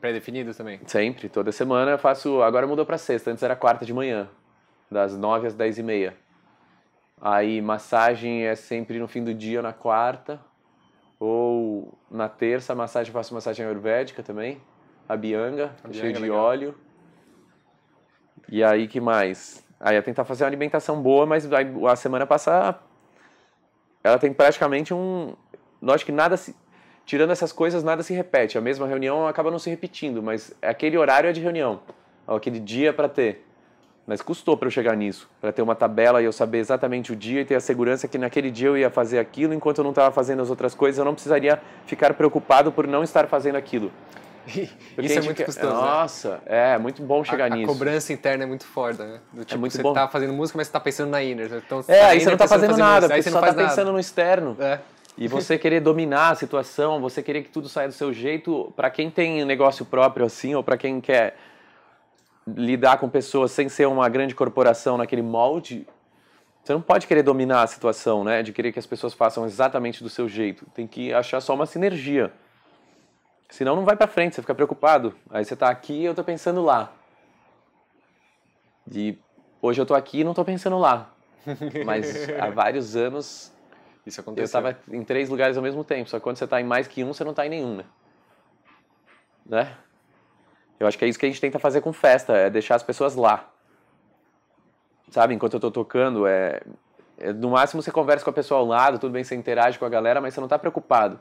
pré-definido 0.00 0.54
também? 0.54 0.80
Sempre, 0.86 1.28
toda 1.28 1.52
semana 1.52 1.92
eu 1.92 1.98
faço, 1.98 2.42
agora 2.42 2.66
mudou 2.66 2.84
para 2.86 2.98
sexta, 2.98 3.30
antes 3.30 3.42
era 3.42 3.56
quarta 3.56 3.84
de 3.84 3.92
manhã, 3.92 4.28
das 4.90 5.16
nove 5.16 5.46
às 5.46 5.54
dez 5.54 5.78
e 5.78 5.82
meia. 5.82 6.16
Aí 7.20 7.62
massagem 7.62 8.46
é 8.46 8.54
sempre 8.54 8.98
no 8.98 9.08
fim 9.08 9.24
do 9.24 9.32
dia 9.32 9.62
na 9.62 9.72
quarta, 9.72 10.40
ou 11.18 11.96
na 12.10 12.28
terça, 12.28 12.74
massagem, 12.74 13.12
faço 13.12 13.32
massagem 13.32 13.64
ayurvédica 13.64 14.22
também. 14.22 14.60
A 15.08 15.16
bianga, 15.16 15.72
a 15.82 15.92
cheio 15.92 16.12
de 16.12 16.20
legal. 16.20 16.38
óleo. 16.38 16.74
E 18.48 18.62
aí, 18.62 18.86
que 18.86 19.00
mais? 19.00 19.64
Aí 19.80 19.96
é 19.96 20.02
tentar 20.02 20.24
fazer 20.24 20.44
uma 20.44 20.48
alimentação 20.48 21.00
boa, 21.00 21.24
mas 21.26 21.48
a 21.88 21.96
semana 21.96 22.26
passada 22.26 22.78
ela 24.02 24.18
tem 24.18 24.32
praticamente 24.32 24.92
um... 24.92 25.34
Acho 25.88 26.04
que 26.04 26.12
nada 26.12 26.36
se... 26.36 26.54
Tirando 27.06 27.30
essas 27.30 27.52
coisas, 27.52 27.84
nada 27.84 28.02
se 28.02 28.12
repete. 28.12 28.58
A 28.58 28.60
mesma 28.60 28.86
reunião 28.86 29.28
acaba 29.28 29.48
não 29.48 29.60
se 29.60 29.70
repetindo, 29.70 30.20
mas 30.20 30.52
aquele 30.60 30.98
horário 30.98 31.30
é 31.30 31.32
de 31.32 31.40
reunião. 31.40 31.80
Aquele 32.26 32.58
dia 32.58 32.92
para 32.92 33.08
ter. 33.08 33.46
Mas 34.04 34.20
custou 34.20 34.56
para 34.56 34.66
eu 34.66 34.70
chegar 34.70 34.96
nisso, 34.96 35.28
para 35.40 35.52
ter 35.52 35.62
uma 35.62 35.74
tabela 35.74 36.20
e 36.20 36.24
eu 36.24 36.32
saber 36.32 36.58
exatamente 36.58 37.12
o 37.12 37.16
dia 37.16 37.40
e 37.40 37.44
ter 37.44 37.54
a 37.54 37.60
segurança 37.60 38.06
que 38.06 38.18
naquele 38.18 38.50
dia 38.50 38.68
eu 38.68 38.76
ia 38.76 38.90
fazer 38.90 39.18
aquilo, 39.18 39.54
enquanto 39.54 39.78
eu 39.78 39.84
não 39.84 39.90
estava 39.90 40.12
fazendo 40.12 40.42
as 40.42 40.50
outras 40.50 40.74
coisas, 40.74 40.98
eu 40.98 41.04
não 41.04 41.12
precisaria 41.12 41.60
ficar 41.86 42.14
preocupado 42.14 42.70
por 42.70 42.86
não 42.86 43.02
estar 43.02 43.26
fazendo 43.26 43.56
aquilo. 43.56 43.90
Isso 44.98 45.18
é 45.18 45.22
muito 45.22 45.44
custoso. 45.44 45.74
Né? 45.74 45.80
Nossa, 45.80 46.30
né? 46.46 46.74
é 46.74 46.78
muito 46.78 47.02
bom 47.02 47.24
chegar 47.24 47.46
a, 47.46 47.48
nisso. 47.48 47.70
A 47.70 47.74
cobrança 47.74 48.12
interna 48.12 48.44
é 48.44 48.46
muito 48.46 48.64
forte, 48.64 49.02
né? 49.02 49.18
Do 49.32 49.44
tipo, 49.44 49.54
é 49.54 49.58
muito 49.58 49.72
você 49.72 49.82
bom. 49.82 49.92
tá 49.92 50.06
fazendo 50.06 50.32
música, 50.32 50.56
mas 50.56 50.68
você 50.68 50.72
tá 50.72 50.80
pensando 50.80 51.10
na 51.10 51.22
inner. 51.22 51.50
Então, 51.66 51.84
é, 51.88 52.04
aí 52.04 52.20
você 52.20 52.30
não 52.30 52.36
tá 52.36 52.46
fazendo 52.46 52.76
nada, 52.76 53.08
porque 53.08 53.22
você 53.22 53.30
só 53.30 53.40
tá 53.40 53.54
pensando 53.54 53.92
no 53.92 53.98
externo. 53.98 54.56
É. 54.60 54.78
E 55.18 55.26
você 55.28 55.58
querer 55.58 55.80
dominar 55.80 56.30
a 56.30 56.34
situação, 56.34 57.00
você 57.00 57.22
querer 57.22 57.42
que 57.42 57.48
tudo 57.48 57.68
saia 57.68 57.88
do 57.88 57.94
seu 57.94 58.12
jeito, 58.12 58.72
para 58.76 58.90
quem 58.90 59.10
tem 59.10 59.44
negócio 59.44 59.84
próprio 59.84 60.26
assim, 60.26 60.54
ou 60.54 60.62
para 60.62 60.76
quem 60.76 61.00
quer 61.00 61.36
lidar 62.46 62.98
com 62.98 63.08
pessoas 63.08 63.50
sem 63.50 63.68
ser 63.68 63.86
uma 63.86 64.08
grande 64.08 64.34
corporação 64.34 64.98
naquele 64.98 65.22
molde, 65.22 65.86
você 66.62 66.72
não 66.72 66.82
pode 66.82 67.06
querer 67.06 67.22
dominar 67.22 67.62
a 67.62 67.66
situação, 67.66 68.24
né? 68.24 68.42
De 68.42 68.52
querer 68.52 68.72
que 68.72 68.78
as 68.78 68.86
pessoas 68.86 69.14
façam 69.14 69.46
exatamente 69.46 70.02
do 70.02 70.10
seu 70.10 70.28
jeito. 70.28 70.66
Tem 70.74 70.86
que 70.86 71.14
achar 71.14 71.40
só 71.40 71.54
uma 71.54 71.64
sinergia. 71.64 72.32
Senão 73.48 73.76
não 73.76 73.84
vai 73.84 73.96
para 73.96 74.08
frente, 74.08 74.34
você 74.34 74.42
fica 74.42 74.54
preocupado. 74.54 75.14
Aí 75.30 75.44
você 75.44 75.54
está 75.54 75.70
aqui 75.70 75.94
e 75.94 76.04
eu 76.04 76.10
estou 76.10 76.24
pensando 76.24 76.62
lá. 76.62 76.92
E 78.92 79.16
hoje 79.62 79.80
eu 79.80 79.84
estou 79.84 79.96
aqui 79.96 80.20
e 80.20 80.24
não 80.24 80.32
estou 80.32 80.44
pensando 80.44 80.76
lá. 80.76 81.10
Mas 81.84 82.28
há 82.30 82.50
vários 82.50 82.96
anos 82.96 83.52
Isso 84.06 84.20
aconteceu. 84.20 84.42
eu 84.42 84.70
estava 84.70 84.78
em 84.96 85.02
três 85.02 85.28
lugares 85.28 85.56
ao 85.56 85.62
mesmo 85.62 85.82
tempo. 85.82 86.08
Só 86.08 86.18
que 86.18 86.22
quando 86.22 86.36
você 86.36 86.44
está 86.44 86.60
em 86.60 86.64
mais 86.64 86.86
que 86.86 87.02
um, 87.02 87.12
você 87.12 87.24
não 87.24 87.32
está 87.32 87.44
em 87.44 87.50
nenhum, 87.50 87.76
né? 87.76 87.84
né? 89.44 89.76
Eu 90.78 90.86
acho 90.86 90.96
que 90.96 91.04
é 91.04 91.08
isso 91.08 91.18
que 91.18 91.26
a 91.26 91.28
gente 91.28 91.40
tenta 91.40 91.58
fazer 91.58 91.80
com 91.80 91.92
festa, 91.92 92.36
é 92.36 92.48
deixar 92.48 92.76
as 92.76 92.82
pessoas 92.82 93.16
lá. 93.16 93.50
Sabe, 95.10 95.34
enquanto 95.34 95.54
eu 95.54 95.60
tô 95.60 95.70
tocando, 95.70 96.26
é, 96.26 96.60
é 97.18 97.32
no 97.32 97.50
máximo 97.50 97.82
você 97.82 97.90
conversa 97.90 98.24
com 98.24 98.30
a 98.30 98.32
pessoa 98.32 98.60
ao 98.60 98.66
lado, 98.66 98.98
tudo 98.98 99.12
bem, 99.12 99.24
você 99.24 99.34
interage 99.34 99.78
com 99.78 99.84
a 99.84 99.88
galera, 99.88 100.20
mas 100.20 100.34
você 100.34 100.40
não 100.40 100.48
tá 100.48 100.58
preocupado. 100.58 101.18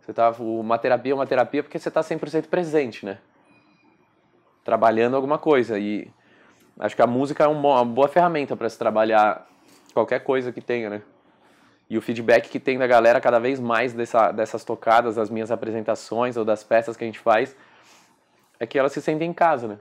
Você 0.00 0.12
tá, 0.12 0.30
uma 0.38 0.78
terapia 0.78 1.12
é 1.12 1.14
uma 1.14 1.26
terapia 1.26 1.62
porque 1.62 1.78
você 1.78 1.90
tá 1.90 2.00
100% 2.00 2.46
presente, 2.46 3.04
né? 3.04 3.18
Trabalhando 4.64 5.16
alguma 5.16 5.38
coisa 5.38 5.78
e 5.78 6.08
acho 6.78 6.94
que 6.94 7.02
a 7.02 7.06
música 7.06 7.44
é 7.44 7.48
uma 7.48 7.84
boa 7.84 8.08
ferramenta 8.08 8.56
para 8.56 8.68
se 8.68 8.78
trabalhar 8.78 9.46
qualquer 9.92 10.20
coisa 10.20 10.52
que 10.52 10.60
tenha, 10.60 10.88
né? 10.88 11.02
E 11.92 11.98
o 11.98 12.00
feedback 12.00 12.48
que 12.48 12.58
tem 12.58 12.78
da 12.78 12.86
galera 12.86 13.20
cada 13.20 13.38
vez 13.38 13.60
mais 13.60 13.92
dessa, 13.92 14.32
dessas 14.32 14.64
tocadas, 14.64 15.16
das 15.16 15.28
minhas 15.28 15.50
apresentações 15.50 16.38
ou 16.38 16.42
das 16.42 16.64
peças 16.64 16.96
que 16.96 17.04
a 17.04 17.06
gente 17.06 17.18
faz, 17.18 17.54
é 18.58 18.66
que 18.66 18.78
elas 18.78 18.92
se 18.92 19.02
sentem 19.02 19.28
em 19.28 19.32
casa, 19.34 19.68
né? 19.68 19.78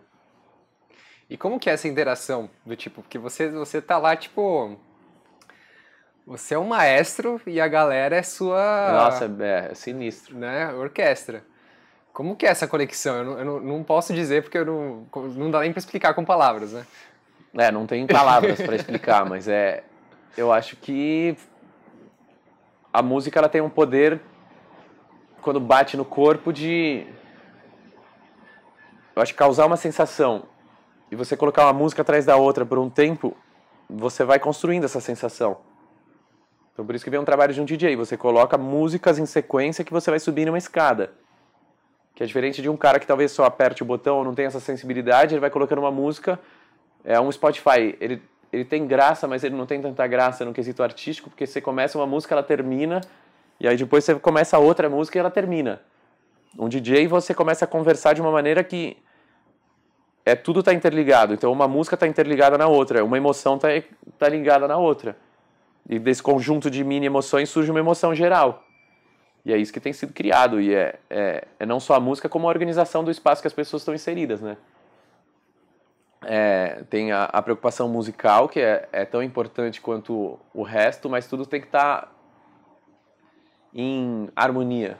E 1.29 1.37
como 1.37 1.57
que 1.57 1.69
é 1.69 1.73
essa 1.73 1.87
interação 1.87 2.49
do 2.65 2.75
tipo, 2.75 3.01
porque 3.01 3.17
você 3.17 3.49
você 3.49 3.81
tá 3.81 3.97
lá 3.97 4.13
tipo 4.13 4.77
você 6.27 6.55
é 6.55 6.59
um 6.59 6.65
maestro 6.65 7.39
e 7.47 7.61
a 7.61 7.67
galera 7.69 8.17
é 8.17 8.23
sua 8.23 8.91
Nossa, 8.91 9.33
é, 9.39 9.71
é 9.71 9.73
sinistro, 9.73 10.37
né? 10.37 10.69
Orquestra. 10.73 11.45
Como 12.11 12.35
que 12.35 12.45
é 12.45 12.49
essa 12.49 12.67
conexão? 12.67 13.19
Eu 13.19 13.23
não, 13.23 13.39
eu 13.39 13.45
não, 13.45 13.59
não 13.61 13.83
posso 13.85 14.13
dizer 14.13 14.43
porque 14.43 14.57
eu 14.57 14.65
não, 14.65 15.07
não 15.37 15.49
dá 15.49 15.61
nem 15.61 15.71
para 15.71 15.79
explicar 15.79 16.13
com 16.13 16.25
palavras, 16.25 16.73
né? 16.73 16.85
É, 17.57 17.71
não 17.71 17.87
tem 17.87 18.05
palavras 18.05 18.61
para 18.61 18.75
explicar, 18.75 19.23
mas 19.23 19.47
é 19.47 19.85
eu 20.37 20.51
acho 20.51 20.75
que 20.75 21.37
a 22.93 23.01
música 23.01 23.39
ela 23.39 23.49
tem 23.49 23.61
um 23.61 23.69
poder 23.69 24.19
quando 25.41 25.59
bate 25.59 25.95
no 25.97 26.05
corpo 26.05 26.51
de 26.51 27.05
eu 29.15 29.21
acho 29.21 29.33
que 29.33 29.37
causar 29.37 29.65
uma 29.65 29.77
sensação 29.77 30.43
e 31.11 31.15
você 31.15 31.35
colocar 31.35 31.65
uma 31.65 31.73
música 31.73 32.01
atrás 32.01 32.25
da 32.25 32.37
outra 32.37 32.65
por 32.65 32.79
um 32.79 32.89
tempo, 32.89 33.35
você 33.89 34.23
vai 34.23 34.39
construindo 34.39 34.85
essa 34.85 35.01
sensação. 35.01 35.57
Então 36.73 36.85
por 36.85 36.95
isso 36.95 37.03
que 37.03 37.11
vem 37.11 37.19
um 37.19 37.25
trabalho 37.25 37.53
de 37.53 37.61
um 37.61 37.65
DJ, 37.65 37.95
você 37.95 38.15
coloca 38.15 38.57
músicas 38.57 39.19
em 39.19 39.25
sequência 39.25 39.83
que 39.83 39.91
você 39.91 40.09
vai 40.09 40.19
subir 40.19 40.45
numa 40.45 40.57
escada. 40.57 41.11
Que 42.15 42.23
é 42.23 42.25
diferente 42.25 42.61
de 42.61 42.69
um 42.69 42.77
cara 42.77 42.99
que 42.99 43.07
talvez 43.07 43.31
só 43.31 43.43
aperte 43.45 43.83
o 43.83 43.85
botão 43.85 44.23
não 44.23 44.33
tem 44.33 44.45
essa 44.45 44.59
sensibilidade, 44.59 45.33
ele 45.33 45.41
vai 45.41 45.49
colocando 45.49 45.79
uma 45.79 45.91
música, 45.91 46.39
é 47.03 47.19
um 47.19 47.31
Spotify, 47.31 47.97
ele 47.99 48.21
ele 48.51 48.65
tem 48.65 48.85
graça, 48.85 49.27
mas 49.27 49.43
ele 49.43 49.55
não 49.55 49.65
tem 49.65 49.81
tanta 49.81 50.05
graça 50.07 50.43
no 50.43 50.53
quesito 50.53 50.83
artístico, 50.83 51.29
porque 51.29 51.47
você 51.47 51.61
começa 51.61 51.97
uma 51.97 52.07
música, 52.07 52.33
ela 52.35 52.43
termina, 52.43 53.01
e 53.59 53.67
aí 53.67 53.77
depois 53.77 54.03
você 54.03 54.15
começa 54.15 54.57
outra 54.57 54.89
música 54.89 55.17
e 55.17 55.19
ela 55.19 55.31
termina 55.31 55.81
um 56.57 56.67
DJ 56.67 57.07
você 57.07 57.33
começa 57.33 57.65
a 57.65 57.67
conversar 57.67 58.13
de 58.13 58.21
uma 58.21 58.31
maneira 58.31 58.63
que 58.63 58.97
é 60.25 60.35
tudo 60.35 60.59
está 60.59 60.73
interligado. 60.73 61.33
Então 61.33 61.51
uma 61.51 61.67
música 61.67 61.95
está 61.95 62.07
interligada 62.07 62.57
na 62.57 62.67
outra, 62.67 63.03
uma 63.03 63.17
emoção 63.17 63.55
está 63.55 63.69
tá 64.17 64.29
ligada 64.29 64.67
na 64.67 64.77
outra. 64.77 65.15
E 65.89 65.97
desse 65.97 66.21
conjunto 66.21 66.69
de 66.69 66.83
mini 66.83 67.07
emoções 67.07 67.49
surge 67.49 67.71
uma 67.71 67.79
emoção 67.79 68.13
geral. 68.13 68.63
E 69.43 69.51
é 69.51 69.57
isso 69.57 69.73
que 69.73 69.79
tem 69.79 69.91
sido 69.91 70.13
criado. 70.13 70.61
E 70.61 70.73
é, 70.73 70.99
é, 71.09 71.47
é 71.59 71.65
não 71.65 71.79
só 71.79 71.95
a 71.95 71.99
música, 71.99 72.29
como 72.29 72.47
a 72.47 72.49
organização 72.49 73.03
do 73.03 73.09
espaço 73.09 73.41
que 73.41 73.47
as 73.47 73.53
pessoas 73.53 73.81
estão 73.81 73.95
inseridas, 73.95 74.39
né? 74.39 74.57
É, 76.23 76.83
tem 76.89 77.11
a, 77.11 77.23
a, 77.25 77.41
preocupação 77.41 77.89
musical, 77.89 78.47
que 78.47 78.59
é, 78.59 78.87
é, 78.91 79.05
tão 79.05 79.23
importante 79.23 79.81
quanto 79.81 80.37
o 80.53 80.61
resto, 80.61 81.09
mas 81.09 81.25
tudo 81.27 81.47
tem 81.47 81.59
que 81.59 81.67
estar 81.67 82.01
tá 82.01 82.11
em 83.73 84.29
harmonia 84.35 84.99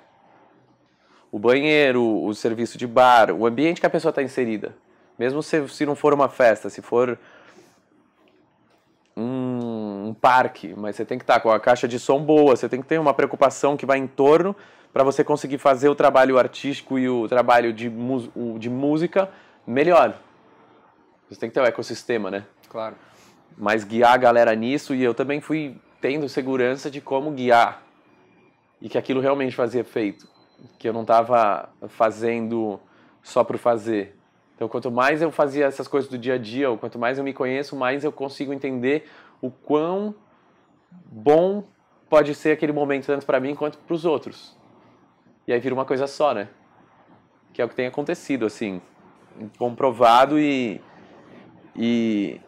o 1.31 1.39
banheiro, 1.39 2.03
o 2.23 2.33
serviço 2.35 2.77
de 2.77 2.85
bar, 2.85 3.31
o 3.31 3.45
ambiente 3.45 3.79
que 3.79 3.87
a 3.87 3.89
pessoa 3.89 4.09
está 4.09 4.21
inserida. 4.21 4.75
Mesmo 5.17 5.41
se, 5.41 5.67
se 5.69 5.85
não 5.85 5.95
for 5.95 6.13
uma 6.13 6.27
festa, 6.27 6.69
se 6.69 6.81
for 6.81 7.17
um, 9.15 10.09
um 10.09 10.13
parque, 10.13 10.73
mas 10.75 10.95
você 10.95 11.05
tem 11.05 11.17
que 11.17 11.23
estar 11.23 11.35
tá 11.35 11.39
com 11.39 11.49
a 11.49 11.59
caixa 11.59 11.87
de 11.87 11.97
som 11.97 12.21
boa, 12.21 12.55
você 12.55 12.67
tem 12.67 12.81
que 12.81 12.87
ter 12.87 12.99
uma 12.99 13.13
preocupação 13.13 13.77
que 13.77 13.85
vai 13.85 13.97
em 13.97 14.07
torno 14.07 14.53
para 14.91 15.03
você 15.03 15.23
conseguir 15.23 15.57
fazer 15.57 15.87
o 15.87 15.95
trabalho 15.95 16.37
artístico 16.37 16.99
e 16.99 17.07
o 17.07 17.27
trabalho 17.29 17.71
de, 17.71 17.89
de 18.59 18.69
música 18.69 19.29
melhor. 19.65 20.15
Você 21.31 21.39
tem 21.39 21.49
que 21.49 21.53
ter 21.53 21.61
o 21.61 21.63
um 21.63 21.65
ecossistema, 21.65 22.29
né? 22.29 22.45
Claro. 22.67 22.95
Mas 23.57 23.85
guiar 23.85 24.13
a 24.13 24.17
galera 24.17 24.53
nisso 24.53 24.93
e 24.93 25.01
eu 25.01 25.13
também 25.13 25.39
fui 25.39 25.77
tendo 26.01 26.27
segurança 26.27 26.91
de 26.91 26.99
como 26.99 27.31
guiar 27.31 27.81
e 28.81 28.89
que 28.89 28.97
aquilo 28.97 29.21
realmente 29.21 29.55
fazia 29.55 29.79
efeito 29.79 30.27
que 30.77 30.89
eu 30.89 30.93
não 30.93 31.01
estava 31.01 31.69
fazendo 31.87 32.79
só 33.23 33.45
por 33.45 33.57
fazer. 33.57 34.17
Então, 34.55 34.67
quanto 34.67 34.91
mais 34.91 35.21
eu 35.21 35.31
fazia 35.31 35.65
essas 35.65 35.87
coisas 35.87 36.09
do 36.09 36.17
dia 36.17 36.33
a 36.33 36.37
dia, 36.37 36.69
ou 36.69 36.77
quanto 36.77 36.99
mais 36.99 37.17
eu 37.17 37.23
me 37.23 37.33
conheço, 37.33 37.77
mais 37.77 38.03
eu 38.03 38.11
consigo 38.11 38.53
entender 38.53 39.09
o 39.41 39.49
quão 39.49 40.13
bom 40.91 41.63
pode 42.09 42.35
ser 42.35 42.51
aquele 42.51 42.73
momento 42.73 43.07
tanto 43.07 43.25
para 43.25 43.39
mim 43.39 43.55
quanto 43.55 43.77
para 43.77 43.93
os 43.93 44.03
outros. 44.03 44.55
E 45.47 45.53
aí 45.53 45.59
vira 45.59 45.73
uma 45.73 45.85
coisa 45.85 46.07
só, 46.07 46.33
né? 46.33 46.49
Que 47.53 47.61
é 47.61 47.65
o 47.65 47.69
que 47.69 47.75
tem 47.75 47.87
acontecido, 47.87 48.45
assim, 48.45 48.81
comprovado 49.57 50.37
e 50.37 50.81
e 51.75 52.39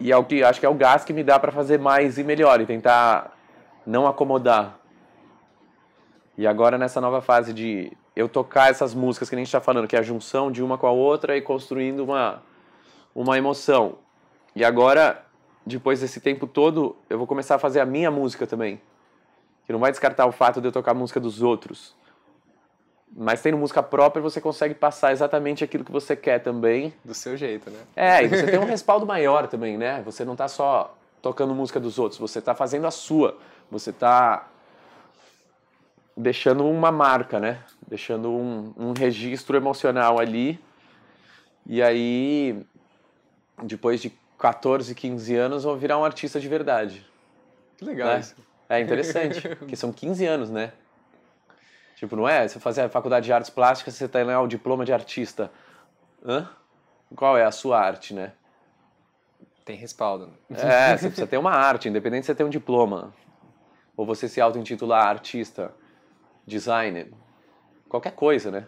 e 0.00 0.10
é 0.10 0.16
o 0.16 0.24
que 0.24 0.42
acho 0.42 0.58
que 0.58 0.66
é 0.66 0.68
o 0.68 0.74
gás 0.74 1.04
que 1.04 1.12
me 1.12 1.22
dá 1.22 1.38
para 1.38 1.52
fazer 1.52 1.78
mais 1.78 2.18
e 2.18 2.24
melhor 2.24 2.60
e 2.60 2.66
tentar 2.66 3.36
não 3.86 4.06
acomodar. 4.06 4.78
E 6.36 6.46
agora 6.46 6.76
nessa 6.76 7.00
nova 7.00 7.20
fase 7.20 7.52
de 7.52 7.92
eu 8.16 8.28
tocar 8.28 8.70
essas 8.70 8.94
músicas 8.94 9.28
que 9.28 9.34
a 9.34 9.38
gente 9.38 9.46
está 9.46 9.60
falando, 9.60 9.86
que 9.86 9.94
é 9.94 9.98
a 9.98 10.02
junção 10.02 10.50
de 10.50 10.62
uma 10.62 10.76
com 10.76 10.86
a 10.86 10.90
outra 10.90 11.36
e 11.36 11.40
construindo 11.40 12.00
uma 12.00 12.42
uma 13.14 13.36
emoção. 13.36 13.98
E 14.54 14.64
agora, 14.64 15.24
depois 15.64 16.00
desse 16.00 16.20
tempo 16.20 16.46
todo, 16.46 16.96
eu 17.08 17.18
vou 17.18 17.26
começar 17.26 17.56
a 17.56 17.58
fazer 17.58 17.80
a 17.80 17.86
minha 17.86 18.10
música 18.10 18.46
também. 18.46 18.80
Que 19.66 19.72
não 19.72 19.78
vai 19.78 19.90
descartar 19.90 20.26
o 20.26 20.32
fato 20.32 20.60
de 20.60 20.68
eu 20.68 20.72
tocar 20.72 20.92
a 20.92 20.94
música 20.94 21.20
dos 21.20 21.42
outros. 21.42 21.94
Mas 23.14 23.42
tendo 23.42 23.58
música 23.58 23.82
própria, 23.82 24.22
você 24.22 24.40
consegue 24.40 24.74
passar 24.74 25.12
exatamente 25.12 25.62
aquilo 25.62 25.84
que 25.84 25.92
você 25.92 26.16
quer 26.16 26.38
também. 26.38 26.94
Do 27.04 27.12
seu 27.12 27.36
jeito, 27.36 27.70
né? 27.70 27.78
É, 27.94 28.24
e 28.24 28.28
você 28.28 28.46
tem 28.46 28.58
um 28.58 28.64
respaldo 28.64 29.04
maior 29.04 29.46
também, 29.46 29.76
né? 29.76 30.02
Você 30.04 30.24
não 30.24 30.32
está 30.32 30.48
só 30.48 30.96
tocando 31.20 31.54
música 31.54 31.78
dos 31.78 31.98
outros, 31.98 32.18
você 32.18 32.38
está 32.38 32.54
fazendo 32.54 32.86
a 32.86 32.90
sua. 32.90 33.36
Você 33.70 33.90
está 33.90 34.48
deixando 36.16 36.66
uma 36.66 36.90
marca, 36.90 37.38
né? 37.38 37.58
Deixando 37.86 38.30
um, 38.30 38.72
um 38.76 38.92
registro 38.92 39.56
emocional 39.56 40.18
ali. 40.18 40.58
E 41.66 41.82
aí, 41.82 42.64
depois 43.62 44.00
de 44.00 44.10
14, 44.38 44.94
15 44.94 45.36
anos, 45.36 45.64
vou 45.64 45.76
virar 45.76 45.98
um 45.98 46.04
artista 46.04 46.40
de 46.40 46.48
verdade. 46.48 47.06
Que 47.76 47.84
legal 47.84 48.08
né? 48.08 48.20
isso. 48.20 48.34
É 48.68 48.80
interessante, 48.80 49.48
porque 49.56 49.76
são 49.76 49.92
15 49.92 50.24
anos, 50.26 50.50
né? 50.50 50.72
Tipo, 52.02 52.16
não 52.16 52.28
é? 52.28 52.48
Você 52.48 52.58
fazer 52.58 52.80
a 52.80 52.88
faculdade 52.88 53.26
de 53.26 53.32
artes 53.32 53.48
plásticas, 53.48 53.94
você 53.94 54.08
tem 54.08 54.24
lá 54.24 54.40
o 54.40 54.48
diploma 54.48 54.84
de 54.84 54.92
artista. 54.92 55.52
Hã? 56.26 56.50
Qual 57.14 57.38
é 57.38 57.44
a 57.44 57.52
sua 57.52 57.78
arte, 57.78 58.12
né? 58.12 58.32
Tem 59.64 59.76
respaldo. 59.76 60.32
É, 60.50 60.96
você 60.96 61.06
precisa 61.06 61.28
ter 61.28 61.38
uma 61.38 61.52
arte, 61.52 61.88
independente 61.88 62.22
de 62.22 62.26
você 62.26 62.34
ter 62.34 62.42
um 62.42 62.48
diploma. 62.48 63.14
Ou 63.96 64.04
você 64.04 64.28
se 64.28 64.40
auto-intitular 64.40 65.06
artista, 65.06 65.72
designer, 66.44 67.12
qualquer 67.88 68.16
coisa, 68.16 68.50
né? 68.50 68.66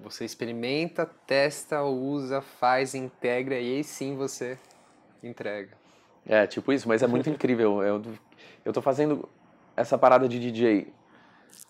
Você 0.00 0.24
experimenta, 0.24 1.06
testa, 1.28 1.84
usa, 1.84 2.40
faz, 2.40 2.92
integra 2.92 3.54
e 3.54 3.76
aí 3.76 3.84
sim 3.84 4.16
você 4.16 4.58
entrega. 5.22 5.76
É, 6.26 6.44
tipo 6.44 6.72
isso, 6.72 6.88
mas 6.88 7.04
é 7.04 7.06
muito 7.06 7.30
incrível. 7.30 7.84
Eu, 7.84 8.02
eu 8.64 8.72
tô 8.72 8.82
fazendo 8.82 9.28
essa 9.76 9.96
parada 9.96 10.28
de 10.28 10.40
DJ 10.40 10.92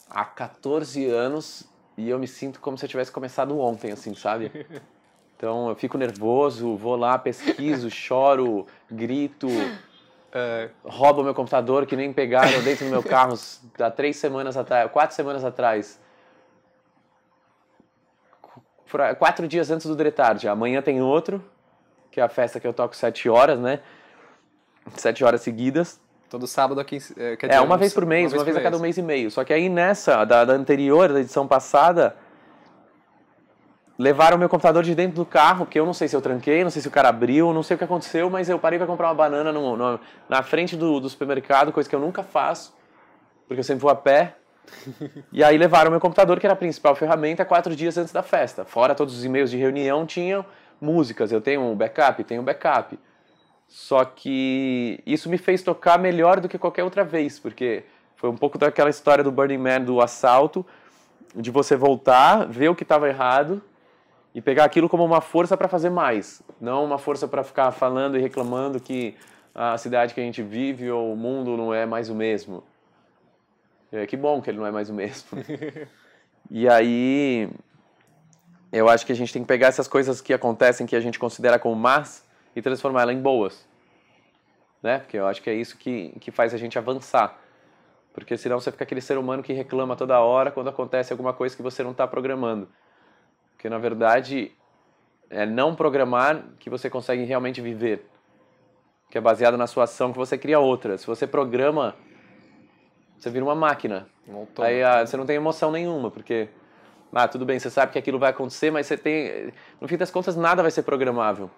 há 0.09 0.24
14 0.24 1.07
anos 1.07 1.64
e 1.97 2.09
eu 2.09 2.18
me 2.18 2.26
sinto 2.26 2.61
como 2.61 2.76
se 2.76 2.85
eu 2.85 2.89
tivesse 2.89 3.11
começado 3.12 3.59
ontem, 3.59 3.93
assim, 3.93 4.14
sabe? 4.14 4.51
Então 5.37 5.68
eu 5.68 5.74
fico 5.74 5.99
nervoso, 5.99 6.76
vou 6.76 6.95
lá, 6.97 7.18
pesquiso, 7.18 7.91
choro, 7.91 8.66
grito, 8.91 9.49
É, 10.32 10.70
roubo 10.85 11.22
meu 11.24 11.35
computador 11.35 11.87
que 11.87 11.97
nem 11.97 12.12
pegaram 12.12 12.62
dentro 12.62 12.85
do 12.87 12.91
meu 12.91 13.03
carro 13.03 13.35
há 13.80 13.91
três 13.91 14.16
semanas 14.16 14.57
atrás, 14.57 14.91
quatro 14.91 15.14
semanas 15.14 15.45
atrás. 15.45 16.01
Qu- 18.41 18.62
Quatro 19.18 19.47
dias 19.49 19.70
antes 19.70 19.87
do 19.87 19.97
Dretard. 19.97 20.47
Amanhã 20.49 20.80
tem 20.80 21.03
outro, 21.03 21.45
que 22.11 22.20
é 22.20 22.22
a 22.22 22.28
festa 22.28 22.59
que 22.61 22.66
eu 22.66 22.72
toco 22.72 22.95
sete 22.97 23.28
horas, 23.28 23.59
né? 23.59 23.80
Sete 24.97 25.24
horas 25.24 25.41
seguidas. 25.41 26.01
Todo 26.31 26.47
sábado 26.47 26.81
aqui. 26.81 26.99
É, 27.16 27.37
quer 27.37 27.47
É, 27.47 27.49
dizer, 27.51 27.61
uma 27.62 27.75
um- 27.75 27.79
vez 27.79 27.93
por 27.95 28.05
mês, 28.07 28.33
uma 28.33 28.45
vez, 28.45 28.57
por 28.57 28.61
a 28.61 28.64
cada 28.64 28.77
um 28.77 28.81
mês 28.81 28.97
e 28.99 29.03
meio. 29.03 29.31
Só 29.31 29.45
que 29.45 29.53
aí 29.53 29.68
nessa, 29.68 30.25
da, 30.25 30.45
da 30.45 30.53
anterior, 30.53 31.12
da 31.12 31.20
edição 31.20 31.47
passada, 31.47 32.16
levaram 33.99 34.37
meu 34.37 34.49
computador 34.49 34.83
de 34.83 34.95
dentro 34.95 35.16
do 35.16 35.25
carro, 35.27 35.66
que 35.66 35.79
eu 35.79 35.87
não 35.87 35.93
sei 35.95 36.09
se 36.09 36.16
eu 36.16 36.20
tranquei, 36.20 36.64
não 36.64 36.70
sei 36.70 36.83
se 36.83 36.89
o 36.89 36.91
cara 36.91 37.09
abriu, 37.09 37.53
não 37.53 37.62
sei 37.62 37.75
o 37.77 37.79
que 37.79 37.85
aconteceu, 37.85 38.29
mas 38.29 38.49
eu 38.49 38.59
parei 38.59 38.79
para 38.79 38.87
comprar 38.89 39.09
uma 39.09 39.14
banana 39.14 39.53
no, 39.53 39.77
no- 39.77 40.01
na 40.29 40.43
frente 40.43 40.77
do, 40.77 40.99
do 40.99 41.09
supermercado, 41.09 41.72
coisa 41.72 41.89
que 41.89 41.95
eu 41.95 42.01
nunca 42.01 42.22
faço, 42.22 42.75
porque 43.47 43.61
eu 43.61 43.64
sempre 43.64 43.83
vou 43.83 43.91
a 43.91 43.95
pé. 43.97 44.37
E 45.31 45.45
aí 45.45 45.59
levaram 45.59 45.91
meu 45.91 46.01
computador, 46.01 46.41
que 46.41 46.47
era 46.47 46.55
a 46.55 46.57
principal 46.57 46.97
ferramenta, 46.97 47.45
quatro 47.45 47.77
dias 47.77 47.99
antes 47.99 48.12
da 48.12 48.22
festa. 48.22 48.64
Fora 48.64 48.95
todos 48.95 49.16
os 49.16 49.25
e-mails 49.25 49.51
de 49.51 49.59
reunião, 49.59 50.07
tinham 50.07 50.45
músicas. 50.81 51.31
Eu 51.31 51.41
tenho 51.41 51.61
um 51.61 51.77
backup, 51.77 52.25
tenho 52.25 52.41
um 52.41 52.45
backup. 52.45 52.99
Só 53.67 54.05
que 54.05 55.01
isso 55.05 55.29
me 55.29 55.39
fez 55.39 55.62
tocar 55.62 55.99
melhor 55.99 56.41
do 56.41 56.49
que 56.49 56.59
qualquer 56.59 56.85
outra 56.85 57.05
vez, 57.05 57.39
porque 57.39 57.85
foi 58.17 58.31
um 58.31 58.37
pouco 58.37 58.57
daquela 58.57 58.91
história 58.91 59.25
do 59.25 59.33
Burning 59.33 59.59
Man 59.59 59.81
do 59.81 60.01
assalto, 60.01 60.65
de 61.35 61.51
você 61.51 61.77
voltar, 61.77 62.47
ver 62.47 62.69
o 62.69 62.75
que 62.75 62.85
estava 62.85 63.09
errado 63.09 63.61
e 64.35 64.41
pegar 64.41 64.65
aquilo 64.65 64.89
como 64.89 65.05
uma 65.05 65.21
força 65.21 65.57
para 65.57 65.69
fazer 65.69 65.91
mais, 65.91 66.43
não 66.61 66.85
uma 66.85 66.99
força 66.99 67.27
para 67.27 67.43
ficar 67.43 67.71
falando 67.73 68.17
e 68.17 68.21
reclamando 68.21 68.81
que 68.81 69.17
a 69.55 69.79
cidade 69.79 70.15
que 70.15 70.21
a 70.21 70.25
gente 70.25 70.43
vive 70.43 70.91
ou 70.91 71.12
o 71.12 71.17
mundo 71.17 71.57
não 71.57 71.73
é 71.73 71.87
mais 71.87 72.09
o 72.09 72.15
mesmo. 72.15 72.65
É, 73.93 74.07
que 74.07 74.17
bom 74.17 74.43
que 74.43 74.51
ele 74.51 74.59
não 74.59 74.67
é 74.67 74.73
mais 74.73 74.91
o 74.91 74.95
mesmo. 74.95 75.29
e 76.51 76.69
aí, 76.69 77.49
eu 78.73 78.89
acho 78.89 79.07
que 79.07 79.12
a 79.12 79.15
gente 79.15 79.33
tem 79.33 79.43
que 79.43 79.47
pegar 79.47 79.69
essas 79.69 79.87
coisas 79.87 80.21
que 80.21 80.33
acontecem 80.33 80.85
que 80.85 80.97
a 80.97 81.01
gente 81.01 81.17
considera 81.17 81.59
como 81.59 81.77
más 81.77 82.24
e 82.55 82.63
transformar 82.63 83.03
ela 83.03 83.13
em 83.13 83.21
boas. 83.21 83.67
Né? 84.83 84.99
Porque 84.99 85.17
eu 85.17 85.27
acho 85.27 85.43
que 85.43 85.51
é 85.51 85.55
isso 85.55 85.77
que, 85.79 86.11
que 86.21 86.31
faz 86.31 86.53
a 86.53 86.59
gente 86.59 86.79
avançar. 86.79 87.39
Porque 88.13 88.37
senão 88.37 88.61
você 88.61 88.71
fica 88.71 88.85
aquele 88.85 89.01
ser 89.01 89.19
humano 89.19 89.43
que 89.43 89.53
reclama 89.53 89.97
toda 89.97 90.21
hora 90.21 90.51
quando 90.51 90.69
acontece 90.69 91.13
alguma 91.13 91.33
coisa 91.33 91.57
que 91.57 91.63
você 91.63 91.83
não 91.83 91.91
está 91.91 92.07
programando. 92.07 92.69
Porque 93.53 93.69
na 93.69 93.79
verdade 93.79 94.53
é 95.31 95.45
não 95.45 95.75
programar 95.75 96.45
que 96.59 96.71
você 96.71 96.89
consegue 96.89 97.25
realmente 97.25 97.61
viver. 97.61 98.07
Que 99.11 99.19
é 99.19 99.21
baseado 99.21 99.57
na 99.57 99.67
sua 99.67 99.85
ação 99.85 100.13
que 100.13 100.19
você 100.19 100.39
cria 100.39 100.61
outra. 100.61 100.97
Se 100.97 101.07
você 101.07 101.27
programa, 101.27 101.97
você 103.19 103.31
vira 103.31 103.45
uma 103.45 103.55
máquina. 103.55 104.07
Autômato. 104.29 104.63
Aí 104.63 104.83
ah, 104.83 105.05
você 105.05 105.17
não 105.17 105.27
tem 105.27 105.37
emoção 105.37 105.73
nenhuma, 105.73 106.11
porque 106.11 106.49
ah, 107.13 107.29
tudo 107.29 107.45
bem, 107.45 107.59
você 107.59 107.71
sabe 107.71 107.93
que 107.93 107.99
aquilo 107.99 108.19
vai 108.19 108.31
acontecer, 108.31 108.71
mas 108.71 108.87
você 108.87 108.97
tem, 108.97 109.53
no 109.81 109.87
fim 109.87 109.97
das 109.97 110.11
contas, 110.11 110.37
nada 110.37 110.63
vai 110.63 110.71
ser 110.71 110.83
programável. 110.83 111.51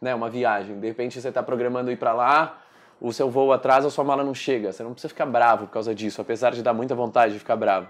Né, 0.00 0.14
uma 0.14 0.28
viagem, 0.28 0.78
de 0.78 0.86
repente 0.86 1.20
você 1.20 1.28
está 1.28 1.42
programando 1.42 1.90
ir 1.90 1.96
para 1.96 2.12
lá, 2.12 2.62
o 3.00 3.12
seu 3.12 3.30
voo 3.30 3.52
atrasa, 3.52 3.88
a 3.88 3.90
sua 3.90 4.04
mala 4.04 4.22
não 4.22 4.34
chega. 4.34 4.72
Você 4.72 4.82
não 4.82 4.92
precisa 4.92 5.08
ficar 5.08 5.26
bravo 5.26 5.66
por 5.66 5.72
causa 5.72 5.94
disso, 5.94 6.20
apesar 6.20 6.52
de 6.52 6.62
dar 6.62 6.72
muita 6.72 6.94
vontade 6.94 7.32
de 7.32 7.38
ficar 7.38 7.56
bravo. 7.56 7.88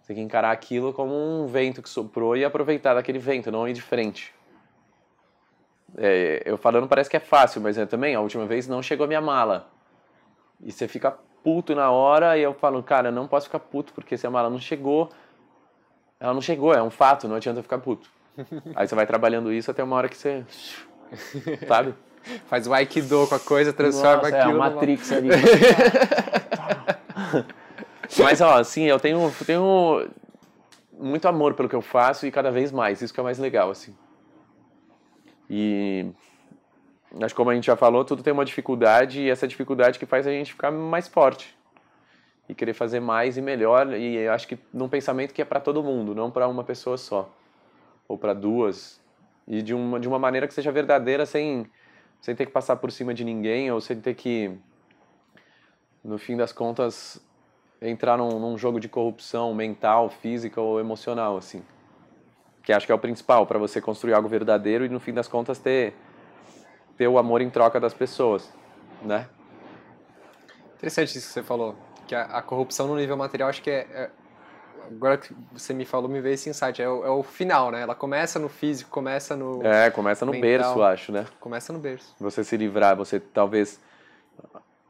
Você 0.00 0.08
tem 0.08 0.16
que 0.16 0.22
encarar 0.22 0.52
aquilo 0.52 0.92
como 0.92 1.14
um 1.14 1.46
vento 1.46 1.82
que 1.82 1.88
soprou 1.88 2.36
e 2.36 2.44
aproveitar 2.44 2.94
daquele 2.94 3.18
vento, 3.18 3.50
não 3.50 3.66
ir 3.66 3.72
de 3.72 3.82
frente. 3.82 4.34
É, 5.96 6.42
eu 6.44 6.56
falando 6.56 6.86
parece 6.86 7.08
que 7.08 7.16
é 7.16 7.20
fácil, 7.20 7.60
mas 7.60 7.78
é 7.78 7.86
também, 7.86 8.14
a 8.14 8.20
última 8.20 8.46
vez 8.46 8.68
não 8.68 8.82
chegou 8.82 9.04
a 9.04 9.06
minha 9.08 9.20
mala. 9.20 9.68
E 10.62 10.70
você 10.70 10.86
fica 10.86 11.16
puto 11.42 11.74
na 11.74 11.90
hora 11.90 12.36
e 12.36 12.42
eu 12.42 12.54
falo, 12.54 12.82
cara, 12.82 13.10
não 13.10 13.26
posso 13.26 13.46
ficar 13.46 13.60
puto 13.60 13.92
porque 13.92 14.16
se 14.16 14.26
a 14.26 14.30
mala 14.30 14.50
não 14.50 14.58
chegou, 14.58 15.10
ela 16.18 16.34
não 16.34 16.40
chegou, 16.40 16.72
é 16.74 16.82
um 16.82 16.90
fato, 16.90 17.28
não 17.28 17.36
adianta 17.36 17.62
ficar 17.62 17.78
puto. 17.78 18.10
Aí 18.74 18.86
você 18.86 18.94
vai 18.94 19.06
trabalhando 19.06 19.52
isso 19.52 19.70
até 19.70 19.82
uma 19.82 19.96
hora 19.96 20.08
que 20.08 20.16
você. 20.16 20.44
Sabe? 21.66 21.94
Faz 22.48 22.66
o 22.66 22.74
Aikido 22.74 23.26
com 23.28 23.34
a 23.34 23.38
coisa, 23.38 23.72
transforma 23.72 24.22
Nossa, 24.22 24.28
aquilo. 24.36 24.50
É, 24.50 24.52
numa- 24.52 24.70
Matrix 24.70 25.12
ali. 25.12 25.28
Mas, 28.18 28.40
ó, 28.40 28.58
assim, 28.58 28.84
eu 28.84 28.98
tenho, 28.98 29.32
tenho 29.44 30.08
muito 30.98 31.26
amor 31.28 31.54
pelo 31.54 31.68
que 31.68 31.76
eu 31.76 31.82
faço 31.82 32.26
e 32.26 32.30
cada 32.30 32.50
vez 32.50 32.72
mais. 32.72 33.02
Isso 33.02 33.12
que 33.12 33.20
é 33.20 33.22
mais 33.22 33.38
legal, 33.38 33.70
assim. 33.70 33.94
E 35.48 36.06
acho 37.20 37.34
que 37.34 37.36
como 37.36 37.50
a 37.50 37.54
gente 37.54 37.66
já 37.66 37.76
falou, 37.76 38.04
tudo 38.04 38.22
tem 38.22 38.32
uma 38.32 38.44
dificuldade 38.44 39.20
e 39.22 39.30
essa 39.30 39.46
dificuldade 39.46 39.98
que 39.98 40.06
faz 40.06 40.26
a 40.26 40.30
gente 40.30 40.52
ficar 40.52 40.70
mais 40.70 41.06
forte 41.08 41.56
e 42.48 42.54
querer 42.54 42.74
fazer 42.74 43.00
mais 43.00 43.36
e 43.36 43.42
melhor. 43.42 43.92
E 43.92 44.16
eu 44.16 44.32
acho 44.32 44.48
que 44.48 44.58
num 44.72 44.88
pensamento 44.88 45.32
que 45.32 45.42
é 45.42 45.44
para 45.44 45.60
todo 45.60 45.82
mundo, 45.82 46.14
não 46.14 46.30
para 46.30 46.48
uma 46.48 46.64
pessoa 46.64 46.96
só 46.96 47.30
ou 48.08 48.16
para 48.16 48.32
duas 48.34 49.00
e 49.46 49.62
de 49.62 49.74
uma 49.74 50.00
de 50.00 50.08
uma 50.08 50.18
maneira 50.18 50.46
que 50.46 50.54
seja 50.54 50.72
verdadeira, 50.72 51.26
sem 51.26 51.66
sem 52.20 52.34
ter 52.34 52.46
que 52.46 52.52
passar 52.52 52.76
por 52.76 52.90
cima 52.90 53.14
de 53.14 53.24
ninguém 53.24 53.70
ou 53.70 53.80
sem 53.80 54.00
ter 54.00 54.14
que 54.14 54.50
no 56.02 56.18
fim 56.18 56.36
das 56.36 56.52
contas 56.52 57.20
entrar 57.80 58.16
num, 58.16 58.38
num 58.38 58.56
jogo 58.56 58.80
de 58.80 58.88
corrupção 58.88 59.52
mental, 59.54 60.08
física 60.08 60.60
ou 60.60 60.80
emocional, 60.80 61.36
assim. 61.36 61.62
Que 62.62 62.72
acho 62.72 62.86
que 62.86 62.92
é 62.92 62.94
o 62.94 62.98
principal 62.98 63.46
para 63.46 63.58
você 63.58 63.80
construir 63.80 64.14
algo 64.14 64.28
verdadeiro 64.28 64.84
e 64.84 64.88
no 64.88 64.98
fim 64.98 65.12
das 65.12 65.28
contas 65.28 65.58
ter 65.58 65.94
ter 66.96 67.06
o 67.06 67.18
amor 67.18 67.42
em 67.42 67.50
troca 67.50 67.78
das 67.78 67.92
pessoas, 67.92 68.50
né? 69.02 69.28
Interessante 70.76 71.18
isso 71.18 71.26
que 71.28 71.32
você 71.34 71.42
falou. 71.42 71.76
Que 72.06 72.14
a, 72.14 72.22
a 72.22 72.42
corrupção 72.42 72.86
no 72.86 72.96
nível 72.96 73.16
material, 73.16 73.48
acho 73.48 73.62
que 73.62 73.70
é, 73.70 73.86
é- 73.90 74.10
Agora 74.90 75.16
que 75.18 75.34
você 75.52 75.74
me 75.74 75.84
falou, 75.84 76.08
me 76.08 76.20
veio 76.20 76.34
esse 76.34 76.48
insight. 76.48 76.80
É 76.80 76.88
o, 76.88 77.04
é 77.04 77.10
o 77.10 77.22
final, 77.22 77.70
né? 77.70 77.82
Ela 77.82 77.94
começa 77.94 78.38
no 78.38 78.48
físico, 78.48 78.90
começa 78.90 79.36
no. 79.36 79.64
É, 79.66 79.90
começa 79.90 80.24
no 80.24 80.32
Mental. 80.32 80.48
berço, 80.48 80.82
acho, 80.82 81.12
né? 81.12 81.26
Começa 81.40 81.72
no 81.72 81.78
berço. 81.78 82.14
Você 82.20 82.44
se 82.44 82.56
livrar, 82.56 82.96
você 82.96 83.18
talvez 83.20 83.80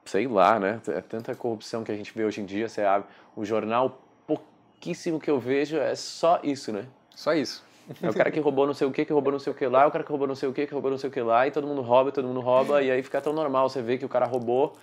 sei 0.04 0.26
lá, 0.26 0.58
né? 0.58 0.80
É 0.88 1.00
tanta 1.00 1.34
corrupção 1.34 1.84
que 1.84 1.92
a 1.92 1.96
gente 1.96 2.12
vê 2.14 2.24
hoje 2.24 2.40
em 2.40 2.44
dia. 2.44 2.68
Você 2.68 2.82
abre 2.82 3.08
o 3.34 3.44
jornal, 3.44 4.00
pouquíssimo 4.26 5.20
que 5.20 5.30
eu 5.30 5.38
vejo 5.38 5.76
é 5.76 5.94
só 5.94 6.40
isso, 6.42 6.72
né? 6.72 6.86
Só 7.14 7.34
isso. 7.34 7.64
É 8.02 8.08
o 8.08 8.14
cara 8.14 8.30
que 8.30 8.40
roubou 8.40 8.66
não 8.66 8.74
sei 8.74 8.86
o 8.86 8.90
que, 8.90 9.04
que 9.04 9.12
roubou 9.12 9.32
não 9.32 9.38
sei 9.38 9.52
o 9.52 9.56
que 9.56 9.66
lá, 9.66 9.84
é 9.84 9.86
o 9.86 9.90
cara 9.90 10.02
que 10.02 10.10
roubou 10.10 10.26
não 10.26 10.34
sei 10.34 10.48
o 10.48 10.52
que, 10.52 10.66
que 10.66 10.72
roubou 10.72 10.90
não 10.90 10.98
sei 10.98 11.08
o 11.08 11.12
que 11.12 11.20
lá, 11.20 11.46
e 11.46 11.52
todo 11.52 11.66
mundo 11.66 11.82
rouba, 11.82 12.10
todo 12.10 12.26
mundo 12.26 12.40
rouba, 12.40 12.82
e 12.82 12.90
aí 12.90 13.00
fica 13.00 13.20
tão 13.20 13.32
normal 13.32 13.68
você 13.68 13.80
ver 13.80 13.96
que 13.96 14.04
o 14.04 14.08
cara 14.08 14.26
roubou, 14.26 14.76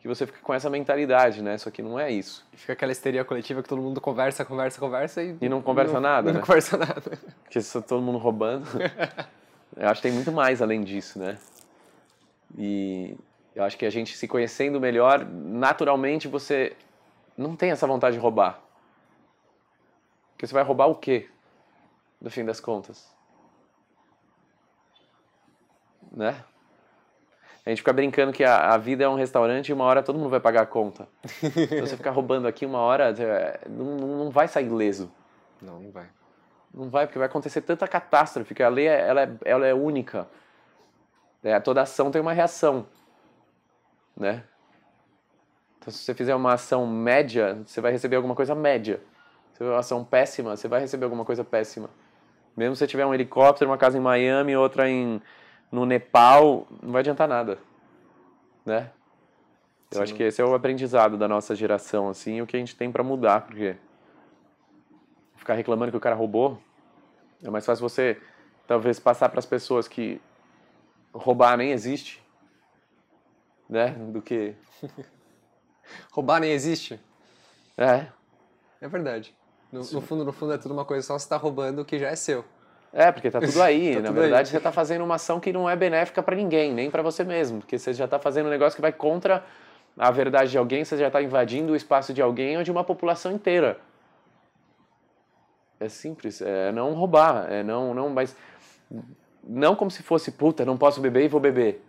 que 0.00 0.08
você 0.08 0.26
fica 0.26 0.38
com 0.40 0.54
essa 0.54 0.70
mentalidade, 0.70 1.42
né? 1.42 1.58
Só 1.58 1.70
que 1.70 1.82
não 1.82 1.98
é 2.00 2.10
isso. 2.10 2.46
E 2.52 2.56
fica 2.56 2.72
aquela 2.72 2.90
histeria 2.90 3.22
coletiva 3.22 3.62
que 3.62 3.68
todo 3.68 3.82
mundo 3.82 4.00
conversa, 4.00 4.44
conversa, 4.44 4.80
conversa 4.80 5.22
e. 5.22 5.36
E 5.40 5.48
não 5.48 5.60
conversa 5.60 5.94
não, 5.94 6.00
nada, 6.00 6.32
Não 6.32 6.40
né? 6.40 6.46
conversa 6.46 6.76
nada. 6.78 7.02
Porque 7.44 7.58
está 7.58 7.82
todo 7.82 8.00
mundo 8.00 8.16
roubando. 8.16 8.66
eu 9.76 9.88
acho 9.88 10.00
que 10.00 10.08
tem 10.08 10.12
muito 10.12 10.32
mais 10.32 10.62
além 10.62 10.82
disso, 10.82 11.18
né? 11.18 11.38
E 12.56 13.14
eu 13.54 13.62
acho 13.62 13.76
que 13.76 13.84
a 13.84 13.90
gente 13.90 14.16
se 14.16 14.26
conhecendo 14.26 14.80
melhor, 14.80 15.24
naturalmente 15.24 16.28
você 16.28 16.74
não 17.36 17.54
tem 17.54 17.70
essa 17.70 17.86
vontade 17.86 18.16
de 18.16 18.22
roubar. 18.22 18.58
Porque 20.32 20.46
você 20.46 20.54
vai 20.54 20.62
roubar 20.62 20.86
o 20.86 20.94
quê? 20.94 21.28
No 22.18 22.30
fim 22.30 22.44
das 22.44 22.58
contas. 22.58 23.14
Né? 26.10 26.42
A 27.64 27.70
gente 27.70 27.78
fica 27.78 27.92
brincando 27.92 28.32
que 28.32 28.42
a, 28.42 28.72
a 28.72 28.78
vida 28.78 29.04
é 29.04 29.08
um 29.08 29.14
restaurante 29.16 29.68
e 29.68 29.72
uma 29.72 29.84
hora 29.84 30.02
todo 30.02 30.18
mundo 30.18 30.30
vai 30.30 30.40
pagar 30.40 30.62
a 30.62 30.66
conta. 30.66 31.06
Se 31.26 31.80
você 31.80 31.96
ficar 31.96 32.10
roubando 32.10 32.48
aqui 32.48 32.64
uma 32.64 32.78
hora, 32.78 33.14
é, 33.18 33.60
não, 33.68 33.96
não 33.96 34.30
vai 34.30 34.48
sair 34.48 34.68
leso. 34.68 35.12
Não, 35.60 35.78
não 35.78 35.90
vai. 35.90 36.06
Não 36.72 36.88
vai, 36.88 37.06
porque 37.06 37.18
vai 37.18 37.26
acontecer 37.26 37.60
tanta 37.60 37.86
catástrofe, 37.86 38.54
que 38.54 38.62
a 38.62 38.68
lei 38.68 38.86
é- 38.88 39.08
ela 39.08 39.22
é, 39.22 39.30
ela 39.44 39.66
é 39.66 39.74
única. 39.74 40.26
É, 41.42 41.58
toda 41.60 41.82
ação 41.82 42.10
tem 42.10 42.20
uma 42.20 42.32
reação. 42.32 42.86
Né? 44.16 44.42
Então, 45.78 45.92
se 45.92 45.98
você 45.98 46.14
fizer 46.14 46.34
uma 46.34 46.54
ação 46.54 46.86
média, 46.86 47.58
você 47.66 47.80
vai 47.80 47.92
receber 47.92 48.16
alguma 48.16 48.34
coisa 48.34 48.54
média. 48.54 49.00
Se 49.52 49.58
fizer 49.58 49.70
uma 49.70 49.80
ação 49.80 50.04
péssima, 50.04 50.56
você 50.56 50.68
vai 50.68 50.80
receber 50.80 51.04
alguma 51.04 51.24
coisa 51.24 51.44
péssima. 51.44 51.90
Mesmo 52.56 52.74
se 52.74 52.80
você 52.80 52.86
tiver 52.86 53.06
um 53.06 53.14
helicóptero, 53.14 53.70
uma 53.70 53.78
casa 53.78 53.98
em 53.98 54.00
Miami, 54.00 54.56
outra 54.56 54.88
em, 54.88 55.20
no 55.70 55.86
Nepal, 55.86 56.66
não 56.82 56.92
vai 56.92 57.00
adiantar 57.00 57.28
nada. 57.28 57.58
Né? 58.64 58.90
Eu 59.90 59.98
Sim. 59.98 60.02
acho 60.02 60.14
que 60.14 60.22
esse 60.22 60.40
é 60.40 60.44
o 60.44 60.54
aprendizado 60.54 61.16
da 61.16 61.26
nossa 61.26 61.54
geração, 61.54 62.08
assim, 62.08 62.40
o 62.40 62.46
que 62.46 62.56
a 62.56 62.60
gente 62.60 62.76
tem 62.76 62.92
para 62.92 63.02
mudar, 63.02 63.42
porque 63.42 63.76
ficar 65.36 65.54
reclamando 65.54 65.90
que 65.90 65.96
o 65.96 66.00
cara 66.00 66.14
roubou, 66.14 66.60
é 67.42 67.50
mais 67.50 67.64
fácil 67.64 67.88
você 67.88 68.20
talvez 68.66 69.00
passar 69.00 69.28
para 69.28 69.38
as 69.40 69.46
pessoas 69.46 69.88
que 69.88 70.20
roubar 71.12 71.56
nem 71.56 71.72
existe, 71.72 72.22
né? 73.68 73.88
Do 73.90 74.22
que 74.22 74.54
Roubar 76.12 76.40
nem 76.40 76.52
existe? 76.52 77.00
é, 77.76 78.06
É 78.80 78.88
verdade. 78.88 79.34
No, 79.72 79.80
no 79.80 80.00
fundo, 80.00 80.24
no 80.24 80.32
fundo 80.32 80.52
é 80.52 80.58
tudo 80.58 80.72
uma 80.72 80.84
coisa 80.84 81.06
só 81.06 81.18
você 81.18 81.28
tá 81.28 81.36
roubando 81.36 81.82
o 81.82 81.84
que 81.84 81.98
já 81.98 82.08
é 82.08 82.16
seu. 82.16 82.44
É 82.92 83.12
porque 83.12 83.30
tá 83.30 83.40
tudo 83.40 83.62
aí. 83.62 83.94
Tá 83.94 84.00
Na 84.00 84.08
tudo 84.08 84.20
verdade, 84.20 84.48
aí. 84.48 84.52
você 84.52 84.60
tá 84.60 84.72
fazendo 84.72 85.04
uma 85.04 85.14
ação 85.14 85.38
que 85.38 85.52
não 85.52 85.68
é 85.68 85.76
benéfica 85.76 86.22
para 86.22 86.34
ninguém, 86.34 86.72
nem 86.72 86.90
para 86.90 87.02
você 87.02 87.22
mesmo, 87.24 87.60
porque 87.60 87.78
você 87.78 87.92
já 87.92 88.08
tá 88.08 88.18
fazendo 88.18 88.46
um 88.46 88.50
negócio 88.50 88.74
que 88.76 88.82
vai 88.82 88.92
contra 88.92 89.44
a 89.98 90.10
verdade 90.10 90.50
de 90.50 90.58
alguém, 90.58 90.84
você 90.84 90.96
já 90.96 91.10
tá 91.10 91.22
invadindo 91.22 91.72
o 91.72 91.76
espaço 91.76 92.12
de 92.12 92.22
alguém 92.22 92.56
ou 92.56 92.62
de 92.62 92.70
uma 92.70 92.84
população 92.84 93.32
inteira. 93.32 93.78
É 95.78 95.88
simples, 95.88 96.42
é 96.42 96.72
não 96.72 96.92
roubar, 96.92 97.50
é 97.50 97.62
não, 97.62 97.94
não, 97.94 98.10
mas 98.10 98.36
não 99.42 99.74
como 99.74 99.90
se 99.90 100.02
fosse 100.02 100.32
puta, 100.32 100.64
não 100.64 100.76
posso 100.76 101.00
beber 101.00 101.24
e 101.24 101.28
vou 101.28 101.40
beber. 101.40 101.84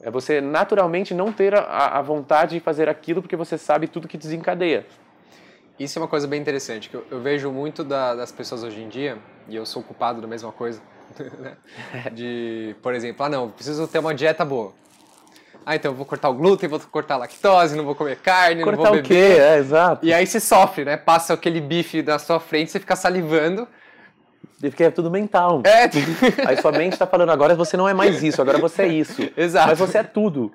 É 0.00 0.10
você 0.10 0.40
naturalmente 0.40 1.14
não 1.14 1.32
ter 1.32 1.54
a, 1.54 1.98
a 1.98 2.02
vontade 2.02 2.56
de 2.56 2.60
fazer 2.60 2.88
aquilo 2.88 3.22
porque 3.22 3.36
você 3.36 3.56
sabe 3.56 3.88
tudo 3.88 4.06
que 4.06 4.18
desencadeia. 4.18 4.86
Isso 5.78 5.98
é 5.98 6.02
uma 6.02 6.08
coisa 6.08 6.26
bem 6.26 6.40
interessante, 6.40 6.88
que 6.88 6.94
eu, 6.96 7.04
eu 7.10 7.20
vejo 7.20 7.50
muito 7.50 7.84
da- 7.84 8.14
das 8.14 8.32
pessoas 8.32 8.62
hoje 8.62 8.80
em 8.80 8.88
dia, 8.88 9.18
e 9.48 9.54
eu 9.54 9.66
sou 9.66 9.82
culpado 9.82 10.20
da 10.20 10.26
mesma 10.26 10.50
coisa, 10.50 10.80
né? 11.38 11.56
de, 12.12 12.74
por 12.82 12.94
exemplo, 12.94 13.24
ah 13.24 13.28
não, 13.28 13.50
preciso 13.50 13.86
ter 13.86 13.98
uma 13.98 14.14
dieta 14.14 14.44
boa. 14.44 14.72
Ah, 15.66 15.74
então 15.74 15.90
eu 15.90 15.96
vou 15.96 16.06
cortar 16.06 16.28
o 16.30 16.34
glúten, 16.34 16.68
vou 16.68 16.78
cortar 16.78 17.14
a 17.14 17.18
lactose, 17.18 17.76
não 17.76 17.84
vou 17.84 17.94
comer 17.94 18.16
carne, 18.20 18.60
não 18.64 18.72
Cortar 18.72 18.90
vou 18.90 19.00
o 19.00 19.02
beber. 19.02 19.08
quê? 19.08 19.40
É, 19.40 19.58
exato. 19.58 20.06
E 20.06 20.14
aí 20.14 20.24
você 20.26 20.38
sofre, 20.38 20.84
né? 20.84 20.96
Passa 20.96 21.34
aquele 21.34 21.60
bife 21.60 22.02
na 22.02 22.18
sua 22.20 22.38
frente, 22.38 22.70
você 22.70 22.78
fica 22.78 22.94
salivando. 22.94 23.66
Porque 24.60 24.84
é 24.84 24.90
tudo 24.90 25.10
mental. 25.10 25.62
É, 25.64 25.84
Aí 26.48 26.56
sua 26.56 26.72
mente 26.72 26.96
tá 26.96 27.06
falando, 27.06 27.30
agora 27.30 27.54
você 27.54 27.76
não 27.76 27.86
é 27.86 27.92
mais 27.92 28.22
isso, 28.22 28.40
agora 28.40 28.56
você 28.56 28.82
é 28.82 28.88
isso. 28.88 29.28
Exato. 29.36 29.68
Mas 29.68 29.78
você 29.78 29.98
é 29.98 30.02
tudo. 30.02 30.50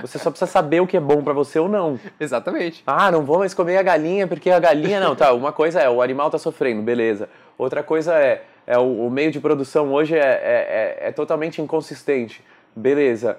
Você 0.00 0.18
só 0.18 0.30
precisa 0.30 0.50
saber 0.50 0.80
o 0.80 0.86
que 0.86 0.96
é 0.96 1.00
bom 1.00 1.22
pra 1.22 1.32
você 1.32 1.58
ou 1.58 1.68
não. 1.68 1.98
exatamente. 2.18 2.82
Ah, 2.86 3.10
não 3.10 3.22
vou 3.22 3.38
mais 3.38 3.54
comer 3.54 3.76
a 3.76 3.82
galinha 3.82 4.26
porque 4.26 4.50
a 4.50 4.58
galinha 4.58 4.98
não. 4.98 5.14
Tá, 5.14 5.32
uma 5.32 5.52
coisa 5.52 5.80
é 5.80 5.88
o 5.88 6.02
animal 6.02 6.28
tá 6.28 6.38
sofrendo, 6.38 6.82
beleza. 6.82 7.28
Outra 7.56 7.82
coisa 7.84 8.14
é, 8.14 8.42
é 8.66 8.76
o, 8.78 9.06
o 9.06 9.10
meio 9.10 9.30
de 9.30 9.38
produção 9.38 9.92
hoje 9.92 10.16
é, 10.16 10.18
é, 10.18 10.96
é, 11.04 11.08
é 11.08 11.12
totalmente 11.12 11.62
inconsistente, 11.62 12.42
beleza. 12.74 13.38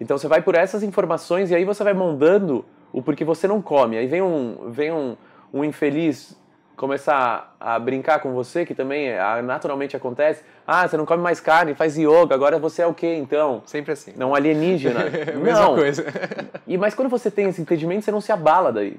Então 0.00 0.18
você 0.18 0.26
vai 0.26 0.42
por 0.42 0.56
essas 0.56 0.82
informações 0.82 1.50
e 1.50 1.54
aí 1.54 1.64
você 1.64 1.84
vai 1.84 1.94
moldando 1.94 2.64
o 2.92 3.00
porquê 3.00 3.24
você 3.24 3.46
não 3.46 3.62
come. 3.62 3.96
Aí 3.96 4.06
vem 4.08 4.20
um, 4.20 4.70
vem 4.70 4.92
um, 4.92 5.16
um 5.52 5.64
infeliz 5.64 6.36
começar 6.76 7.56
a 7.60 7.78
brincar 7.78 8.20
com 8.20 8.32
você, 8.32 8.66
que 8.66 8.74
também 8.74 9.08
é- 9.08 9.42
naturalmente 9.42 9.96
acontece. 9.96 10.42
Ah, 10.66 10.86
você 10.86 10.96
não 10.96 11.06
come 11.06 11.22
mais 11.22 11.40
carne, 11.40 11.74
faz 11.74 11.96
yoga, 11.96 12.34
agora 12.34 12.58
você 12.58 12.82
é 12.82 12.86
o 12.86 12.94
quê 12.94 13.14
então? 13.14 13.62
Sempre 13.66 13.92
assim. 13.92 14.12
Não 14.16 14.34
alienígena. 14.34 15.04
Mesma 15.40 15.60
não. 15.60 15.74
coisa. 15.74 16.04
E, 16.66 16.76
mas 16.76 16.94
quando 16.94 17.08
você 17.08 17.30
tem 17.30 17.48
esse 17.48 17.60
entendimento, 17.60 18.04
você 18.04 18.10
não 18.10 18.20
se 18.20 18.32
abala 18.32 18.72
daí. 18.72 18.98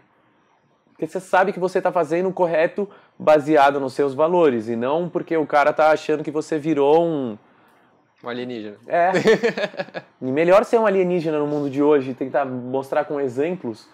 Porque 0.91 1.07
você 1.07 1.19
sabe 1.19 1.51
que 1.51 1.59
você 1.59 1.79
está 1.79 1.91
fazendo 1.91 2.29
o 2.29 2.33
correto 2.33 2.89
baseado 3.19 3.81
nos 3.81 3.93
seus 3.93 4.13
valores. 4.13 4.69
E 4.69 4.77
não 4.77 5.09
porque 5.09 5.35
o 5.35 5.45
cara 5.45 5.73
tá 5.73 5.89
achando 5.91 6.23
que 6.23 6.31
você 6.31 6.57
virou 6.57 7.05
um. 7.05 7.37
Um 8.23 8.29
alienígena. 8.29 8.77
É. 8.87 9.11
e 10.21 10.31
melhor 10.31 10.63
ser 10.63 10.79
um 10.79 10.85
alienígena 10.85 11.37
no 11.37 11.45
mundo 11.45 11.69
de 11.69 11.83
hoje 11.83 12.11
e 12.11 12.13
tentar 12.13 12.45
mostrar 12.45 13.03
com 13.03 13.19
exemplos 13.19 13.89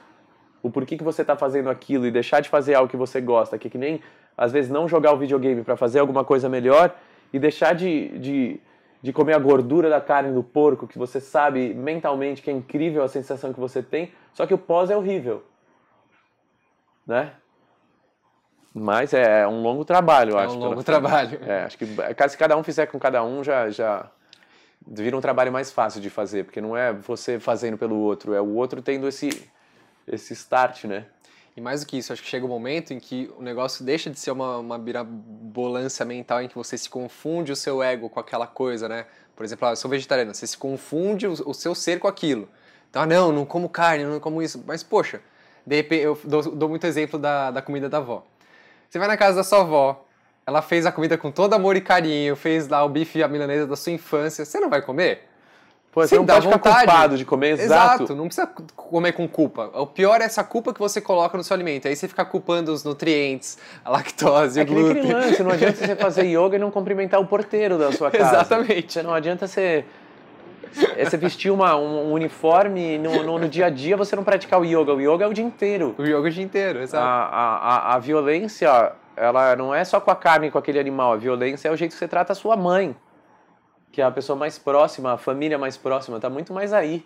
o 0.64 0.70
porquê 0.70 0.98
que 0.98 1.04
você 1.04 1.22
está 1.22 1.36
fazendo 1.36 1.70
aquilo 1.70 2.06
e 2.06 2.12
deixar 2.12 2.40
de 2.40 2.50
fazer 2.50 2.76
algo 2.76 2.90
que 2.90 2.98
você 2.98 3.20
gosta. 3.20 3.58
Que, 3.58 3.68
é 3.68 3.72
que 3.72 3.78
nem, 3.78 4.02
às 4.38 4.52
vezes, 4.52 4.70
não 4.70 4.88
jogar 4.88 5.14
o 5.14 5.18
videogame 5.18 5.64
para 5.64 5.76
fazer 5.76 6.00
alguma 6.00 6.24
coisa 6.24 6.48
melhor 6.48 6.96
e 7.34 7.40
deixar 7.40 7.74
de, 7.74 8.10
de, 8.20 8.60
de 9.02 9.14
comer 9.14 9.34
a 9.34 9.40
gordura 9.40 9.90
da 9.90 10.02
carne 10.02 10.34
do 10.34 10.44
porco, 10.44 10.88
que 10.88 10.98
você 10.98 11.20
sabe 11.20 11.74
mentalmente 11.74 12.42
que 12.42 12.50
é 12.50 12.54
incrível 12.54 13.04
a 13.04 13.08
sensação 13.08 13.54
que 13.54 13.60
você 13.60 13.82
tem, 13.82 14.12
só 14.34 14.46
que 14.46 14.54
o 14.54 14.58
pós 14.58 14.90
é 14.90 14.98
horrível. 14.98 15.44
Né? 17.08 17.32
Mas 18.74 19.14
é 19.14 19.46
um 19.48 19.62
longo 19.62 19.84
trabalho, 19.84 20.32
eu 20.32 20.40
É 20.40 20.46
acho. 20.46 20.56
um 20.56 20.60
pela 20.60 20.70
longo 20.70 20.84
trabalho. 20.84 21.40
É, 21.46 21.64
acho 21.64 21.78
que 21.78 21.86
se 21.86 22.38
cada 22.38 22.56
um 22.56 22.64
fizer 22.64 22.86
com 22.86 22.98
cada 22.98 23.24
um, 23.24 23.44
já, 23.44 23.70
já 23.70 24.10
vira 24.88 25.16
um 25.16 25.22
trabalho 25.22 25.52
mais 25.52 25.72
fácil 25.72 26.00
de 26.02 26.10
fazer, 26.10 26.46
porque 26.46 26.62
não 26.62 26.76
é 26.76 26.94
você 26.94 27.40
fazendo 27.40 27.78
pelo 27.78 27.98
outro, 27.98 28.34
é 28.34 28.42
o 28.42 28.54
outro 28.56 28.82
tendo 28.82 29.08
esse, 29.08 29.50
esse 30.08 30.34
start, 30.34 30.86
né? 30.86 31.06
E 31.56 31.60
mais 31.60 31.82
do 31.82 31.88
que 31.88 31.98
isso, 31.98 32.14
acho 32.14 32.22
que 32.22 32.30
chega 32.30 32.46
um 32.46 32.50
momento 32.50 32.94
em 32.94 33.00
que 33.00 33.30
o 33.38 33.42
negócio 33.42 33.84
deixa 33.84 34.10
de 34.10 34.18
ser 34.18 34.32
uma, 34.32 34.58
uma 34.58 34.78
mirabolância 34.78 36.06
mental 36.06 36.42
em 36.42 36.48
que 36.48 36.56
você 36.56 36.78
se 36.78 36.90
confunde 36.90 37.52
o 37.52 37.56
seu 37.56 37.84
ego 37.84 38.10
com 38.10 38.20
aquela 38.20 38.48
coisa, 38.48 38.88
né? 38.88 39.06
Por 39.36 39.44
exemplo, 39.44 39.68
ah, 39.68 39.72
eu 39.72 39.76
sou 39.76 39.92
vegetariano, 39.92 40.34
você 40.34 40.48
se 40.48 40.58
confunde 40.58 41.28
o, 41.28 41.34
o 41.46 41.54
seu 41.54 41.76
ser 41.76 42.00
com 42.00 42.08
aquilo. 42.08 42.48
Então, 42.90 43.02
ah, 43.02 43.06
não, 43.06 43.32
não 43.32 43.46
como 43.46 43.68
carne, 43.68 44.06
não 44.06 44.20
como 44.20 44.42
isso. 44.42 44.64
Mas, 44.66 44.82
poxa, 44.82 45.22
de 45.66 45.76
repente, 45.76 46.04
eu 46.04 46.20
dou, 46.24 46.42
dou 46.44 46.70
muito 46.70 46.88
exemplo 46.88 47.20
da, 47.20 47.52
da 47.52 47.62
comida 47.62 47.90
da 47.90 47.98
avó. 47.98 48.26
Você 48.90 48.98
vai 48.98 49.08
na 49.08 49.18
casa 49.18 49.38
da 49.38 49.44
sua 49.44 49.60
avó, 49.60 50.06
ela 50.46 50.62
fez 50.62 50.86
a 50.86 50.92
comida 50.92 51.18
com 51.18 51.32
todo 51.32 51.54
amor 51.54 51.76
e 51.76 51.82
carinho, 51.82 52.36
fez 52.36 52.68
lá 52.68 52.84
o 52.84 52.90
bife 52.90 53.22
a 53.22 53.28
milanesa 53.28 53.68
da 53.68 53.76
sua 53.76 53.92
infância, 53.92 54.46
você 54.46 54.60
não 54.60 54.70
vai 54.70 54.82
comer? 54.82 55.30
Pô, 55.92 56.08
você 56.08 56.16
não 56.16 56.24
dá 56.24 56.36
pode 56.36 56.46
ficar 56.48 56.58
vontade. 56.58 56.86
culpado 56.86 57.18
de 57.18 57.26
comer, 57.26 57.60
exato. 57.60 58.16
não 58.16 58.26
precisa 58.28 58.48
comer 58.76 59.12
com 59.12 59.28
culpa. 59.28 59.70
O 59.74 59.86
pior 59.86 60.22
é 60.22 60.24
essa 60.24 60.42
culpa 60.42 60.74
que 60.74 60.80
você 60.80 61.02
coloca 61.02 61.38
no 61.38 61.44
seu 61.44 61.54
alimento. 61.54 61.86
Aí 61.88 61.96
você 61.98 62.08
fica 62.08 62.24
culpando 62.24 62.72
os 62.72 62.84
nutrientes, 62.86 63.58
a 63.84 63.90
lactose, 63.90 64.60
É 64.62 64.64
o 64.64 64.66
glúten. 64.66 65.12
lance, 65.12 65.44
não 65.44 65.52
adianta 65.52 65.76
você 65.86 65.96
fazer 65.98 66.24
yoga 66.32 66.56
e 66.56 66.60
não 66.60 66.72
cumprimentar 66.72 67.20
o 67.20 67.26
porteiro 67.26 67.78
da 67.78 67.92
sua 67.92 68.10
casa. 68.10 68.24
Exatamente. 68.38 68.94
Você 68.94 69.04
não 69.04 69.14
adianta 69.14 69.48
você, 69.48 69.84
é 70.96 71.04
você 71.04 71.18
vestir 71.18 71.52
uma, 71.52 71.76
um 71.76 72.14
uniforme 72.14 72.98
no, 72.98 73.24
no, 73.24 73.38
no 73.40 73.50
dia 73.50 73.66
a 73.66 73.70
dia 73.70 73.98
você 73.98 74.16
não 74.16 74.24
praticar 74.24 74.62
o 74.62 74.64
yoga. 74.64 74.94
O 74.94 75.02
yoga 75.02 75.26
é 75.26 75.28
o 75.28 75.34
dia 75.34 75.44
inteiro. 75.44 75.94
O 75.98 76.04
yoga 76.04 76.22
o 76.22 76.32
dia 76.32 76.44
inteiro, 76.44 76.80
A, 76.80 76.84
exato. 76.84 77.04
a, 77.06 77.90
a, 77.92 77.96
a 77.96 78.00
violência, 78.00 78.94
ela 79.18 79.58
não 79.58 79.76
é 79.76 79.84
só 79.84 80.00
com 80.00 80.10
a 80.10 80.16
carne 80.16 80.48
e 80.48 80.52
com 80.52 80.58
aquele 80.58 80.80
animal. 80.80 81.12
A 81.12 81.18
violência 81.18 81.68
é 81.68 81.72
o 81.72 81.76
jeito 81.76 81.92
que 81.92 81.98
você 81.98 82.08
trata 82.08 82.32
a 82.32 82.36
sua 82.36 82.56
mãe, 82.56 82.96
que 83.92 84.02
a 84.02 84.10
pessoa 84.10 84.38
mais 84.38 84.58
próxima, 84.58 85.14
a 85.14 85.18
família 85.18 85.58
mais 85.58 85.78
próxima, 85.78 86.20
tá 86.20 86.30
muito 86.30 86.54
mais 86.54 86.72
aí. 86.72 87.06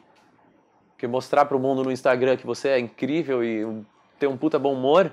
Porque 0.91 1.07
mostrar 1.07 1.45
pro 1.45 1.59
mundo 1.59 1.83
no 1.83 1.91
Instagram 1.91 2.37
que 2.37 2.45
você 2.45 2.69
é 2.69 2.79
incrível 2.79 3.43
e 3.43 3.83
tem 4.19 4.29
um 4.29 4.37
puta 4.37 4.57
bom 4.57 4.73
humor. 4.73 5.11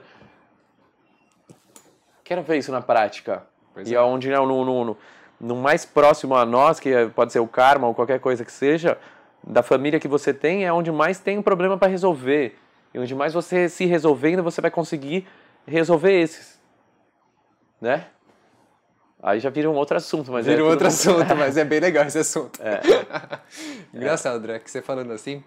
Quero 2.23 2.43
ver 2.43 2.59
isso 2.59 2.71
na 2.71 2.81
prática. 2.81 3.45
Pois 3.75 3.91
e 3.91 3.95
é. 3.95 3.99
aonde 3.99 4.29
né, 4.29 4.37
no, 4.37 4.65
no, 4.65 4.97
no, 5.41 5.57
mais 5.57 5.85
próximo 5.85 6.37
a 6.37 6.45
nós, 6.45 6.79
que 6.79 6.91
pode 7.15 7.33
ser 7.33 7.41
o 7.41 7.49
karma 7.49 7.89
ou 7.89 7.95
qualquer 7.95 8.21
coisa 8.21 8.45
que 8.45 8.53
seja, 8.53 8.99
da 9.43 9.63
família 9.63 9.99
que 9.99 10.07
você 10.07 10.33
tem 10.33 10.65
é 10.65 10.73
onde 10.73 10.93
mais 10.93 11.19
tem 11.19 11.39
um 11.39 11.43
problema 11.43 11.77
para 11.77 11.89
resolver. 11.89 12.57
E 12.95 12.99
onde 12.99 13.15
mais 13.15 13.33
você 13.33 13.69
se 13.69 13.87
resolvendo, 13.87 14.43
você 14.43 14.61
vai 14.61 14.71
conseguir 14.71 15.27
resolver 15.67 16.13
esses. 16.13 16.61
Né? 17.81 18.07
Aí 19.23 19.39
já 19.39 19.51
vira 19.51 19.71
um 19.71 19.75
outro 19.75 19.97
assunto, 19.97 20.33
mas 20.33 20.47
vira 20.47 20.61
é 20.61 20.65
um 20.65 20.69
outro 20.69 20.89
assunto, 20.89 21.25
mas 21.39 21.57
é 21.57 21.65
bem 21.65 21.79
legal 21.79 22.05
esse 22.05 22.19
assunto. 22.19 22.61
É. 22.61 22.81
Engraçado, 23.95 24.37
André, 24.37 24.59
que 24.59 24.69
você 24.69 24.83
falando 24.83 25.13
assim. 25.13 25.45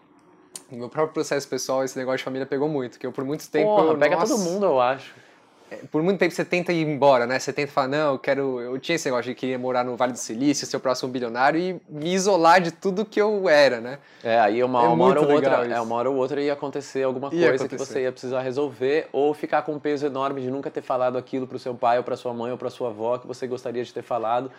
No 0.71 0.78
meu 0.78 0.89
próprio 0.89 1.13
processo 1.13 1.47
pessoal, 1.47 1.84
esse 1.84 1.97
negócio 1.97 2.19
de 2.19 2.23
família 2.23 2.45
pegou 2.45 2.69
muito, 2.69 2.97
que 2.97 3.05
eu 3.05 3.11
por 3.11 3.26
muito 3.26 3.49
tempo. 3.49 3.76
Porra, 3.76 3.91
eu, 3.91 3.97
pega 3.97 4.15
nossa, 4.15 4.34
todo 4.34 4.43
mundo, 4.43 4.65
eu 4.65 4.80
acho. 4.80 5.13
É, 5.76 5.86
por 5.88 6.01
muito 6.01 6.19
tempo 6.19 6.34
você 6.34 6.45
tenta 6.45 6.71
ir 6.71 6.82
embora, 6.82 7.26
né? 7.26 7.39
Você 7.39 7.51
tenta 7.51 7.71
falar, 7.71 7.88
não, 7.88 8.13
eu 8.13 8.19
quero. 8.19 8.59
Eu 8.61 8.80
tinha 8.80 8.95
esse 8.95 9.07
negócio 9.07 9.32
de 9.32 9.36
querer 9.36 9.57
morar 9.57 9.84
no 9.84 9.95
Vale 9.95 10.13
do 10.13 10.19
Silício, 10.19 10.65
ser 10.65 10.78
o 10.78 10.80
próximo 10.80 11.11
bilionário 11.11 11.59
e 11.59 11.82
me 11.89 12.13
isolar 12.13 12.61
de 12.61 12.71
tudo 12.71 13.05
que 13.05 13.21
eu 13.21 13.49
era, 13.49 13.82
né? 13.82 13.99
É, 14.23 14.39
aí 14.39 14.63
uma, 14.63 14.84
é 14.84 14.88
uma 14.88 15.05
hora 15.05 15.21
ou 15.21 15.32
outra, 15.32 15.65
é, 15.67 15.82
uma 15.82 15.95
hora 15.95 16.09
ou 16.09 16.15
outra 16.15 16.41
ia 16.41 16.53
acontecer 16.53 17.03
alguma 17.03 17.28
ia 17.34 17.49
coisa 17.49 17.65
acontecer. 17.65 17.67
que 17.67 17.93
você 17.93 18.01
ia 18.03 18.11
precisar 18.11 18.41
resolver, 18.41 19.07
ou 19.11 19.34
ficar 19.34 19.61
com 19.63 19.73
um 19.73 19.80
peso 19.80 20.05
enorme 20.05 20.41
de 20.41 20.49
nunca 20.49 20.71
ter 20.71 20.82
falado 20.82 21.17
aquilo 21.17 21.47
pro 21.47 21.59
seu 21.59 21.76
pai, 21.76 21.97
ou 21.97 22.03
pra 22.03 22.15
sua 22.15 22.34
mãe, 22.34 22.51
ou 22.51 22.57
pra 22.57 22.69
sua 22.69 22.89
avó, 22.89 23.17
que 23.17 23.28
você 23.28 23.47
gostaria 23.47 23.84
de 23.84 23.93
ter 23.93 24.03
falado, 24.03 24.51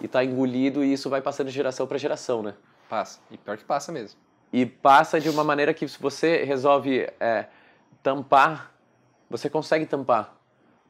e 0.00 0.08
tá 0.08 0.24
engolido, 0.24 0.84
e 0.84 0.92
isso 0.92 1.10
vai 1.10 1.20
passando 1.20 1.48
de 1.48 1.52
geração 1.52 1.86
para 1.86 1.98
geração, 1.98 2.42
né? 2.42 2.54
Passa. 2.88 3.20
E 3.30 3.36
pior 3.36 3.56
que 3.56 3.64
passa 3.64 3.92
mesmo. 3.92 4.18
E 4.52 4.66
passa 4.66 5.20
de 5.20 5.28
uma 5.28 5.44
maneira 5.44 5.72
que 5.72 5.86
se 5.86 6.00
você 6.00 6.42
resolve 6.42 7.08
é, 7.20 7.46
tampar, 8.02 8.72
você 9.28 9.48
consegue 9.48 9.86
tampar 9.86 10.39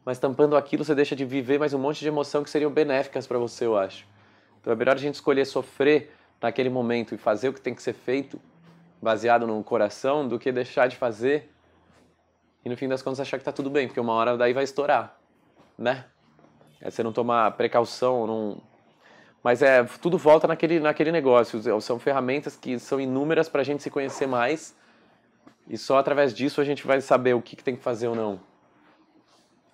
mas 0.04 0.18
tampando 0.18 0.56
aquilo 0.56 0.84
você 0.84 0.94
deixa 0.94 1.14
de 1.14 1.24
viver 1.24 1.58
mais 1.58 1.74
um 1.74 1.78
monte 1.78 2.00
de 2.00 2.08
emoção 2.08 2.42
que 2.42 2.50
seriam 2.50 2.70
benéficas 2.70 3.26
para 3.26 3.38
você, 3.38 3.66
eu 3.66 3.76
acho. 3.76 4.06
Então 4.60 4.72
é 4.72 4.76
melhor 4.76 4.96
a 4.96 4.98
gente 4.98 5.14
escolher 5.14 5.44
sofrer 5.44 6.12
naquele 6.40 6.70
momento 6.70 7.14
e 7.14 7.18
fazer 7.18 7.48
o 7.48 7.52
que 7.52 7.60
tem 7.60 7.74
que 7.74 7.82
ser 7.82 7.92
feito, 7.92 8.40
baseado 9.00 9.46
no 9.46 9.62
coração, 9.62 10.26
do 10.26 10.38
que 10.38 10.50
deixar 10.50 10.86
de 10.86 10.96
fazer 10.96 11.50
e 12.64 12.68
no 12.68 12.76
fim 12.76 12.88
das 12.88 13.02
contas 13.02 13.20
achar 13.20 13.38
que 13.38 13.44
tá 13.44 13.52
tudo 13.52 13.70
bem, 13.70 13.86
porque 13.86 14.00
uma 14.00 14.12
hora 14.12 14.36
daí 14.36 14.52
vai 14.52 14.64
estourar, 14.64 15.18
né? 15.78 16.04
É 16.80 16.90
você 16.90 17.02
não 17.02 17.12
tomar 17.12 17.50
precaução, 17.52 18.26
não... 18.26 18.62
Mas 19.42 19.62
é, 19.62 19.82
tudo 20.02 20.18
volta 20.18 20.46
naquele, 20.46 20.78
naquele 20.80 21.10
negócio. 21.10 21.80
São 21.80 21.98
ferramentas 21.98 22.56
que 22.56 22.78
são 22.78 23.00
inúmeras 23.00 23.48
para 23.48 23.62
a 23.62 23.64
gente 23.64 23.82
se 23.82 23.88
conhecer 23.88 24.26
mais 24.26 24.76
e 25.66 25.78
só 25.78 25.98
através 25.98 26.34
disso 26.34 26.60
a 26.60 26.64
gente 26.64 26.86
vai 26.86 27.00
saber 27.00 27.34
o 27.34 27.40
que, 27.40 27.56
que 27.56 27.64
tem 27.64 27.74
que 27.74 27.82
fazer 27.82 28.08
ou 28.08 28.14
não 28.14 28.49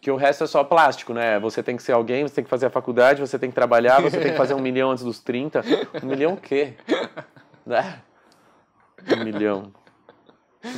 que 0.06 0.10
o 0.12 0.14
resto 0.14 0.44
é 0.44 0.46
só 0.46 0.62
plástico, 0.62 1.12
né? 1.12 1.36
Você 1.40 1.64
tem 1.64 1.76
que 1.76 1.82
ser 1.82 1.90
alguém, 1.90 2.22
você 2.22 2.36
tem 2.36 2.44
que 2.44 2.48
fazer 2.48 2.66
a 2.66 2.70
faculdade, 2.70 3.20
você 3.20 3.36
tem 3.40 3.50
que 3.50 3.56
trabalhar, 3.56 4.00
você 4.00 4.20
tem 4.20 4.30
que 4.30 4.36
fazer 4.36 4.54
um 4.54 4.60
milhão 4.62 4.92
antes 4.92 5.02
dos 5.02 5.18
30. 5.18 5.64
Um 6.00 6.06
milhão 6.06 6.34
o 6.34 6.36
quê? 6.36 6.74
Né? 7.66 7.98
Um 9.10 9.24
milhão. 9.24 9.72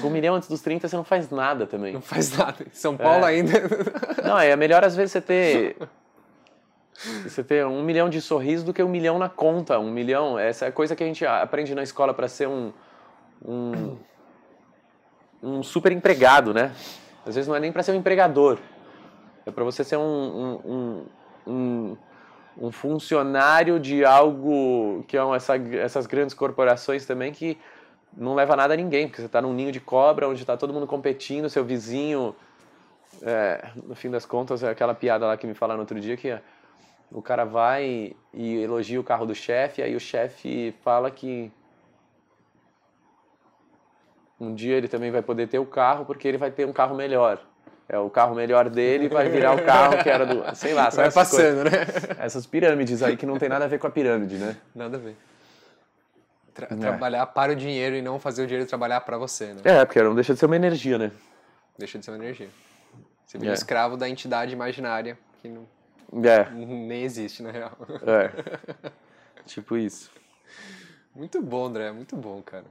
Um 0.02 0.08
milhão 0.08 0.34
antes 0.34 0.48
dos 0.48 0.62
30 0.62 0.88
você 0.88 0.96
não 0.96 1.04
faz 1.04 1.28
nada 1.28 1.66
também. 1.66 1.92
Não 1.92 2.00
faz 2.00 2.34
nada. 2.38 2.64
Em 2.66 2.72
São 2.74 2.96
Paulo 2.96 3.26
é. 3.26 3.28
ainda. 3.28 3.52
Não, 4.24 4.38
é 4.38 4.56
melhor 4.56 4.82
às 4.82 4.96
vezes 4.96 5.12
você 5.12 5.20
ter. 5.20 5.76
Você 7.24 7.44
ter 7.44 7.66
um 7.66 7.82
milhão 7.82 8.08
de 8.08 8.22
sorrisos 8.22 8.64
do 8.64 8.72
que 8.72 8.82
um 8.82 8.88
milhão 8.88 9.18
na 9.18 9.28
conta. 9.28 9.78
Um 9.78 9.90
milhão, 9.90 10.38
essa 10.38 10.64
é 10.64 10.68
a 10.68 10.72
coisa 10.72 10.96
que 10.96 11.04
a 11.04 11.06
gente 11.06 11.26
aprende 11.26 11.74
na 11.74 11.82
escola 11.82 12.14
para 12.14 12.28
ser 12.28 12.48
um, 12.48 12.72
um. 13.44 13.94
um 15.44 15.62
super 15.62 15.92
empregado, 15.92 16.54
né? 16.54 16.72
Às 17.26 17.34
vezes 17.34 17.46
não 17.46 17.54
é 17.54 17.60
nem 17.60 17.70
para 17.70 17.82
ser 17.82 17.92
um 17.92 17.96
empregador. 17.96 18.58
É 19.48 19.50
para 19.50 19.64
você 19.64 19.82
ser 19.82 19.96
um, 19.96 20.60
um, 20.66 21.06
um, 21.46 21.96
um, 22.60 22.70
funcionário 22.70 23.80
de 23.80 24.04
algo 24.04 25.02
que 25.08 25.16
são 25.16 25.34
essa, 25.34 25.56
essas 25.56 26.06
grandes 26.06 26.34
corporações 26.34 27.06
também 27.06 27.32
que 27.32 27.56
não 28.14 28.34
leva 28.34 28.54
nada 28.54 28.74
a 28.74 28.76
ninguém, 28.76 29.06
porque 29.06 29.22
você 29.22 29.26
está 29.26 29.40
num 29.40 29.54
ninho 29.54 29.72
de 29.72 29.80
cobra 29.80 30.28
onde 30.28 30.42
está 30.42 30.54
todo 30.54 30.70
mundo 30.70 30.86
competindo, 30.86 31.48
seu 31.48 31.64
vizinho. 31.64 32.36
É, 33.22 33.70
no 33.74 33.94
fim 33.94 34.10
das 34.10 34.26
contas, 34.26 34.62
é 34.62 34.68
aquela 34.68 34.94
piada 34.94 35.26
lá 35.26 35.34
que 35.34 35.46
me 35.46 35.54
falaram 35.54 35.80
outro 35.80 35.98
dia 35.98 36.14
que 36.14 36.38
o 37.10 37.22
cara 37.22 37.44
vai 37.44 38.14
e 38.34 38.56
elogia 38.56 39.00
o 39.00 39.04
carro 39.04 39.24
do 39.24 39.34
chefe, 39.34 39.80
aí 39.80 39.96
o 39.96 40.00
chefe 40.00 40.74
fala 40.82 41.10
que 41.10 41.50
um 44.38 44.54
dia 44.54 44.76
ele 44.76 44.88
também 44.88 45.10
vai 45.10 45.22
poder 45.22 45.48
ter 45.48 45.58
o 45.58 45.64
carro 45.64 46.04
porque 46.04 46.28
ele 46.28 46.36
vai 46.36 46.50
ter 46.50 46.66
um 46.66 46.72
carro 46.72 46.94
melhor 46.94 47.42
é 47.88 47.98
o 47.98 48.10
carro 48.10 48.34
melhor 48.34 48.68
dele 48.68 49.08
vai 49.08 49.30
virar 49.30 49.54
o 49.54 49.64
carro 49.64 50.02
que 50.02 50.10
era 50.10 50.26
do. 50.26 50.54
Sei 50.54 50.74
lá, 50.74 50.90
Vai 50.90 51.10
passando, 51.10 51.64
né? 51.64 51.70
Essas 52.18 52.44
pirâmides 52.44 53.02
aí 53.02 53.16
que 53.16 53.24
não 53.24 53.38
tem 53.38 53.48
nada 53.48 53.64
a 53.64 53.68
ver 53.68 53.78
com 53.78 53.86
a 53.86 53.90
pirâmide, 53.90 54.36
né? 54.36 54.56
Nada 54.74 54.98
a 54.98 55.00
ver. 55.00 55.16
Tra 56.52 56.68
é. 56.70 56.76
Trabalhar 56.76 57.26
para 57.26 57.52
o 57.52 57.56
dinheiro 57.56 57.96
e 57.96 58.02
não 58.02 58.20
fazer 58.20 58.42
o 58.42 58.46
dinheiro 58.46 58.68
trabalhar 58.68 59.00
para 59.00 59.16
você, 59.16 59.54
né? 59.54 59.62
É, 59.64 59.84
porque 59.86 60.02
não 60.02 60.14
deixa 60.14 60.34
de 60.34 60.38
ser 60.38 60.44
uma 60.44 60.56
energia, 60.56 60.98
né? 60.98 61.10
Deixa 61.78 61.98
de 61.98 62.04
ser 62.04 62.10
uma 62.10 62.18
energia. 62.18 62.50
Você 63.24 63.38
vira 63.38 63.52
é. 63.52 63.54
escravo 63.54 63.96
da 63.96 64.06
entidade 64.06 64.52
imaginária 64.52 65.18
que 65.40 65.48
não, 65.48 65.66
é. 66.24 66.50
nem 66.50 67.04
existe, 67.04 67.42
na 67.42 67.50
real. 67.50 67.72
É. 68.06 68.90
tipo 69.46 69.78
isso. 69.78 70.10
Muito 71.14 71.40
bom, 71.40 71.66
André. 71.66 71.90
Muito 71.90 72.16
bom, 72.16 72.42
cara. 72.42 72.66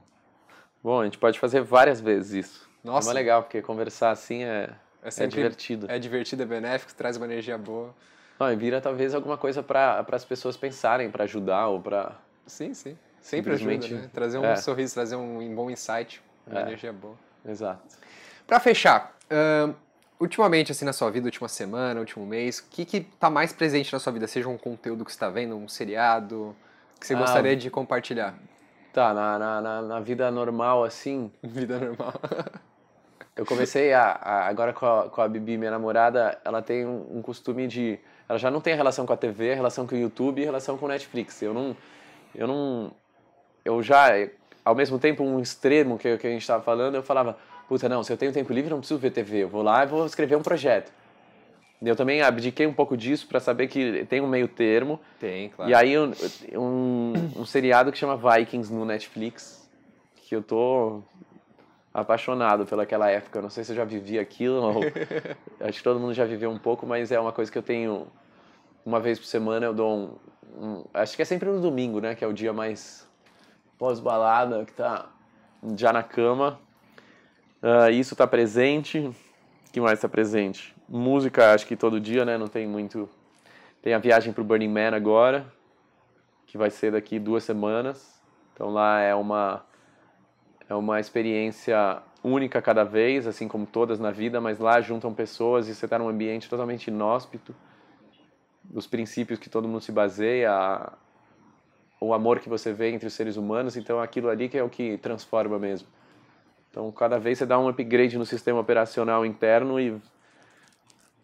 Bom, 0.82 1.00
a 1.00 1.04
gente 1.04 1.18
pode 1.18 1.40
fazer 1.40 1.62
várias 1.62 2.00
vezes 2.00 2.46
isso. 2.46 2.68
Nossa. 2.84 3.10
É 3.10 3.14
legal, 3.14 3.42
porque 3.42 3.60
conversar 3.60 4.10
assim 4.10 4.44
é 4.44 4.70
é, 5.02 5.10
sempre, 5.10 5.40
é 5.40 5.42
divertido. 5.42 5.86
É 5.90 5.98
divertido, 5.98 6.42
é 6.42 6.46
benéfico, 6.46 6.94
traz 6.94 7.16
uma 7.16 7.26
energia 7.26 7.56
boa. 7.56 7.94
Não, 8.38 8.52
e 8.52 8.56
vira 8.56 8.80
talvez 8.80 9.14
alguma 9.14 9.36
coisa 9.36 9.62
para 9.62 10.04
as 10.12 10.24
pessoas 10.24 10.56
pensarem, 10.56 11.10
para 11.10 11.24
ajudar 11.24 11.68
ou 11.68 11.80
para. 11.80 12.16
Sim, 12.46 12.72
sim. 12.72 12.96
Sempre 13.20 13.52
ajuda, 13.52 13.88
né? 13.88 14.10
Trazer 14.12 14.38
um 14.38 14.44
é. 14.44 14.56
sorriso, 14.56 14.94
trazer 14.94 15.16
um 15.16 15.54
bom 15.54 15.70
insight, 15.70 16.22
uma 16.46 16.60
é. 16.60 16.62
energia 16.62 16.92
boa. 16.92 17.16
Exato. 17.44 17.82
Para 18.46 18.60
fechar, 18.60 19.16
uh, 19.30 19.74
ultimamente, 20.20 20.72
assim, 20.72 20.84
na 20.84 20.92
sua 20.92 21.10
vida, 21.10 21.26
última 21.26 21.48
semana, 21.48 22.00
último 22.00 22.24
mês, 22.24 22.60
o 22.60 22.64
que 22.70 22.84
que 22.84 23.00
tá 23.00 23.28
mais 23.28 23.52
presente 23.52 23.92
na 23.92 23.98
sua 23.98 24.12
vida? 24.12 24.26
Seja 24.26 24.48
um 24.48 24.56
conteúdo 24.56 25.04
que 25.04 25.10
você 25.10 25.16
está 25.16 25.28
vendo, 25.28 25.56
um 25.56 25.68
seriado, 25.68 26.56
que 26.98 27.06
você 27.06 27.14
ah, 27.14 27.18
gostaria 27.18 27.56
de 27.56 27.70
compartilhar? 27.70 28.34
Tá, 28.92 29.12
na, 29.12 29.38
na, 29.38 29.82
na, 29.82 30.00
vida 30.00 30.30
normal, 30.30 30.84
assim... 30.84 31.30
Vida 31.42 31.78
normal. 31.78 32.14
Eu 33.38 33.46
comecei 33.46 33.92
a, 33.92 34.18
a 34.20 34.48
agora 34.48 34.72
com 34.72 34.84
a, 34.84 35.08
com 35.08 35.20
a 35.22 35.28
Bibi, 35.28 35.56
minha 35.56 35.70
namorada, 35.70 36.36
ela 36.44 36.60
tem 36.60 36.84
um, 36.84 37.18
um, 37.18 37.22
costume 37.22 37.68
de, 37.68 37.96
ela 38.28 38.36
já 38.36 38.50
não 38.50 38.60
tem 38.60 38.74
relação 38.74 39.06
com 39.06 39.12
a 39.12 39.16
TV, 39.16 39.54
relação 39.54 39.86
com 39.86 39.94
o 39.94 39.98
YouTube, 39.98 40.44
relação 40.44 40.76
com 40.76 40.86
o 40.86 40.88
Netflix. 40.88 41.40
Eu 41.40 41.54
não, 41.54 41.76
eu 42.34 42.48
não, 42.48 42.90
eu 43.64 43.80
já, 43.80 44.08
ao 44.64 44.74
mesmo 44.74 44.98
tempo 44.98 45.22
um 45.22 45.38
extremo 45.38 45.96
que, 45.96 46.16
que 46.18 46.26
a 46.26 46.30
gente 46.30 46.40
estava 46.40 46.64
falando, 46.64 46.96
eu 46.96 47.02
falava, 47.04 47.38
puta 47.68 47.88
não, 47.88 48.02
se 48.02 48.12
eu 48.12 48.16
tenho 48.16 48.32
tempo 48.32 48.52
livre 48.52 48.70
não 48.70 48.80
preciso 48.80 48.98
ver 48.98 49.12
TV, 49.12 49.44
eu 49.44 49.48
vou 49.48 49.62
lá 49.62 49.84
e 49.84 49.86
vou 49.86 50.04
escrever 50.04 50.34
um 50.34 50.42
projeto. 50.42 50.90
Eu 51.80 51.94
também 51.94 52.22
abdiquei 52.22 52.66
um 52.66 52.74
pouco 52.74 52.96
disso 52.96 53.28
para 53.28 53.38
saber 53.38 53.68
que 53.68 54.04
tem 54.06 54.20
um 54.20 54.26
meio 54.26 54.48
termo. 54.48 54.98
Tem, 55.20 55.50
claro. 55.50 55.70
E 55.70 55.74
aí 55.76 55.96
um, 55.96 56.10
um, 56.54 57.12
um 57.36 57.44
seriado 57.44 57.92
que 57.92 57.98
chama 57.98 58.16
Vikings 58.16 58.74
no 58.74 58.84
Netflix, 58.84 59.70
que 60.16 60.34
eu 60.34 60.42
tô 60.42 61.04
apaixonado 62.00 62.66
pelaquela 62.66 63.10
época. 63.10 63.40
Não 63.40 63.50
sei 63.50 63.64
se 63.64 63.72
eu 63.72 63.76
já 63.76 63.84
vivi 63.84 64.18
aquilo, 64.18 64.62
ou... 64.62 64.80
acho 65.60 65.78
que 65.78 65.84
todo 65.84 66.00
mundo 66.00 66.14
já 66.14 66.24
viveu 66.24 66.50
um 66.50 66.58
pouco, 66.58 66.86
mas 66.86 67.10
é 67.12 67.18
uma 67.18 67.32
coisa 67.32 67.50
que 67.50 67.58
eu 67.58 67.62
tenho 67.62 68.06
uma 68.84 69.00
vez 69.00 69.18
por 69.18 69.26
semana. 69.26 69.66
Eu 69.66 69.74
dou 69.74 69.96
um, 69.96 70.18
um 70.56 70.84
acho 70.94 71.16
que 71.16 71.22
é 71.22 71.24
sempre 71.24 71.48
no 71.48 71.60
domingo, 71.60 72.00
né? 72.00 72.14
Que 72.14 72.24
é 72.24 72.26
o 72.26 72.32
dia 72.32 72.52
mais 72.52 73.08
pós-balada, 73.78 74.64
que 74.64 74.72
tá 74.72 75.06
já 75.76 75.92
na 75.92 76.02
cama. 76.02 76.58
Uh, 77.62 77.90
isso 77.90 78.14
tá 78.16 78.26
presente. 78.26 78.98
O 78.98 79.72
que 79.72 79.80
mais 79.80 79.98
está 79.98 80.08
presente? 80.08 80.74
Música, 80.88 81.52
acho 81.52 81.66
que 81.66 81.76
todo 81.76 82.00
dia, 82.00 82.24
né? 82.24 82.38
Não 82.38 82.48
tem 82.48 82.66
muito. 82.66 83.08
Tem 83.82 83.94
a 83.94 83.98
viagem 83.98 84.32
para 84.32 84.42
o 84.42 84.44
Burning 84.44 84.68
Man 84.68 84.94
agora, 84.94 85.46
que 86.46 86.58
vai 86.58 86.70
ser 86.70 86.92
daqui 86.92 87.18
duas 87.18 87.44
semanas. 87.44 88.20
Então 88.54 88.70
lá 88.70 89.00
é 89.00 89.14
uma 89.14 89.64
é 90.68 90.74
uma 90.74 91.00
experiência 91.00 92.02
única 92.22 92.60
cada 92.60 92.84
vez, 92.84 93.26
assim 93.26 93.48
como 93.48 93.64
todas 93.64 93.98
na 93.98 94.10
vida, 94.10 94.40
mas 94.40 94.58
lá 94.58 94.80
juntam 94.80 95.14
pessoas 95.14 95.68
e 95.68 95.74
você 95.74 95.86
está 95.86 95.98
num 95.98 96.08
ambiente 96.08 96.48
totalmente 96.48 96.88
inóspito, 96.88 97.54
dos 98.62 98.86
princípios 98.86 99.38
que 99.38 99.48
todo 99.48 99.66
mundo 99.66 99.80
se 99.80 99.90
baseia, 99.90 100.92
o 102.00 102.12
amor 102.12 102.38
que 102.38 102.48
você 102.48 102.72
vê 102.72 102.90
entre 102.90 103.06
os 103.06 103.14
seres 103.14 103.36
humanos, 103.36 103.76
então 103.76 104.00
aquilo 104.00 104.28
ali 104.28 104.48
que 104.48 104.58
é 104.58 104.62
o 104.62 104.68
que 104.68 104.98
transforma 104.98 105.58
mesmo. 105.58 105.88
Então 106.70 106.92
cada 106.92 107.18
vez 107.18 107.38
você 107.38 107.46
dá 107.46 107.58
um 107.58 107.68
upgrade 107.68 108.18
no 108.18 108.26
sistema 108.26 108.60
operacional 108.60 109.24
interno 109.24 109.80
e 109.80 109.96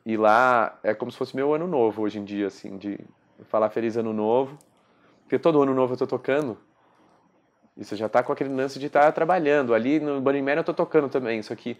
e 0.06 0.18
lá 0.18 0.78
é 0.82 0.92
como 0.92 1.10
se 1.10 1.16
fosse 1.16 1.34
meu 1.34 1.54
ano 1.54 1.66
novo 1.66 2.02
hoje 2.02 2.18
em 2.18 2.24
dia, 2.24 2.48
assim, 2.48 2.76
de 2.76 3.00
falar 3.44 3.70
feliz 3.70 3.96
ano 3.96 4.12
novo, 4.12 4.58
porque 5.22 5.38
todo 5.38 5.62
ano 5.62 5.72
novo 5.72 5.92
eu 5.92 5.94
estou 5.94 6.06
tocando 6.06 6.58
e 7.76 7.84
você 7.84 7.96
já 7.96 8.06
está 8.06 8.22
com 8.22 8.32
aquele 8.32 8.54
lance 8.54 8.78
de 8.78 8.86
estar 8.86 9.02
tá 9.02 9.12
trabalhando. 9.12 9.74
Ali 9.74 9.98
no 9.98 10.20
Burning 10.20 10.42
Man 10.42 10.52
eu 10.52 10.60
estou 10.60 10.74
tocando 10.74 11.08
também, 11.08 11.42
só 11.42 11.54
que 11.54 11.76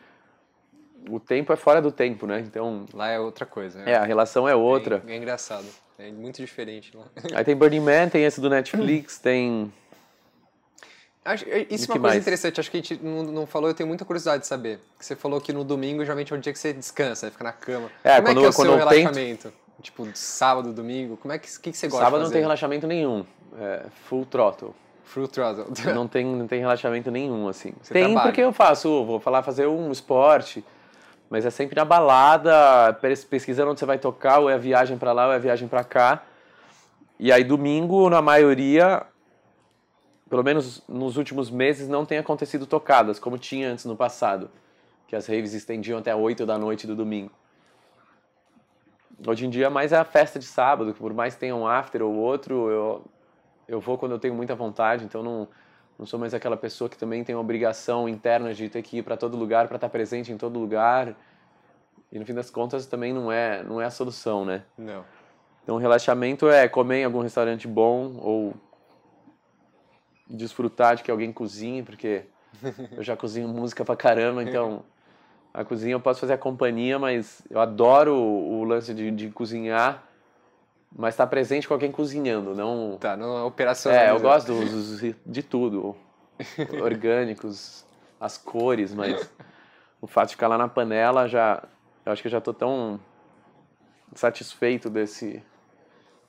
o 1.09 1.21
tempo 1.21 1.53
é 1.53 1.57
fora 1.57 1.81
do 1.81 1.93
tempo, 1.93 2.27
né? 2.27 2.41
Então... 2.41 2.87
Lá 2.93 3.11
é 3.11 3.21
outra 3.21 3.47
coisa. 3.47 3.79
Né? 3.79 3.93
É, 3.93 3.97
a 3.97 4.05
relação 4.05 4.49
é 4.49 4.55
outra. 4.55 5.03
É, 5.07 5.13
é, 5.13 5.17
engraçado. 5.17 5.67
É 5.99 6.11
muito 6.11 6.37
diferente 6.37 6.97
lá. 6.97 7.05
Aí 7.35 7.45
tem 7.45 7.55
Burning 7.55 7.81
Man, 7.81 8.09
tem 8.09 8.25
esse 8.25 8.41
do 8.41 8.51
Netflix, 8.51 9.19
tem... 9.21 9.73
Acho, 11.25 11.47
isso 11.49 11.91
é 11.91 11.95
uma 11.95 12.01
coisa 12.01 12.01
mais? 12.01 12.17
interessante, 12.17 12.61
acho 12.61 12.71
que 12.71 12.77
a 12.77 12.81
gente 12.81 13.03
não, 13.03 13.23
não, 13.23 13.47
falou, 13.47 13.71
eu 13.71 13.75
tenho 13.75 13.87
muita 13.87 14.05
curiosidade 14.05 14.43
de 14.43 14.47
saber. 14.47 14.79
Que 14.99 15.07
você 15.07 15.17
falou 15.17 15.41
que 15.41 15.55
no 15.55 15.65
domingo 15.65 16.03
geralmente 16.03 16.31
é 16.35 16.37
o 16.37 16.39
dia 16.39 16.53
que 16.53 16.59
você 16.59 16.71
descansa, 16.71 17.31
fica 17.31 17.45
na 17.45 17.53
cama. 17.53 17.91
É, 18.03 18.17
como 18.17 18.27
quando, 18.27 18.39
é 18.39 18.41
que 18.41 18.47
é 18.47 18.49
o 18.49 18.53
seu 18.53 18.77
relaxamento? 18.77 19.43
Tento... 19.45 19.55
Tipo, 19.81 20.07
sábado, 20.15 20.73
domingo, 20.73 21.17
como 21.17 21.33
é 21.33 21.39
que, 21.39 21.49
que, 21.61 21.73
que 21.73 21.77
você 21.79 21.89
gosta 21.89 22.05
Sábado 22.05 22.25
não 22.25 22.31
tem 22.31 22.43
relaxamento 22.43 22.87
nenhum, 22.87 23.25
é 23.59 23.87
full 24.07 24.27
throttle. 24.27 24.75
Full 25.05 25.29
throttle. 25.29 25.67
não 25.95 26.09
tem, 26.09 26.25
não 26.25 26.47
tem 26.47 26.61
relaxamento 26.61 27.11
nenhum, 27.11 27.49
assim. 27.49 27.73
Você 27.81 27.93
tem 27.93 28.05
trabalha. 28.05 28.27
porque 28.27 28.41
eu 28.41 28.53
faço, 28.53 29.05
vou 29.05 29.21
falar, 29.21 29.43
fazer 29.43 29.67
um 29.67 29.93
esporte, 29.93 30.65
mas 31.31 31.45
é 31.45 31.51
sempre 31.51 31.77
na 31.77 31.85
balada, 31.85 32.93
pesquisando 33.29 33.71
onde 33.71 33.81
você 33.81 33.87
vai 33.87 33.99
tocar, 33.99 34.39
ou 34.39 34.51
é 34.51 34.55
a 34.55 34.59
viagem 34.59 34.99
para 34.99 35.13
lá, 35.13 35.27
ou 35.27 35.33
é 35.33 35.37
a 35.37 35.39
viagem 35.39 35.69
para 35.69 35.85
cá. 35.85 36.23
E 37.19 37.31
aí 37.31 37.45
domingo, 37.45 38.11
na 38.11 38.21
maioria, 38.21 39.07
pelo 40.29 40.43
menos 40.43 40.83
nos 40.89 41.17
últimos 41.17 41.51
meses, 41.51 41.89
não 41.89 42.05
tem 42.05 42.19
acontecido 42.19 42.67
tocadas, 42.67 43.19
como 43.19 43.39
tinha 43.39 43.71
antes 43.71 43.85
no 43.85 43.97
passado, 43.97 44.51
que 45.07 45.15
as 45.15 45.27
raves 45.27 45.55
estendiam 45.55 45.99
até 45.99 46.15
8 46.15 46.45
da 46.45 46.59
noite 46.59 46.87
do 46.87 46.97
domingo. 46.97 47.31
Hoje 49.27 49.47
em 49.47 49.51
dia, 49.51 49.71
mais 49.71 49.93
é 49.93 49.97
a 49.97 50.05
festa 50.05 50.39
de 50.39 50.45
sábado, 50.45 50.93
que 50.93 50.99
por 50.99 51.15
mais 51.15 51.37
tenha 51.37 51.55
um 51.55 51.67
after 51.67 52.03
ou 52.03 52.15
outro, 52.15 52.69
eu, 52.69 53.05
eu 53.69 53.81
vou 53.81 53.99
quando 53.99 54.13
eu 54.13 54.19
tenho 54.19 54.35
muita 54.35 54.55
vontade, 54.55 55.05
então 55.05 55.23
não, 55.23 55.49
não 55.99 56.07
sou 56.07 56.19
mais 56.19 56.35
aquela 56.35 56.57
pessoa 56.57 56.89
que 56.89 56.97
também 56.97 57.25
tem 57.25 57.35
uma 57.35 57.41
obrigação 57.41 58.09
interna 58.09 58.53
de 58.53 58.69
ter 58.69 58.83
que 58.83 58.99
ir 58.99 59.03
para 59.03 59.17
todo 59.17 59.37
lugar, 59.37 59.69
para 59.69 59.77
estar 59.77 59.89
presente 59.89 60.33
em 60.33 60.37
todo 60.37 60.59
lugar. 60.59 61.15
E 62.13 62.19
no 62.19 62.25
fim 62.25 62.35
das 62.35 62.51
contas 62.51 62.87
também 62.87 63.13
não 63.13 63.31
é, 63.31 63.63
não 63.63 63.81
é 63.81 63.85
a 63.85 63.91
solução, 63.91 64.45
né? 64.45 64.63
Não. 64.79 65.05
Então, 65.63 65.79
relaxamento 65.79 66.49
é 66.49 66.69
comer 66.69 67.01
em 67.01 67.05
algum 67.05 67.23
restaurante 67.23 67.67
bom 67.67 68.19
ou 68.21 68.55
desfrutar 70.29 70.97
de 70.97 71.03
que 71.03 71.11
alguém 71.11 71.33
cozinhe, 71.33 71.83
porque 71.83 72.25
eu 72.93 73.03
já 73.03 73.17
cozinho 73.17 73.49
música 73.49 73.85
pra 73.85 73.97
caramba, 73.97 74.43
então 74.43 74.85
a 75.53 75.65
cozinha 75.65 75.95
eu 75.95 76.01
posso 76.01 76.21
fazer 76.21 76.33
a 76.33 76.39
companhia, 76.39 76.99
mas 76.99 77.43
eu 77.49 77.61
adoro 77.61 78.15
o, 78.15 78.61
o 78.61 78.65
lance 78.65 78.93
de, 78.93 79.11
de, 79.11 79.31
cozinhar, 79.31 80.03
mas 80.97 81.15
estar 81.15 81.25
tá 81.25 81.31
presente 81.31 81.67
com 81.67 81.75
alguém 81.75 81.91
cozinhando, 81.91 82.55
não... 82.55 82.97
Tá, 82.99 83.17
não 83.17 83.39
é 83.39 83.43
operacional. 83.43 84.01
É, 84.01 84.11
eu 84.11 84.21
gosto 84.21 84.53
dos, 84.53 85.01
de 85.27 85.43
tudo, 85.43 85.97
orgânicos, 86.83 87.85
as 88.21 88.39
cores, 88.39 88.95
mas 88.95 89.29
o 90.01 90.07
fato 90.07 90.29
de 90.29 90.35
ficar 90.35 90.49
lá 90.49 90.59
na 90.59 90.69
panela 90.69 91.29
já... 91.29 91.63
Eu 92.07 92.13
acho 92.13 92.23
que 92.23 92.29
eu 92.29 92.33
já 92.33 92.41
tô 92.41 92.53
tão 92.53 93.01
satisfeito 94.15 94.89
desse 94.89 95.43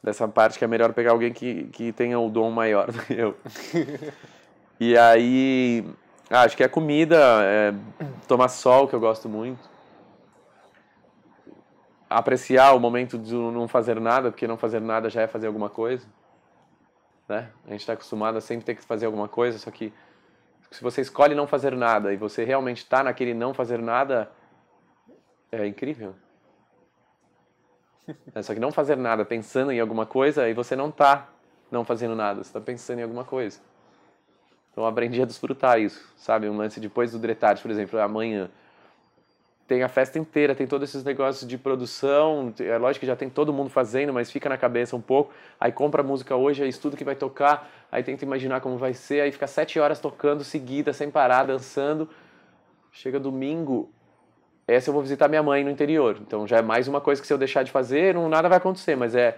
dessa 0.06 0.28
parte 0.28 0.60
que 0.60 0.64
é 0.64 0.68
melhor 0.68 0.94
pegar 0.94 1.12
alguém 1.12 1.34
que, 1.34 1.64
que 1.64 1.92
tenha 1.92 2.20
o 2.20 2.30
dom 2.30 2.52
maior 2.52 2.92
do 2.92 3.02
que 3.02 3.14
eu. 3.14 3.36
e 4.80 4.96
aí, 4.96 5.84
ah, 6.30 6.44
acho 6.44 6.56
que 6.56 6.64
é 6.64 6.68
comida, 6.68 7.18
é 7.42 7.74
tomar 8.28 8.50
sol, 8.50 8.88
que 8.88 8.94
eu 8.94 9.00
gosto 9.00 9.28
muito. 9.28 9.75
Apreciar 12.10 12.74
o 12.74 12.80
momento 12.80 13.18
de 13.18 13.34
não 13.34 13.68
fazer 13.68 14.00
nada, 14.00 14.32
porque 14.32 14.48
não 14.48 14.58
fazer 14.58 14.80
nada 14.80 15.10
já 15.10 15.22
é 15.22 15.28
fazer 15.28 15.48
alguma 15.48 15.70
coisa. 15.70 16.06
Né? 17.28 17.50
A 17.66 17.72
gente 17.72 17.82
está 17.82 17.94
acostumado 17.94 18.38
a 18.38 18.42
sempre 18.42 18.66
ter 18.66 18.76
que 18.76 18.84
fazer 18.84 19.06
alguma 19.06 19.28
coisa, 19.28 19.58
só 19.58 19.72
que 19.72 19.92
se 20.70 20.84
você 20.84 21.02
escolhe 21.02 21.34
não 21.34 21.48
fazer 21.48 21.76
nada 21.76 22.14
e 22.14 22.18
você 22.18 22.44
realmente 22.44 22.80
está 22.80 23.04
naquele 23.04 23.34
não 23.34 23.54
fazer 23.54 23.80
nada, 23.80 24.32
é 25.52 25.66
incrível. 25.66 26.16
É, 28.36 28.42
só 28.42 28.54
que 28.54 28.60
não 28.60 28.72
fazer 28.72 28.98
nada 28.98 29.26
pensando 29.26 29.72
em 29.72 29.80
alguma 29.80 30.06
coisa, 30.06 30.44
aí 30.44 30.54
você 30.54 30.76
não 30.76 30.90
está 30.90 31.30
não 31.72 31.84
fazendo 31.84 32.16
nada, 32.16 32.44
você 32.44 32.50
está 32.50 32.62
pensando 32.62 33.00
em 33.00 33.04
alguma 33.04 33.24
coisa. 33.24 33.60
Então 34.72 34.86
aprendi 34.86 35.22
a 35.22 35.26
desfrutar 35.26 35.80
isso, 35.80 36.14
sabe? 36.18 36.50
Um 36.50 36.58
lance 36.58 36.80
depois 36.80 37.12
do 37.12 37.20
Dretard, 37.20 37.62
por 37.62 37.72
exemplo, 37.72 38.00
amanhã 38.00 38.52
tem 39.68 39.82
a 39.82 39.90
festa 39.90 40.20
inteira, 40.20 40.54
tem 40.54 40.68
todos 40.68 40.90
esses 40.90 41.04
negócios 41.04 41.48
de 41.48 41.58
produção, 41.58 42.54
é 42.60 42.78
lógico 42.78 43.02
que 43.02 43.08
já 43.08 43.16
tem 43.16 43.30
todo 43.30 43.52
mundo 43.52 43.70
fazendo, 43.70 44.14
mas 44.14 44.32
fica 44.32 44.48
na 44.48 44.58
cabeça 44.58 44.96
um 44.96 45.02
pouco, 45.02 45.34
aí 45.60 45.72
compra 45.72 46.02
a 46.02 46.04
música 46.04 46.36
hoje, 46.36 46.62
aí 46.62 46.70
estuda 46.70 46.96
o 46.96 46.98
que 46.98 47.04
vai 47.04 47.16
tocar, 47.16 47.70
aí 47.92 48.04
tenta 48.04 48.24
imaginar 48.24 48.62
como 48.62 48.78
vai 48.78 48.94
ser, 48.94 49.22
aí 49.22 49.32
fica 49.32 49.48
sete 49.48 49.80
horas 49.80 50.00
tocando 50.00 50.44
seguida, 50.44 50.94
sem 50.94 51.10
parar, 51.10 51.46
dançando. 51.46 52.08
Chega 52.92 53.20
domingo, 53.20 53.90
essa 54.68 54.90
eu 54.90 54.94
vou 54.94 55.02
visitar 55.02 55.28
minha 55.28 55.42
mãe 55.42 55.64
no 55.64 55.72
interior. 55.72 56.18
Então 56.22 56.46
já 56.48 56.58
é 56.58 56.62
mais 56.62 56.88
uma 56.88 57.02
coisa 57.02 57.20
que 57.20 57.28
se 57.28 57.34
eu 57.34 57.38
deixar 57.38 57.64
de 57.64 57.72
fazer, 57.72 58.14
não, 58.14 58.30
nada 58.30 58.48
vai 58.48 58.60
acontecer, 58.60 58.96
mas 58.96 59.16
é 59.16 59.38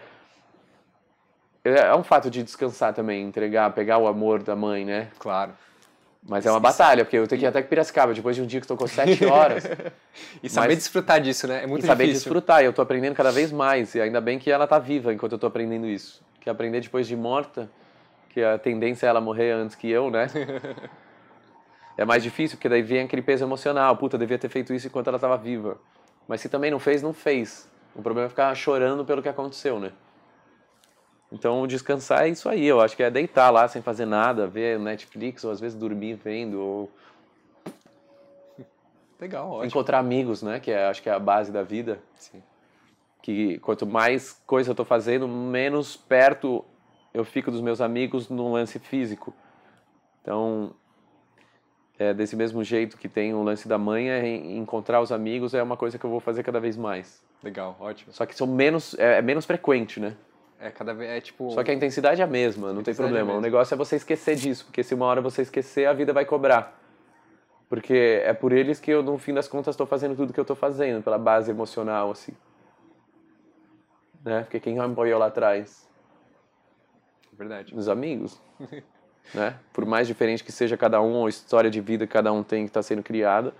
é 1.63 1.93
um 1.95 2.03
fato 2.03 2.29
de 2.29 2.43
descansar 2.43 2.93
também, 2.93 3.25
entregar, 3.25 3.73
pegar 3.73 3.97
o 3.97 4.07
amor 4.07 4.41
da 4.41 4.55
mãe, 4.55 4.85
né? 4.85 5.09
Claro. 5.19 5.51
Mas 6.23 6.45
é 6.45 6.51
uma 6.51 6.59
batalha, 6.59 7.05
porque 7.05 7.17
eu 7.17 7.27
tenho 7.27 7.39
que 7.39 7.45
ir 7.45 7.47
até 7.47 7.61
Piracicaba, 7.61 8.13
depois 8.13 8.35
de 8.35 8.41
um 8.41 8.45
dia 8.45 8.59
que 8.59 8.67
tocou 8.67 8.87
sete 8.87 9.23
horas. 9.25 9.63
e 10.43 10.49
saber 10.49 10.69
mas... 10.69 10.77
desfrutar 10.77 11.21
disso, 11.21 11.47
né? 11.47 11.63
É 11.63 11.67
muito 11.67 11.83
e 11.83 11.87
saber 11.87 12.05
difícil. 12.05 12.25
desfrutar, 12.25 12.61
e 12.61 12.65
eu 12.65 12.73
tô 12.73 12.81
aprendendo 12.81 13.15
cada 13.15 13.31
vez 13.31 13.51
mais, 13.51 13.95
e 13.95 14.01
ainda 14.01 14.19
bem 14.19 14.37
que 14.37 14.51
ela 14.51 14.67
tá 14.67 14.77
viva 14.77 15.13
enquanto 15.13 15.33
eu 15.33 15.39
tô 15.39 15.47
aprendendo 15.47 15.87
isso. 15.87 16.21
Que 16.41 16.49
aprender 16.49 16.81
depois 16.81 17.07
de 17.07 17.15
morta, 17.15 17.69
que 18.29 18.43
a 18.43 18.57
tendência 18.57 19.05
é 19.05 19.09
ela 19.09 19.21
morrer 19.21 19.51
antes 19.51 19.75
que 19.75 19.89
eu, 19.89 20.11
né? 20.11 20.27
é 21.97 22.05
mais 22.05 22.21
difícil, 22.21 22.57
porque 22.57 22.69
daí 22.69 22.81
vem 22.81 23.01
aquele 23.01 23.21
peso 23.21 23.43
emocional. 23.43 23.95
Puta, 23.97 24.17
devia 24.17 24.37
ter 24.37 24.49
feito 24.49 24.73
isso 24.73 24.87
enquanto 24.87 25.07
ela 25.07 25.17
estava 25.17 25.37
viva. 25.37 25.77
Mas 26.27 26.41
se 26.41 26.49
também 26.49 26.69
não 26.69 26.79
fez, 26.79 27.01
não 27.01 27.13
fez. 27.13 27.69
O 27.95 28.01
problema 28.01 28.27
é 28.27 28.29
ficar 28.29 28.53
chorando 28.53 29.05
pelo 29.05 29.21
que 29.21 29.29
aconteceu, 29.29 29.79
né? 29.79 29.91
Então, 31.31 31.67
descansar 31.67 32.25
é 32.25 32.29
isso 32.29 32.47
aí. 32.47 32.65
Eu 32.65 32.79
acho 32.79 32.95
que 32.95 33.03
é 33.03 33.09
deitar 33.09 33.49
lá 33.49 33.67
sem 33.67 33.81
fazer 33.81 34.05
nada, 34.05 34.47
ver 34.47 34.79
Netflix, 34.79 35.43
ou 35.43 35.51
às 35.51 35.59
vezes 35.59 35.77
dormir 35.77 36.15
vendo, 36.15 36.59
ou... 36.59 36.91
Legal, 39.19 39.49
ótimo. 39.49 39.65
Encontrar 39.65 39.99
amigos, 39.99 40.41
né? 40.41 40.59
Que 40.59 40.71
é, 40.71 40.85
acho 40.87 41.01
que 41.01 41.09
é 41.09 41.13
a 41.13 41.19
base 41.19 41.51
da 41.51 41.63
vida. 41.63 41.99
Sim. 42.15 42.41
Que 43.21 43.57
quanto 43.59 43.85
mais 43.85 44.41
coisa 44.45 44.71
eu 44.71 44.75
tô 44.75 44.85
fazendo, 44.85 45.27
menos 45.27 45.97
perto 45.97 46.63
eu 47.13 47.25
fico 47.25 47.49
dos 47.49 47.61
meus 47.61 47.81
amigos 47.81 48.29
no 48.29 48.51
lance 48.51 48.77
físico. 48.77 49.33
Então, 50.21 50.71
é, 51.97 52.13
desse 52.13 52.35
mesmo 52.35 52.63
jeito 52.63 52.95
que 52.95 53.09
tem 53.09 53.33
o 53.33 53.41
lance 53.41 53.67
da 53.67 53.77
mãe, 53.77 54.09
é 54.09 54.27
encontrar 54.27 55.01
os 55.01 55.11
amigos 55.11 55.53
é 55.53 55.63
uma 55.63 55.75
coisa 55.75 55.97
que 55.97 56.05
eu 56.05 56.09
vou 56.09 56.19
fazer 56.19 56.43
cada 56.43 56.59
vez 56.59 56.77
mais. 56.77 57.23
Legal, 57.43 57.75
ótimo. 57.79 58.13
Só 58.13 58.25
que 58.25 58.35
são 58.35 58.45
menos, 58.45 58.93
é, 58.99 59.17
é 59.17 59.21
menos 59.21 59.45
frequente, 59.45 59.99
né? 59.99 60.15
É, 60.59 60.71
cada 60.71 60.93
vez, 60.93 61.09
é 61.11 61.21
tipo... 61.21 61.51
Só 61.51 61.63
que 61.63 61.69
a 61.69 61.73
intensidade 61.73 62.19
é 62.19 62.23
a 62.23 62.27
mesma, 62.27 62.73
não 62.73 62.81
tem 62.81 62.95
problema. 62.95 63.33
É 63.33 63.35
o 63.35 63.41
negócio 63.41 63.73
é 63.75 63.77
você 63.77 63.95
esquecer 63.95 64.35
disso, 64.35 64.65
porque 64.65 64.83
se 64.83 64.93
uma 64.95 65.05
hora 65.05 65.21
você 65.21 65.43
esquecer, 65.43 65.85
a 65.85 65.93
vida 65.93 66.11
vai 66.11 66.25
cobrar. 66.25 66.79
Porque 67.69 68.21
é 68.23 68.33
por 68.33 68.51
eles 68.51 68.79
que 68.79 68.89
eu, 68.89 69.03
no 69.03 69.17
fim 69.17 69.33
das 69.33 69.47
contas, 69.47 69.73
estou 69.73 69.85
fazendo 69.85 70.15
tudo 70.15 70.33
que 70.33 70.39
eu 70.39 70.43
estou 70.43 70.55
fazendo, 70.55 71.03
pela 71.03 71.17
base 71.17 71.51
emocional, 71.51 72.09
assim. 72.09 72.33
Né? 74.23 74.41
Porque 74.43 74.59
quem 74.59 74.73
me 74.73 74.79
apoiou 74.79 75.19
lá 75.19 75.27
atrás? 75.27 75.87
Verdade. 77.33 77.75
Os 77.75 77.87
amigos. 77.87 78.41
né? 79.33 79.59
Por 79.71 79.85
mais 79.85 80.07
diferente 80.07 80.43
que 80.43 80.51
seja 80.51 80.75
cada 80.75 81.01
um, 81.01 81.13
ou 81.13 81.25
a 81.27 81.29
história 81.29 81.69
de 81.69 81.81
vida 81.81 82.07
que 82.07 82.13
cada 82.13 82.31
um 82.31 82.41
tem 82.41 82.63
que 82.63 82.69
está 82.69 82.81
sendo 82.81 83.03
criada, 83.03 83.53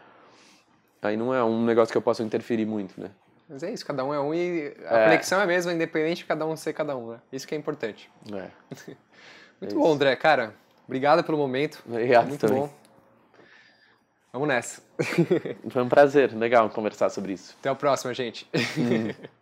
aí 1.02 1.16
não 1.16 1.34
é 1.34 1.44
um 1.44 1.64
negócio 1.64 1.92
que 1.92 1.98
eu 1.98 2.02
possa 2.02 2.24
interferir 2.24 2.66
muito, 2.66 3.00
né? 3.00 3.12
Mas 3.50 3.64
é 3.64 3.72
isso, 3.72 3.86
cada 3.86 4.04
um 4.04 4.14
é 4.14 4.20
um 4.20 4.34
e 4.34 4.76
a 4.88 4.98
é. 4.98 5.04
conexão 5.06 5.40
é 5.40 5.44
a 5.44 5.48
mesma, 5.48 5.74
independente 5.74 6.18
de 6.18 6.26
cada 6.26 6.46
um 6.46 6.56
ser 6.58 6.74
cada 6.74 6.98
um, 6.98 7.12
né? 7.12 7.20
Isso 7.32 7.48
que 7.48 7.56
é 7.56 7.58
importante. 7.58 8.10
É. 8.32 8.50
Muito 9.62 9.74
é 9.74 9.78
bom, 9.78 9.92
André. 9.92 10.16
Cara, 10.16 10.54
obrigado 10.86 11.24
pelo 11.24 11.38
momento. 11.38 11.82
Obrigado 11.88 12.28
Muito 12.28 12.46
também. 12.46 12.64
bom. 12.64 12.70
Vamos 14.34 14.50
nessa. 14.50 14.82
Foi 15.70 15.82
um 15.82 15.90
prazer, 15.90 16.34
legal 16.34 16.70
conversar 16.70 17.10
sobre 17.10 17.34
isso. 17.34 17.56
Até 17.60 17.70
a 17.70 17.76
próxima, 17.76 18.14
gente. 18.14 18.48
Hum. 18.78 19.14